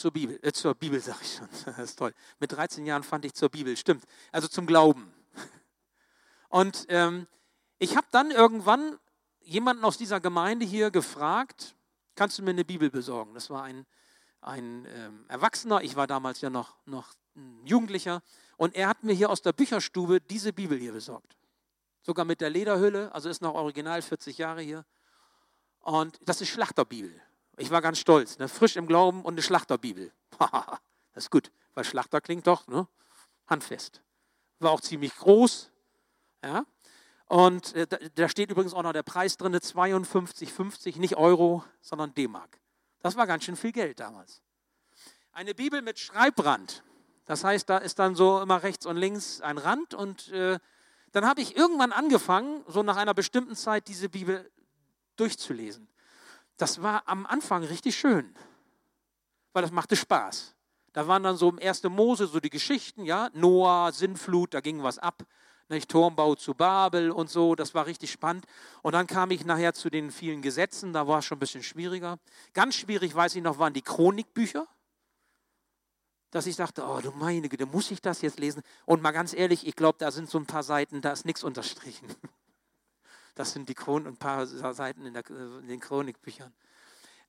zur 0.00 0.12
Bibel, 0.12 0.38
äh, 0.42 0.52
zur 0.52 0.74
Bibel 0.74 0.98
sage 1.00 1.18
ich 1.22 1.36
schon, 1.36 1.48
das 1.66 1.78
ist 1.78 1.98
toll. 1.98 2.14
Mit 2.38 2.52
13 2.52 2.86
Jahren 2.86 3.02
fand 3.02 3.24
ich 3.24 3.34
zur 3.34 3.50
Bibel, 3.50 3.76
stimmt. 3.76 4.04
Also 4.32 4.48
zum 4.48 4.66
Glauben. 4.66 5.12
Und 6.48 6.86
ähm, 6.88 7.26
ich 7.78 7.96
habe 7.96 8.06
dann 8.10 8.30
irgendwann 8.30 8.98
jemanden 9.42 9.84
aus 9.84 9.98
dieser 9.98 10.20
Gemeinde 10.20 10.64
hier 10.64 10.90
gefragt, 10.90 11.74
kannst 12.14 12.38
du 12.38 12.42
mir 12.42 12.50
eine 12.50 12.64
Bibel 12.64 12.90
besorgen? 12.90 13.34
Das 13.34 13.50
war 13.50 13.62
ein, 13.62 13.86
ein 14.40 14.86
ähm, 14.94 15.24
Erwachsener, 15.28 15.82
ich 15.82 15.96
war 15.96 16.06
damals 16.06 16.40
ja 16.40 16.50
noch, 16.50 16.76
noch 16.86 17.14
ein 17.36 17.66
Jugendlicher. 17.66 18.22
Und 18.56 18.74
er 18.74 18.88
hat 18.88 19.04
mir 19.04 19.12
hier 19.12 19.30
aus 19.30 19.42
der 19.42 19.52
Bücherstube 19.52 20.20
diese 20.20 20.52
Bibel 20.52 20.78
hier 20.78 20.92
besorgt. 20.92 21.36
Sogar 22.02 22.24
mit 22.24 22.40
der 22.40 22.50
Lederhülle, 22.50 23.14
also 23.14 23.28
ist 23.28 23.42
noch 23.42 23.54
original 23.54 24.02
40 24.02 24.38
Jahre 24.38 24.62
hier. 24.62 24.84
Und 25.80 26.18
das 26.24 26.40
ist 26.40 26.48
Schlachterbibel. 26.48 27.20
Ich 27.60 27.70
war 27.70 27.82
ganz 27.82 27.98
stolz, 27.98 28.38
ne? 28.38 28.48
frisch 28.48 28.76
im 28.76 28.86
Glauben 28.86 29.22
und 29.22 29.34
eine 29.34 29.42
Schlachterbibel. 29.42 30.10
das 30.38 31.24
ist 31.24 31.30
gut, 31.30 31.52
weil 31.74 31.84
Schlachter 31.84 32.22
klingt 32.22 32.46
doch 32.46 32.66
ne? 32.68 32.88
handfest. 33.46 34.00
War 34.60 34.70
auch 34.70 34.80
ziemlich 34.80 35.14
groß. 35.14 35.70
Ja? 36.42 36.64
Und 37.26 37.74
äh, 37.74 37.86
da 38.14 38.30
steht 38.30 38.50
übrigens 38.50 38.72
auch 38.72 38.82
noch 38.82 38.94
der 38.94 39.02
Preis 39.02 39.36
drin, 39.36 39.54
52,50, 39.54 40.98
nicht 40.98 41.16
Euro, 41.18 41.62
sondern 41.82 42.14
D-Mark. 42.14 42.58
Das 43.00 43.16
war 43.16 43.26
ganz 43.26 43.44
schön 43.44 43.56
viel 43.56 43.72
Geld 43.72 44.00
damals. 44.00 44.40
Eine 45.32 45.54
Bibel 45.54 45.82
mit 45.82 45.98
Schreibrand. 45.98 46.82
Das 47.26 47.44
heißt, 47.44 47.68
da 47.68 47.76
ist 47.76 47.98
dann 47.98 48.14
so 48.14 48.40
immer 48.40 48.62
rechts 48.62 48.86
und 48.86 48.96
links 48.96 49.42
ein 49.42 49.58
Rand. 49.58 49.92
Und 49.92 50.28
äh, 50.30 50.58
dann 51.12 51.26
habe 51.26 51.42
ich 51.42 51.58
irgendwann 51.58 51.92
angefangen, 51.92 52.64
so 52.68 52.82
nach 52.82 52.96
einer 52.96 53.12
bestimmten 53.12 53.54
Zeit, 53.54 53.86
diese 53.86 54.08
Bibel 54.08 54.50
durchzulesen 55.16 55.90
das 56.60 56.82
war 56.82 57.02
am 57.06 57.26
Anfang 57.26 57.64
richtig 57.64 57.96
schön, 57.96 58.34
weil 59.52 59.62
das 59.62 59.70
machte 59.70 59.96
Spaß. 59.96 60.54
Da 60.92 61.06
waren 61.06 61.22
dann 61.22 61.36
so 61.36 61.48
im 61.48 61.58
1. 61.58 61.84
Mose 61.84 62.26
so 62.26 62.40
die 62.40 62.50
Geschichten, 62.50 63.04
ja, 63.04 63.30
Noah, 63.32 63.92
Sinnflut, 63.92 64.54
da 64.54 64.60
ging 64.60 64.82
was 64.82 64.98
ab, 64.98 65.24
nicht, 65.68 65.88
Turmbau 65.88 66.34
zu 66.34 66.54
Babel 66.54 67.12
und 67.12 67.30
so, 67.30 67.54
das 67.54 67.74
war 67.74 67.86
richtig 67.86 68.10
spannend. 68.10 68.44
Und 68.82 68.92
dann 68.92 69.06
kam 69.06 69.30
ich 69.30 69.44
nachher 69.44 69.72
zu 69.72 69.88
den 69.88 70.10
vielen 70.10 70.42
Gesetzen, 70.42 70.92
da 70.92 71.06
war 71.06 71.20
es 71.20 71.24
schon 71.24 71.36
ein 71.36 71.40
bisschen 71.40 71.62
schwieriger. 71.62 72.18
Ganz 72.54 72.74
schwierig, 72.74 73.14
weiß 73.14 73.36
ich 73.36 73.42
noch, 73.42 73.58
waren 73.58 73.72
die 73.72 73.82
Chronikbücher, 73.82 74.66
dass 76.32 76.46
ich 76.46 76.56
dachte, 76.56 76.84
oh 76.84 77.00
du 77.00 77.12
meine 77.12 77.48
Güte, 77.48 77.66
muss 77.66 77.90
ich 77.92 78.02
das 78.02 78.20
jetzt 78.20 78.40
lesen? 78.40 78.62
Und 78.84 79.00
mal 79.00 79.12
ganz 79.12 79.32
ehrlich, 79.32 79.66
ich 79.66 79.76
glaube, 79.76 79.98
da 79.98 80.10
sind 80.10 80.28
so 80.28 80.38
ein 80.38 80.46
paar 80.46 80.64
Seiten, 80.64 81.00
da 81.00 81.12
ist 81.12 81.24
nichts 81.24 81.44
unterstrichen. 81.44 82.08
Das 83.40 83.52
sind 83.52 83.70
die 83.70 83.74
Chron 83.74 84.06
ein 84.06 84.18
paar 84.18 84.44
Seiten 84.46 85.06
in, 85.06 85.14
der, 85.14 85.24
in 85.30 85.66
den 85.66 85.80
Chronikbüchern. 85.80 86.52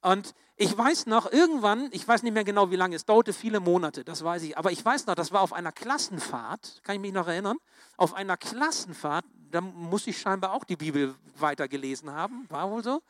Und 0.01 0.36
ich 0.57 0.78
weiß 0.78 1.05
noch, 1.05 1.32
irgendwann, 1.32 1.88
ich 1.93 2.05
weiß 2.05 2.24
nicht 2.24 2.34
mehr 2.34 2.43
genau 2.43 2.70
wie 2.70 2.76
lange, 2.76 2.97
es 2.97 3.05
dauerte 3.05 3.32
viele 3.32 3.62
Monate, 3.62 4.03
das 4.03 4.22
weiß 4.22 4.43
ich, 4.43 4.57
aber 4.57 4.74
ich 4.74 4.84
weiß 4.84 5.05
noch, 5.05 5.16
das 5.16 5.32
war 5.32 5.39
auf 5.39 5.53
einer 5.53 5.72
Klassenfahrt, 5.72 6.82
kann 6.84 6.95
ich 6.95 7.01
mich 7.01 7.14
noch 7.14 7.30
erinnern, 7.30 7.55
auf 7.95 8.14
einer 8.14 8.36
Klassenfahrt, 8.36 9.24
da 9.51 9.62
muss 9.62 10.05
ich 10.05 10.20
scheinbar 10.20 10.51
auch 10.51 10.66
die 10.66 10.76
Bibel 10.76 11.16
weitergelesen 11.38 12.12
haben, 12.12 12.45
war 12.49 12.70
wohl 12.70 12.84
so. 12.84 13.01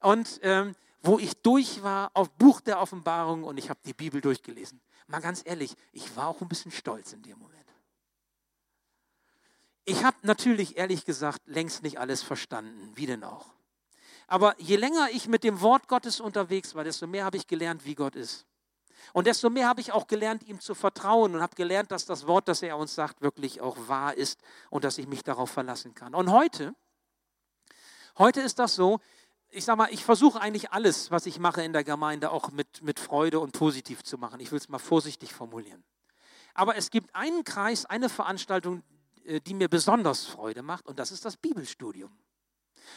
Und 0.00 0.40
ähm, 0.40 0.74
wo 1.02 1.18
ich 1.18 1.34
durch 1.42 1.82
war 1.82 2.10
auf 2.14 2.30
Buch 2.30 2.62
der 2.62 2.80
Offenbarung 2.80 3.44
und 3.44 3.58
ich 3.58 3.68
habe 3.68 3.80
die 3.84 3.92
Bibel 3.92 4.22
durchgelesen. 4.22 4.80
Mal 5.08 5.20
ganz 5.20 5.42
ehrlich, 5.44 5.76
ich 5.92 6.16
war 6.16 6.28
auch 6.28 6.40
ein 6.40 6.48
bisschen 6.48 6.72
stolz 6.72 7.12
in 7.12 7.22
dem 7.22 7.38
Moment. 7.38 7.63
Ich 9.84 10.02
habe 10.04 10.16
natürlich 10.22 10.76
ehrlich 10.78 11.04
gesagt 11.04 11.40
längst 11.46 11.82
nicht 11.82 11.98
alles 11.98 12.22
verstanden, 12.22 12.92
wie 12.94 13.06
denn 13.06 13.22
auch. 13.22 13.46
Aber 14.26 14.58
je 14.58 14.76
länger 14.76 15.08
ich 15.10 15.28
mit 15.28 15.44
dem 15.44 15.60
Wort 15.60 15.88
Gottes 15.88 16.20
unterwegs 16.20 16.74
war, 16.74 16.84
desto 16.84 17.06
mehr 17.06 17.24
habe 17.24 17.36
ich 17.36 17.46
gelernt, 17.46 17.84
wie 17.84 17.94
Gott 17.94 18.16
ist. 18.16 18.46
Und 19.12 19.26
desto 19.26 19.50
mehr 19.50 19.68
habe 19.68 19.82
ich 19.82 19.92
auch 19.92 20.06
gelernt, 20.06 20.42
ihm 20.44 20.60
zu 20.60 20.74
vertrauen 20.74 21.34
und 21.34 21.42
habe 21.42 21.54
gelernt, 21.54 21.90
dass 21.90 22.06
das 22.06 22.26
Wort, 22.26 22.48
das 22.48 22.62
er 22.62 22.78
uns 22.78 22.94
sagt, 22.94 23.20
wirklich 23.20 23.60
auch 23.60 23.76
wahr 23.86 24.14
ist 24.14 24.40
und 24.70 24.84
dass 24.84 24.96
ich 24.96 25.06
mich 25.06 25.22
darauf 25.22 25.50
verlassen 25.50 25.94
kann. 25.94 26.14
Und 26.14 26.32
heute, 26.32 26.74
heute 28.16 28.40
ist 28.40 28.58
das 28.58 28.74
so, 28.74 29.00
ich 29.50 29.66
sage 29.66 29.76
mal, 29.76 29.92
ich 29.92 30.04
versuche 30.04 30.40
eigentlich 30.40 30.72
alles, 30.72 31.10
was 31.10 31.26
ich 31.26 31.38
mache 31.38 31.62
in 31.62 31.74
der 31.74 31.84
Gemeinde, 31.84 32.30
auch 32.30 32.50
mit, 32.50 32.82
mit 32.82 32.98
Freude 32.98 33.38
und 33.40 33.52
positiv 33.52 34.02
zu 34.02 34.16
machen. 34.16 34.40
Ich 34.40 34.50
will 34.50 34.58
es 34.58 34.70
mal 34.70 34.78
vorsichtig 34.78 35.34
formulieren. 35.34 35.84
Aber 36.54 36.76
es 36.76 36.90
gibt 36.90 37.14
einen 37.14 37.44
Kreis, 37.44 37.84
eine 37.84 38.08
Veranstaltung, 38.08 38.82
die 39.46 39.54
mir 39.54 39.68
besonders 39.68 40.24
Freude 40.26 40.62
macht 40.62 40.86
und 40.86 40.98
das 40.98 41.12
ist 41.12 41.24
das 41.24 41.36
Bibelstudium. 41.36 42.10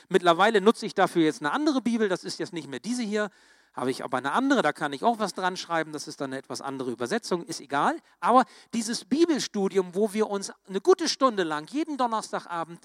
Mittlerweile 0.09 0.61
nutze 0.61 0.85
ich 0.85 0.93
dafür 0.93 1.23
jetzt 1.23 1.41
eine 1.41 1.51
andere 1.51 1.81
Bibel, 1.81 2.09
das 2.09 2.23
ist 2.23 2.39
jetzt 2.39 2.53
nicht 2.53 2.67
mehr 2.67 2.79
diese 2.79 3.03
hier, 3.03 3.29
habe 3.73 3.91
ich 3.91 4.03
aber 4.03 4.17
eine 4.17 4.31
andere, 4.31 4.61
da 4.63 4.73
kann 4.73 4.91
ich 4.91 5.03
auch 5.03 5.19
was 5.19 5.33
dran 5.33 5.55
schreiben, 5.55 5.93
das 5.93 6.07
ist 6.07 6.19
dann 6.19 6.31
eine 6.31 6.39
etwas 6.39 6.61
andere 6.61 6.91
Übersetzung, 6.91 7.43
ist 7.43 7.61
egal. 7.61 7.95
Aber 8.19 8.45
dieses 8.73 9.05
Bibelstudium, 9.05 9.93
wo 9.93 10.13
wir 10.13 10.29
uns 10.29 10.51
eine 10.67 10.81
gute 10.81 11.07
Stunde 11.07 11.43
lang, 11.43 11.67
jeden 11.69 11.95
Donnerstagabend, 11.95 12.79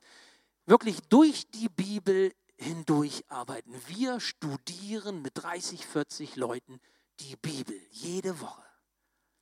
wirklich 0.67 1.01
durch 1.09 1.51
die 1.51 1.71
Bibel 1.71 2.33
hindurch 2.57 3.25
arbeiten. 3.29 3.75
Wir 3.87 4.21
studieren 4.21 5.23
mit 5.23 5.33
30, 5.35 5.87
40 5.87 6.37
Leuten 6.37 6.79
die 7.21 7.37
Bibel 7.37 7.77
jede 7.91 8.41
Woche. 8.41 8.63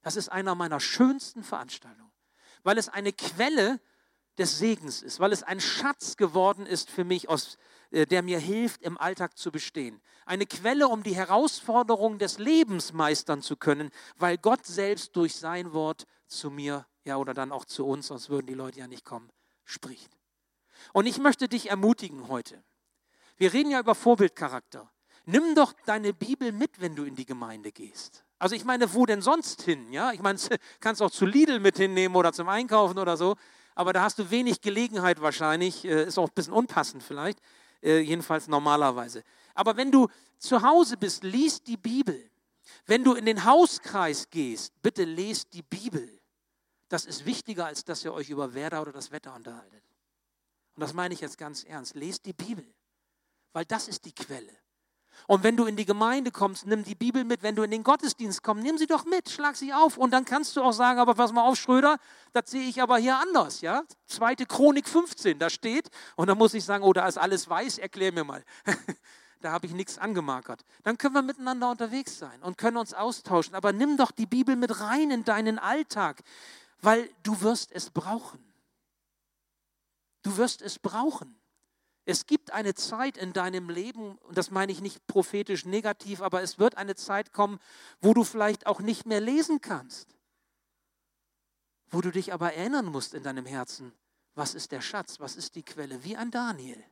Das 0.02 0.16
ist 0.16 0.30
einer 0.30 0.54
meiner 0.54 0.80
schönsten 0.80 1.42
Veranstaltungen, 1.42 2.12
weil 2.62 2.78
es 2.78 2.88
eine 2.88 3.12
Quelle 3.12 3.80
des 4.40 4.58
Segens 4.58 5.02
ist, 5.02 5.20
weil 5.20 5.32
es 5.32 5.42
ein 5.42 5.60
Schatz 5.60 6.16
geworden 6.16 6.66
ist 6.66 6.90
für 6.90 7.04
mich, 7.04 7.28
aus, 7.28 7.58
äh, 7.90 8.06
der 8.06 8.22
mir 8.22 8.38
hilft, 8.38 8.82
im 8.82 8.96
Alltag 8.98 9.36
zu 9.36 9.52
bestehen. 9.52 10.00
Eine 10.24 10.46
Quelle, 10.46 10.88
um 10.88 11.02
die 11.02 11.14
Herausforderungen 11.14 12.18
des 12.18 12.38
Lebens 12.38 12.92
meistern 12.92 13.42
zu 13.42 13.56
können, 13.56 13.90
weil 14.16 14.38
Gott 14.38 14.64
selbst 14.64 15.14
durch 15.14 15.36
sein 15.36 15.72
Wort 15.74 16.06
zu 16.26 16.50
mir, 16.50 16.86
ja, 17.04 17.16
oder 17.16 17.34
dann 17.34 17.52
auch 17.52 17.66
zu 17.66 17.86
uns, 17.86 18.06
sonst 18.06 18.30
würden 18.30 18.46
die 18.46 18.54
Leute 18.54 18.80
ja 18.80 18.86
nicht 18.86 19.04
kommen, 19.04 19.30
spricht. 19.64 20.10
Und 20.94 21.04
ich 21.06 21.18
möchte 21.18 21.46
dich 21.46 21.68
ermutigen 21.68 22.28
heute. 22.28 22.64
Wir 23.36 23.52
reden 23.52 23.70
ja 23.70 23.80
über 23.80 23.94
Vorbildcharakter. 23.94 24.90
Nimm 25.26 25.54
doch 25.54 25.74
deine 25.84 26.14
Bibel 26.14 26.50
mit, 26.50 26.80
wenn 26.80 26.96
du 26.96 27.04
in 27.04 27.14
die 27.14 27.26
Gemeinde 27.26 27.72
gehst. 27.72 28.24
Also 28.38 28.54
ich 28.54 28.64
meine, 28.64 28.94
wo 28.94 29.04
denn 29.04 29.20
sonst 29.20 29.62
hin? 29.62 29.92
Ja, 29.92 30.12
ich 30.12 30.22
meine, 30.22 30.38
kannst 30.80 31.02
auch 31.02 31.10
zu 31.10 31.26
Lidl 31.26 31.60
mit 31.60 31.76
hinnehmen 31.76 32.16
oder 32.16 32.32
zum 32.32 32.48
Einkaufen 32.48 32.98
oder 32.98 33.18
so 33.18 33.36
aber 33.80 33.94
da 33.94 34.02
hast 34.02 34.18
du 34.18 34.30
wenig 34.30 34.60
Gelegenheit 34.60 35.22
wahrscheinlich, 35.22 35.86
äh, 35.86 36.04
ist 36.04 36.18
auch 36.18 36.28
ein 36.28 36.34
bisschen 36.34 36.52
unpassend 36.52 37.02
vielleicht, 37.02 37.40
äh, 37.82 38.00
jedenfalls 38.00 38.46
normalerweise. 38.46 39.24
Aber 39.54 39.74
wenn 39.78 39.90
du 39.90 40.06
zu 40.38 40.60
Hause 40.60 40.98
bist, 40.98 41.24
liest 41.24 41.66
die 41.66 41.78
Bibel. 41.78 42.30
Wenn 42.84 43.04
du 43.04 43.14
in 43.14 43.24
den 43.24 43.46
Hauskreis 43.46 44.28
gehst, 44.28 44.74
bitte 44.82 45.04
lest 45.04 45.54
die 45.54 45.62
Bibel. 45.62 46.20
Das 46.90 47.06
ist 47.06 47.24
wichtiger, 47.24 47.64
als 47.64 47.82
dass 47.82 48.04
ihr 48.04 48.12
euch 48.12 48.28
über 48.28 48.52
Werder 48.52 48.82
oder 48.82 48.92
das 48.92 49.12
Wetter 49.12 49.34
unterhaltet. 49.34 49.82
Und 50.74 50.82
das 50.82 50.92
meine 50.92 51.14
ich 51.14 51.22
jetzt 51.22 51.38
ganz 51.38 51.64
ernst. 51.64 51.94
Lest 51.94 52.26
die 52.26 52.34
Bibel, 52.34 52.66
weil 53.54 53.64
das 53.64 53.88
ist 53.88 54.04
die 54.04 54.14
Quelle. 54.14 54.52
Und 55.26 55.42
wenn 55.42 55.56
du 55.56 55.66
in 55.66 55.76
die 55.76 55.84
Gemeinde 55.84 56.30
kommst, 56.30 56.66
nimm 56.66 56.84
die 56.84 56.94
Bibel 56.94 57.24
mit. 57.24 57.42
Wenn 57.42 57.54
du 57.54 57.62
in 57.62 57.70
den 57.70 57.82
Gottesdienst 57.82 58.42
kommst, 58.42 58.64
nimm 58.64 58.78
sie 58.78 58.86
doch 58.86 59.04
mit, 59.04 59.30
schlag 59.30 59.56
sie 59.56 59.72
auf. 59.72 59.96
Und 59.96 60.12
dann 60.12 60.24
kannst 60.24 60.56
du 60.56 60.62
auch 60.62 60.72
sagen, 60.72 60.98
aber 60.98 61.14
pass 61.14 61.32
mal 61.32 61.42
auf, 61.42 61.56
Schröder, 61.56 61.98
das 62.32 62.50
sehe 62.50 62.68
ich 62.68 62.82
aber 62.82 62.98
hier 62.98 63.18
anders. 63.18 63.60
Ja? 63.60 63.82
Zweite 64.06 64.46
Chronik 64.46 64.88
15, 64.88 65.38
da 65.38 65.50
steht. 65.50 65.88
Und 66.16 66.28
dann 66.28 66.38
muss 66.38 66.54
ich 66.54 66.64
sagen, 66.64 66.84
oh, 66.84 66.92
da 66.92 67.06
ist 67.06 67.18
alles 67.18 67.48
weiß, 67.48 67.78
erklär 67.78 68.12
mir 68.12 68.24
mal. 68.24 68.44
da 69.40 69.52
habe 69.52 69.66
ich 69.66 69.72
nichts 69.72 69.98
angemarkert. 69.98 70.64
Dann 70.82 70.98
können 70.98 71.14
wir 71.14 71.22
miteinander 71.22 71.70
unterwegs 71.70 72.18
sein 72.18 72.42
und 72.42 72.58
können 72.58 72.76
uns 72.76 72.94
austauschen. 72.94 73.54
Aber 73.54 73.72
nimm 73.72 73.96
doch 73.96 74.10
die 74.10 74.26
Bibel 74.26 74.56
mit 74.56 74.80
rein 74.80 75.10
in 75.10 75.24
deinen 75.24 75.58
Alltag, 75.58 76.22
weil 76.82 77.08
du 77.22 77.40
wirst 77.40 77.72
es 77.72 77.90
brauchen. 77.90 78.44
Du 80.22 80.36
wirst 80.36 80.60
es 80.62 80.78
brauchen. 80.78 81.39
Es 82.04 82.26
gibt 82.26 82.52
eine 82.52 82.74
Zeit 82.74 83.16
in 83.16 83.32
deinem 83.32 83.68
Leben, 83.68 84.16
und 84.18 84.38
das 84.38 84.50
meine 84.50 84.72
ich 84.72 84.80
nicht 84.80 85.06
prophetisch 85.06 85.64
negativ, 85.64 86.22
aber 86.22 86.42
es 86.42 86.58
wird 86.58 86.76
eine 86.76 86.94
Zeit 86.94 87.32
kommen, 87.32 87.58
wo 88.00 88.14
du 88.14 88.24
vielleicht 88.24 88.66
auch 88.66 88.80
nicht 88.80 89.06
mehr 89.06 89.20
lesen 89.20 89.60
kannst, 89.60 90.16
wo 91.88 92.00
du 92.00 92.10
dich 92.10 92.32
aber 92.32 92.54
erinnern 92.54 92.86
musst 92.86 93.14
in 93.14 93.22
deinem 93.22 93.46
Herzen, 93.46 93.92
was 94.34 94.54
ist 94.54 94.72
der 94.72 94.80
Schatz, 94.80 95.20
was 95.20 95.36
ist 95.36 95.54
die 95.54 95.62
Quelle, 95.62 96.02
wie 96.04 96.16
ein 96.16 96.30
Daniel. 96.30 96.82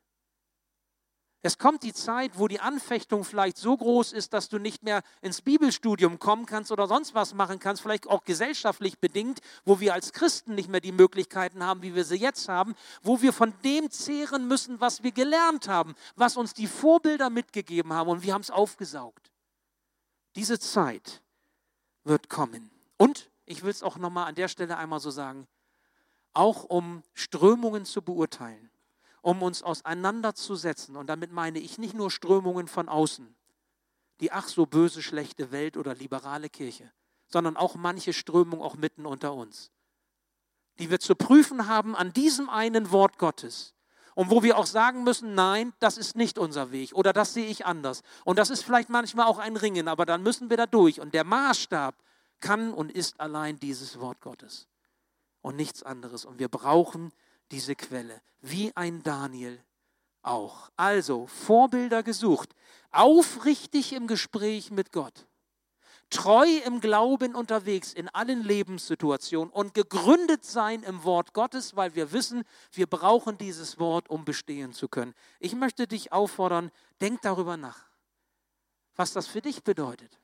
Es 1.41 1.57
kommt 1.57 1.85
die 1.85 1.93
Zeit, 1.93 2.37
wo 2.37 2.49
die 2.49 2.59
Anfechtung 2.59 3.23
vielleicht 3.23 3.59
so 3.59 3.77
groß 3.77 4.13
ist, 4.13 4.33
dass 4.33 4.49
du 4.49 4.59
nicht 4.59 4.83
mehr 4.83 5.03
ins 5.23 5.41
Bibelstudium 5.41 6.19
kommen 6.19 6.47
kannst 6.47 6.73
oder 6.73 6.89
sonst 6.89 7.15
was 7.15 7.33
machen 7.33 7.61
kannst, 7.61 7.81
vielleicht 7.81 8.09
auch 8.09 8.25
gesellschaftlich 8.25 8.99
bedingt, 8.99 9.41
wo 9.65 9.79
wir 9.79 9.95
als 9.95 10.13
Christen 10.13 10.57
nicht 10.57 10.69
mehr 10.69 10.81
die 10.81 10.91
Möglichkeiten 10.91 11.63
haben, 11.63 11.83
wie 11.83 11.95
wir 11.95 12.05
sie 12.05 12.17
jetzt 12.17 12.49
haben, 12.49 12.75
wo 13.03 13.23
wir 13.23 13.33
von 13.33 13.55
dem 13.63 13.89
zehren 13.91 14.49
müssen, 14.49 14.81
was 14.81 15.05
wir 15.05 15.13
gelernt 15.13 15.69
haben, 15.69 15.95
was 16.17 16.37
uns 16.37 16.55
die 16.55 16.67
Vorbilder 16.67 17.31
mitgegeben 17.31 17.93
haben 17.93 18.11
und 18.11 18.25
wir 18.25 18.35
haben 18.35 18.41
es 18.41 18.51
aufgesaugt. 18.51 19.31
Diese 20.35 20.59
Zeit 20.59 21.23
wird 22.03 22.29
kommen. 22.29 22.71
Und 22.97 23.31
ich 23.45 23.63
will 23.63 23.71
es 23.71 23.85
auch 23.85 23.97
nochmal 23.97 24.27
an 24.27 24.35
der 24.35 24.49
Stelle 24.49 24.77
einmal 24.77 24.99
so 24.99 25.11
sagen, 25.11 25.47
auch 26.33 26.65
um 26.65 27.05
Strömungen 27.15 27.85
zu 27.85 28.03
beurteilen 28.03 28.71
um 29.23 29.43
uns 29.43 29.63
auseinanderzusetzen. 29.63 30.97
Und 30.97 31.09
damit 31.09 31.33
meine 31.33 31.59
ich 31.59 31.79
nicht 31.79 31.95
nur 31.95 32.11
Strömungen 32.11 32.69
von 32.69 32.89
außen, 32.89 33.35
die 34.21 34.33
ach 34.33 34.49
so 34.49 34.67
böse, 34.67 35.03
schlechte 35.03 35.51
Welt 35.51 35.77
oder 35.77 35.95
liberale 35.95 36.49
Kirche, 36.49 36.91
sondern 37.27 37.57
auch 37.57 37.77
manche 37.77 38.13
Strömungen 38.13 38.65
auch 38.65 38.77
mitten 38.77 39.07
unter 39.07 39.35
uns, 39.35 39.71
die 40.79 40.91
wir 40.91 41.01
zu 41.01 41.15
prüfen 41.15 41.67
haben 41.67 41.95
an 41.95 42.13
diesem 42.13 42.49
einen 42.49 42.91
Wort 42.91 43.19
Gottes. 43.19 43.75
Und 44.15 44.31
wo 44.31 44.43
wir 44.43 44.59
auch 44.59 44.67
sagen 44.67 45.05
müssen, 45.05 45.37
nein, 45.37 45.73
das 45.79 45.97
ist 45.97 46.17
nicht 46.17 46.39
unser 46.39 46.73
Weg 46.73 46.93
oder 46.93 47.13
das 47.13 47.35
sehe 47.35 47.47
ich 47.47 47.67
anders. 47.67 48.03
Und 48.25 48.37
das 48.37 48.51
ist 48.51 48.65
vielleicht 48.65 48.89
manchmal 48.89 49.27
auch 49.27 49.39
ein 49.39 49.57
Ringen, 49.57 49.87
aber 49.87 50.07
dann 50.07 50.25
müssen 50.25 50.51
wir 50.51 50.57
da 50.57 50.67
durch. 50.67 51.01
Und 51.01 51.15
der 51.15 51.23
Maßstab 51.23 51.95
kann 52.41 52.73
und 52.73 52.91
ist 52.91 53.21
allein 53.21 53.61
dieses 53.61 54.01
Wort 54.01 54.21
Gottes 54.21 54.67
und 55.41 55.55
nichts 55.55 55.85
anderes. 55.85 56.25
Und 56.25 56.41
wir 56.41 56.49
brauchen 56.49 57.13
diese 57.51 57.75
Quelle, 57.75 58.21
wie 58.41 58.75
ein 58.77 59.03
Daniel 59.03 59.63
auch. 60.23 60.71
Also 60.77 61.27
Vorbilder 61.27 62.03
gesucht, 62.03 62.55
aufrichtig 62.91 63.93
im 63.93 64.07
Gespräch 64.07 64.71
mit 64.71 64.93
Gott, 64.93 65.27
treu 66.11 66.47
im 66.65 66.81
Glauben 66.81 67.35
unterwegs 67.35 67.93
in 67.93 68.09
allen 68.09 68.43
Lebenssituationen 68.43 69.53
und 69.53 69.75
gegründet 69.75 70.45
sein 70.45 70.83
im 70.83 71.05
Wort 71.05 71.35
Gottes, 71.35 71.77
weil 71.77 71.95
wir 71.95 72.13
wissen, 72.13 72.45
wir 72.73 72.87
brauchen 72.87 73.39
dieses 73.39 73.79
Wort, 73.79 74.09
um 74.09 74.25
bestehen 74.25 74.73
zu 74.73 74.89
können. 74.89 75.15
Ich 75.39 75.55
möchte 75.55 75.87
dich 75.87 76.13
auffordern, 76.13 76.71
denk 77.01 77.23
darüber 77.23 77.57
nach, 77.57 77.87
was 78.97 79.13
das 79.13 79.27
für 79.27 79.43
dich 79.43 79.63
bedeutet. 79.63 80.19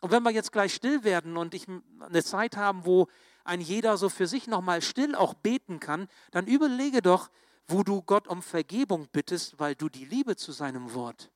Und 0.00 0.12
wenn 0.12 0.22
wir 0.22 0.30
jetzt 0.30 0.52
gleich 0.52 0.74
still 0.74 1.02
werden 1.02 1.36
und 1.36 1.54
ich 1.54 1.66
eine 2.00 2.22
Zeit 2.22 2.56
haben, 2.56 2.84
wo 2.84 3.08
ein 3.48 3.60
jeder 3.60 3.96
so 3.96 4.08
für 4.08 4.26
sich 4.26 4.46
nochmal 4.46 4.82
still 4.82 5.14
auch 5.14 5.34
beten 5.34 5.80
kann, 5.80 6.08
dann 6.30 6.46
überlege 6.46 7.02
doch, 7.02 7.30
wo 7.66 7.82
du 7.82 8.02
Gott 8.02 8.28
um 8.28 8.42
Vergebung 8.42 9.08
bittest, 9.10 9.58
weil 9.58 9.74
du 9.74 9.88
die 9.88 10.04
Liebe 10.04 10.36
zu 10.36 10.52
seinem 10.52 10.94
Wort 10.94 11.30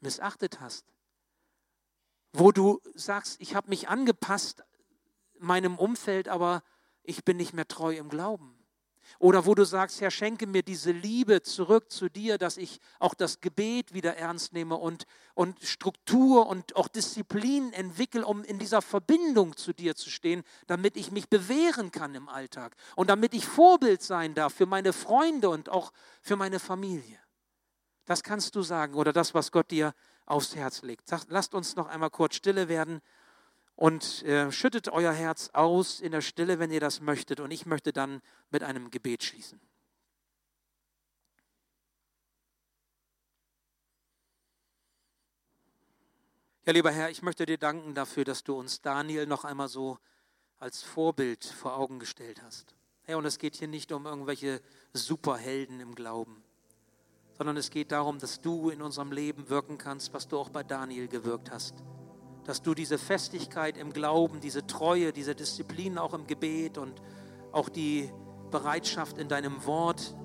missachtet 0.00 0.60
hast. 0.60 0.84
Wo 2.32 2.52
du 2.52 2.80
sagst, 2.94 3.40
ich 3.40 3.54
habe 3.54 3.68
mich 3.68 3.88
angepasst 3.88 4.62
meinem 5.38 5.78
Umfeld, 5.78 6.28
aber 6.28 6.62
ich 7.02 7.24
bin 7.24 7.36
nicht 7.36 7.52
mehr 7.52 7.68
treu 7.68 7.96
im 7.96 8.08
Glauben. 8.08 8.61
Oder 9.18 9.46
wo 9.46 9.54
du 9.54 9.64
sagst, 9.64 10.00
Herr, 10.00 10.10
schenke 10.10 10.46
mir 10.46 10.62
diese 10.62 10.92
Liebe 10.92 11.42
zurück 11.42 11.90
zu 11.90 12.08
dir, 12.08 12.38
dass 12.38 12.56
ich 12.56 12.80
auch 12.98 13.14
das 13.14 13.40
Gebet 13.40 13.94
wieder 13.94 14.16
ernst 14.16 14.52
nehme 14.52 14.76
und, 14.76 15.04
und 15.34 15.62
Struktur 15.62 16.46
und 16.46 16.76
auch 16.76 16.88
Disziplin 16.88 17.72
entwickle, 17.72 18.26
um 18.26 18.44
in 18.44 18.58
dieser 18.58 18.82
Verbindung 18.82 19.56
zu 19.56 19.72
dir 19.72 19.94
zu 19.94 20.10
stehen, 20.10 20.42
damit 20.66 20.96
ich 20.96 21.10
mich 21.10 21.28
bewähren 21.28 21.90
kann 21.90 22.14
im 22.14 22.28
Alltag 22.28 22.76
und 22.96 23.10
damit 23.10 23.34
ich 23.34 23.46
Vorbild 23.46 24.02
sein 24.02 24.34
darf 24.34 24.54
für 24.54 24.66
meine 24.66 24.92
Freunde 24.92 25.50
und 25.50 25.68
auch 25.68 25.92
für 26.20 26.36
meine 26.36 26.58
Familie. 26.58 27.18
Das 28.04 28.22
kannst 28.22 28.56
du 28.56 28.62
sagen 28.62 28.94
oder 28.94 29.12
das, 29.12 29.34
was 29.34 29.52
Gott 29.52 29.70
dir 29.70 29.94
aufs 30.26 30.56
Herz 30.56 30.82
legt. 30.82 31.10
lasst 31.28 31.54
uns 31.54 31.76
noch 31.76 31.88
einmal 31.88 32.10
kurz 32.10 32.36
stille 32.36 32.68
werden 32.68 33.00
und 33.82 34.22
äh, 34.22 34.52
schüttet 34.52 34.90
euer 34.90 35.12
Herz 35.12 35.50
aus 35.54 35.98
in 35.98 36.12
der 36.12 36.20
Stille, 36.20 36.60
wenn 36.60 36.70
ihr 36.70 36.78
das 36.78 37.00
möchtet. 37.00 37.40
Und 37.40 37.50
ich 37.50 37.66
möchte 37.66 37.92
dann 37.92 38.22
mit 38.52 38.62
einem 38.62 38.92
Gebet 38.92 39.24
schließen. 39.24 39.60
Ja, 46.64 46.72
lieber 46.72 46.92
Herr, 46.92 47.10
ich 47.10 47.22
möchte 47.22 47.44
dir 47.44 47.58
danken 47.58 47.92
dafür, 47.92 48.22
dass 48.22 48.44
du 48.44 48.54
uns 48.54 48.82
Daniel 48.82 49.26
noch 49.26 49.44
einmal 49.44 49.66
so 49.66 49.98
als 50.60 50.84
Vorbild 50.84 51.44
vor 51.44 51.76
Augen 51.76 51.98
gestellt 51.98 52.40
hast. 52.44 52.76
Herr, 53.02 53.18
und 53.18 53.24
es 53.24 53.38
geht 53.38 53.56
hier 53.56 53.66
nicht 53.66 53.90
um 53.90 54.06
irgendwelche 54.06 54.62
Superhelden 54.92 55.80
im 55.80 55.96
Glauben, 55.96 56.44
sondern 57.36 57.56
es 57.56 57.68
geht 57.68 57.90
darum, 57.90 58.20
dass 58.20 58.40
du 58.40 58.70
in 58.70 58.80
unserem 58.80 59.10
Leben 59.10 59.48
wirken 59.48 59.76
kannst, 59.76 60.14
was 60.14 60.28
du 60.28 60.38
auch 60.38 60.50
bei 60.50 60.62
Daniel 60.62 61.08
gewirkt 61.08 61.50
hast 61.50 61.82
dass 62.44 62.62
du 62.62 62.74
diese 62.74 62.98
Festigkeit 62.98 63.76
im 63.76 63.92
Glauben, 63.92 64.40
diese 64.40 64.66
Treue, 64.66 65.12
diese 65.12 65.34
Disziplin 65.34 65.98
auch 65.98 66.14
im 66.14 66.26
Gebet 66.26 66.78
und 66.78 67.00
auch 67.52 67.68
die 67.68 68.10
Bereitschaft 68.50 69.18
in 69.18 69.28
deinem 69.28 69.64
Wort 69.66 70.16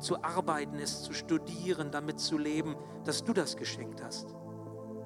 zu 0.00 0.22
arbeiten, 0.22 0.78
es 0.78 1.02
zu 1.02 1.12
studieren, 1.12 1.90
damit 1.90 2.20
zu 2.20 2.36
leben, 2.36 2.76
dass 3.04 3.24
du 3.24 3.32
das 3.32 3.56
geschenkt 3.56 4.02
hast. 4.02 4.34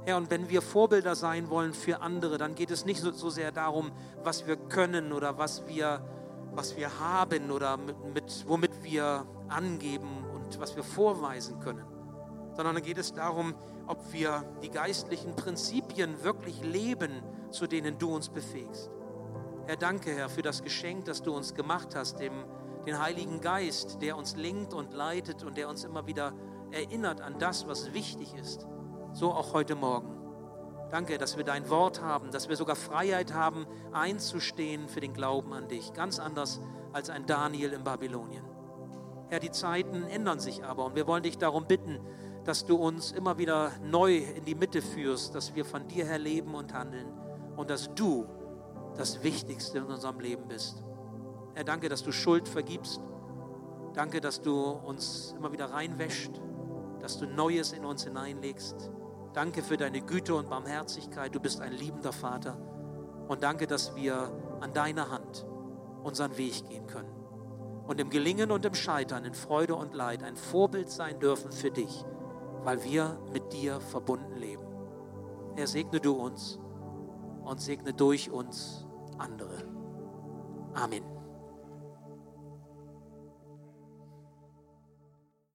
Herr, 0.04 0.16
und 0.16 0.30
wenn 0.30 0.48
wir 0.48 0.62
Vorbilder 0.62 1.16
sein 1.16 1.50
wollen 1.50 1.74
für 1.74 2.00
andere, 2.00 2.38
dann 2.38 2.54
geht 2.54 2.70
es 2.70 2.84
nicht 2.84 3.00
so, 3.00 3.10
so 3.10 3.28
sehr 3.28 3.52
darum, 3.52 3.92
was 4.22 4.46
wir 4.46 4.56
können 4.56 5.12
oder 5.12 5.36
was 5.38 5.66
wir 5.66 6.04
was 6.56 6.76
wir 6.76 6.98
haben 6.98 7.50
oder 7.50 7.76
mit, 7.76 8.14
mit, 8.14 8.44
womit 8.48 8.82
wir 8.82 9.26
angeben 9.48 10.24
und 10.34 10.58
was 10.58 10.74
wir 10.74 10.82
vorweisen 10.82 11.60
können, 11.60 11.84
sondern 12.56 12.82
geht 12.82 12.98
es 12.98 13.12
darum, 13.12 13.54
ob 13.86 14.12
wir 14.12 14.44
die 14.62 14.70
geistlichen 14.70 15.36
Prinzipien 15.36 16.22
wirklich 16.22 16.62
leben, 16.62 17.22
zu 17.50 17.66
denen 17.66 17.98
du 17.98 18.14
uns 18.14 18.28
befähigst. 18.28 18.90
Herr, 19.66 19.76
danke, 19.76 20.10
Herr, 20.12 20.28
für 20.28 20.42
das 20.42 20.62
Geschenk, 20.62 21.04
das 21.04 21.22
du 21.22 21.34
uns 21.34 21.54
gemacht 21.54 21.94
hast, 21.94 22.20
dem, 22.20 22.44
den 22.86 23.00
Heiligen 23.00 23.40
Geist, 23.40 24.00
der 24.00 24.16
uns 24.16 24.36
lenkt 24.36 24.72
und 24.72 24.92
leitet 24.92 25.42
und 25.44 25.56
der 25.56 25.68
uns 25.68 25.84
immer 25.84 26.06
wieder 26.06 26.32
erinnert 26.70 27.20
an 27.20 27.38
das, 27.38 27.66
was 27.66 27.92
wichtig 27.92 28.34
ist. 28.34 28.66
So 29.12 29.32
auch 29.32 29.52
heute 29.52 29.74
Morgen. 29.74 30.16
Danke, 30.90 31.18
dass 31.18 31.36
wir 31.36 31.44
dein 31.44 31.68
Wort 31.68 32.00
haben, 32.00 32.30
dass 32.30 32.48
wir 32.48 32.56
sogar 32.56 32.76
Freiheit 32.76 33.34
haben, 33.34 33.66
einzustehen 33.92 34.88
für 34.88 35.00
den 35.00 35.14
Glauben 35.14 35.52
an 35.52 35.66
dich. 35.66 35.92
Ganz 35.94 36.20
anders 36.20 36.60
als 36.92 37.10
ein 37.10 37.26
Daniel 37.26 37.72
in 37.72 37.82
Babylonien. 37.82 38.44
Herr, 39.28 39.40
die 39.40 39.50
Zeiten 39.50 40.04
ändern 40.04 40.38
sich 40.38 40.64
aber 40.64 40.84
und 40.84 40.94
wir 40.94 41.08
wollen 41.08 41.24
dich 41.24 41.38
darum 41.38 41.66
bitten, 41.66 41.98
dass 42.46 42.64
du 42.64 42.76
uns 42.76 43.10
immer 43.10 43.38
wieder 43.38 43.72
neu 43.82 44.18
in 44.18 44.44
die 44.44 44.54
Mitte 44.54 44.80
führst, 44.80 45.34
dass 45.34 45.54
wir 45.54 45.64
von 45.64 45.86
dir 45.88 46.06
her 46.06 46.18
leben 46.18 46.54
und 46.54 46.72
handeln 46.72 47.08
und 47.56 47.70
dass 47.70 47.92
du 47.94 48.26
das 48.96 49.22
Wichtigste 49.22 49.78
in 49.78 49.84
unserem 49.84 50.20
Leben 50.20 50.46
bist. 50.48 50.82
Herr, 51.54 51.64
danke, 51.64 51.88
dass 51.88 52.02
du 52.02 52.12
Schuld 52.12 52.48
vergibst. 52.48 53.00
Danke, 53.94 54.20
dass 54.20 54.42
du 54.42 54.62
uns 54.62 55.34
immer 55.36 55.52
wieder 55.52 55.72
reinwäscht, 55.72 56.30
dass 57.00 57.18
du 57.18 57.26
Neues 57.26 57.72
in 57.72 57.84
uns 57.84 58.04
hineinlegst. 58.04 58.90
Danke 59.32 59.62
für 59.62 59.76
deine 59.76 60.00
Güte 60.00 60.34
und 60.34 60.48
Barmherzigkeit. 60.48 61.34
Du 61.34 61.40
bist 61.40 61.60
ein 61.60 61.72
liebender 61.72 62.12
Vater. 62.12 62.56
Und 63.26 63.42
danke, 63.42 63.66
dass 63.66 63.96
wir 63.96 64.30
an 64.60 64.72
deiner 64.72 65.10
Hand 65.10 65.46
unseren 66.04 66.36
Weg 66.36 66.68
gehen 66.68 66.86
können. 66.86 67.12
Und 67.86 68.00
im 68.00 68.10
Gelingen 68.10 68.50
und 68.50 68.64
im 68.64 68.74
Scheitern, 68.74 69.24
in 69.24 69.34
Freude 69.34 69.74
und 69.74 69.94
Leid 69.94 70.22
ein 70.22 70.36
Vorbild 70.36 70.90
sein 70.90 71.18
dürfen 71.18 71.52
für 71.52 71.70
dich, 71.70 72.04
weil 72.66 72.82
wir 72.82 73.16
mit 73.32 73.52
dir 73.52 73.80
verbunden 73.80 74.34
leben. 74.34 74.64
Herr, 75.54 75.68
segne 75.68 76.00
du 76.00 76.14
uns 76.14 76.58
und 77.44 77.60
segne 77.60 77.94
durch 77.94 78.28
uns 78.28 78.84
andere. 79.18 79.62
Amen. 80.74 81.15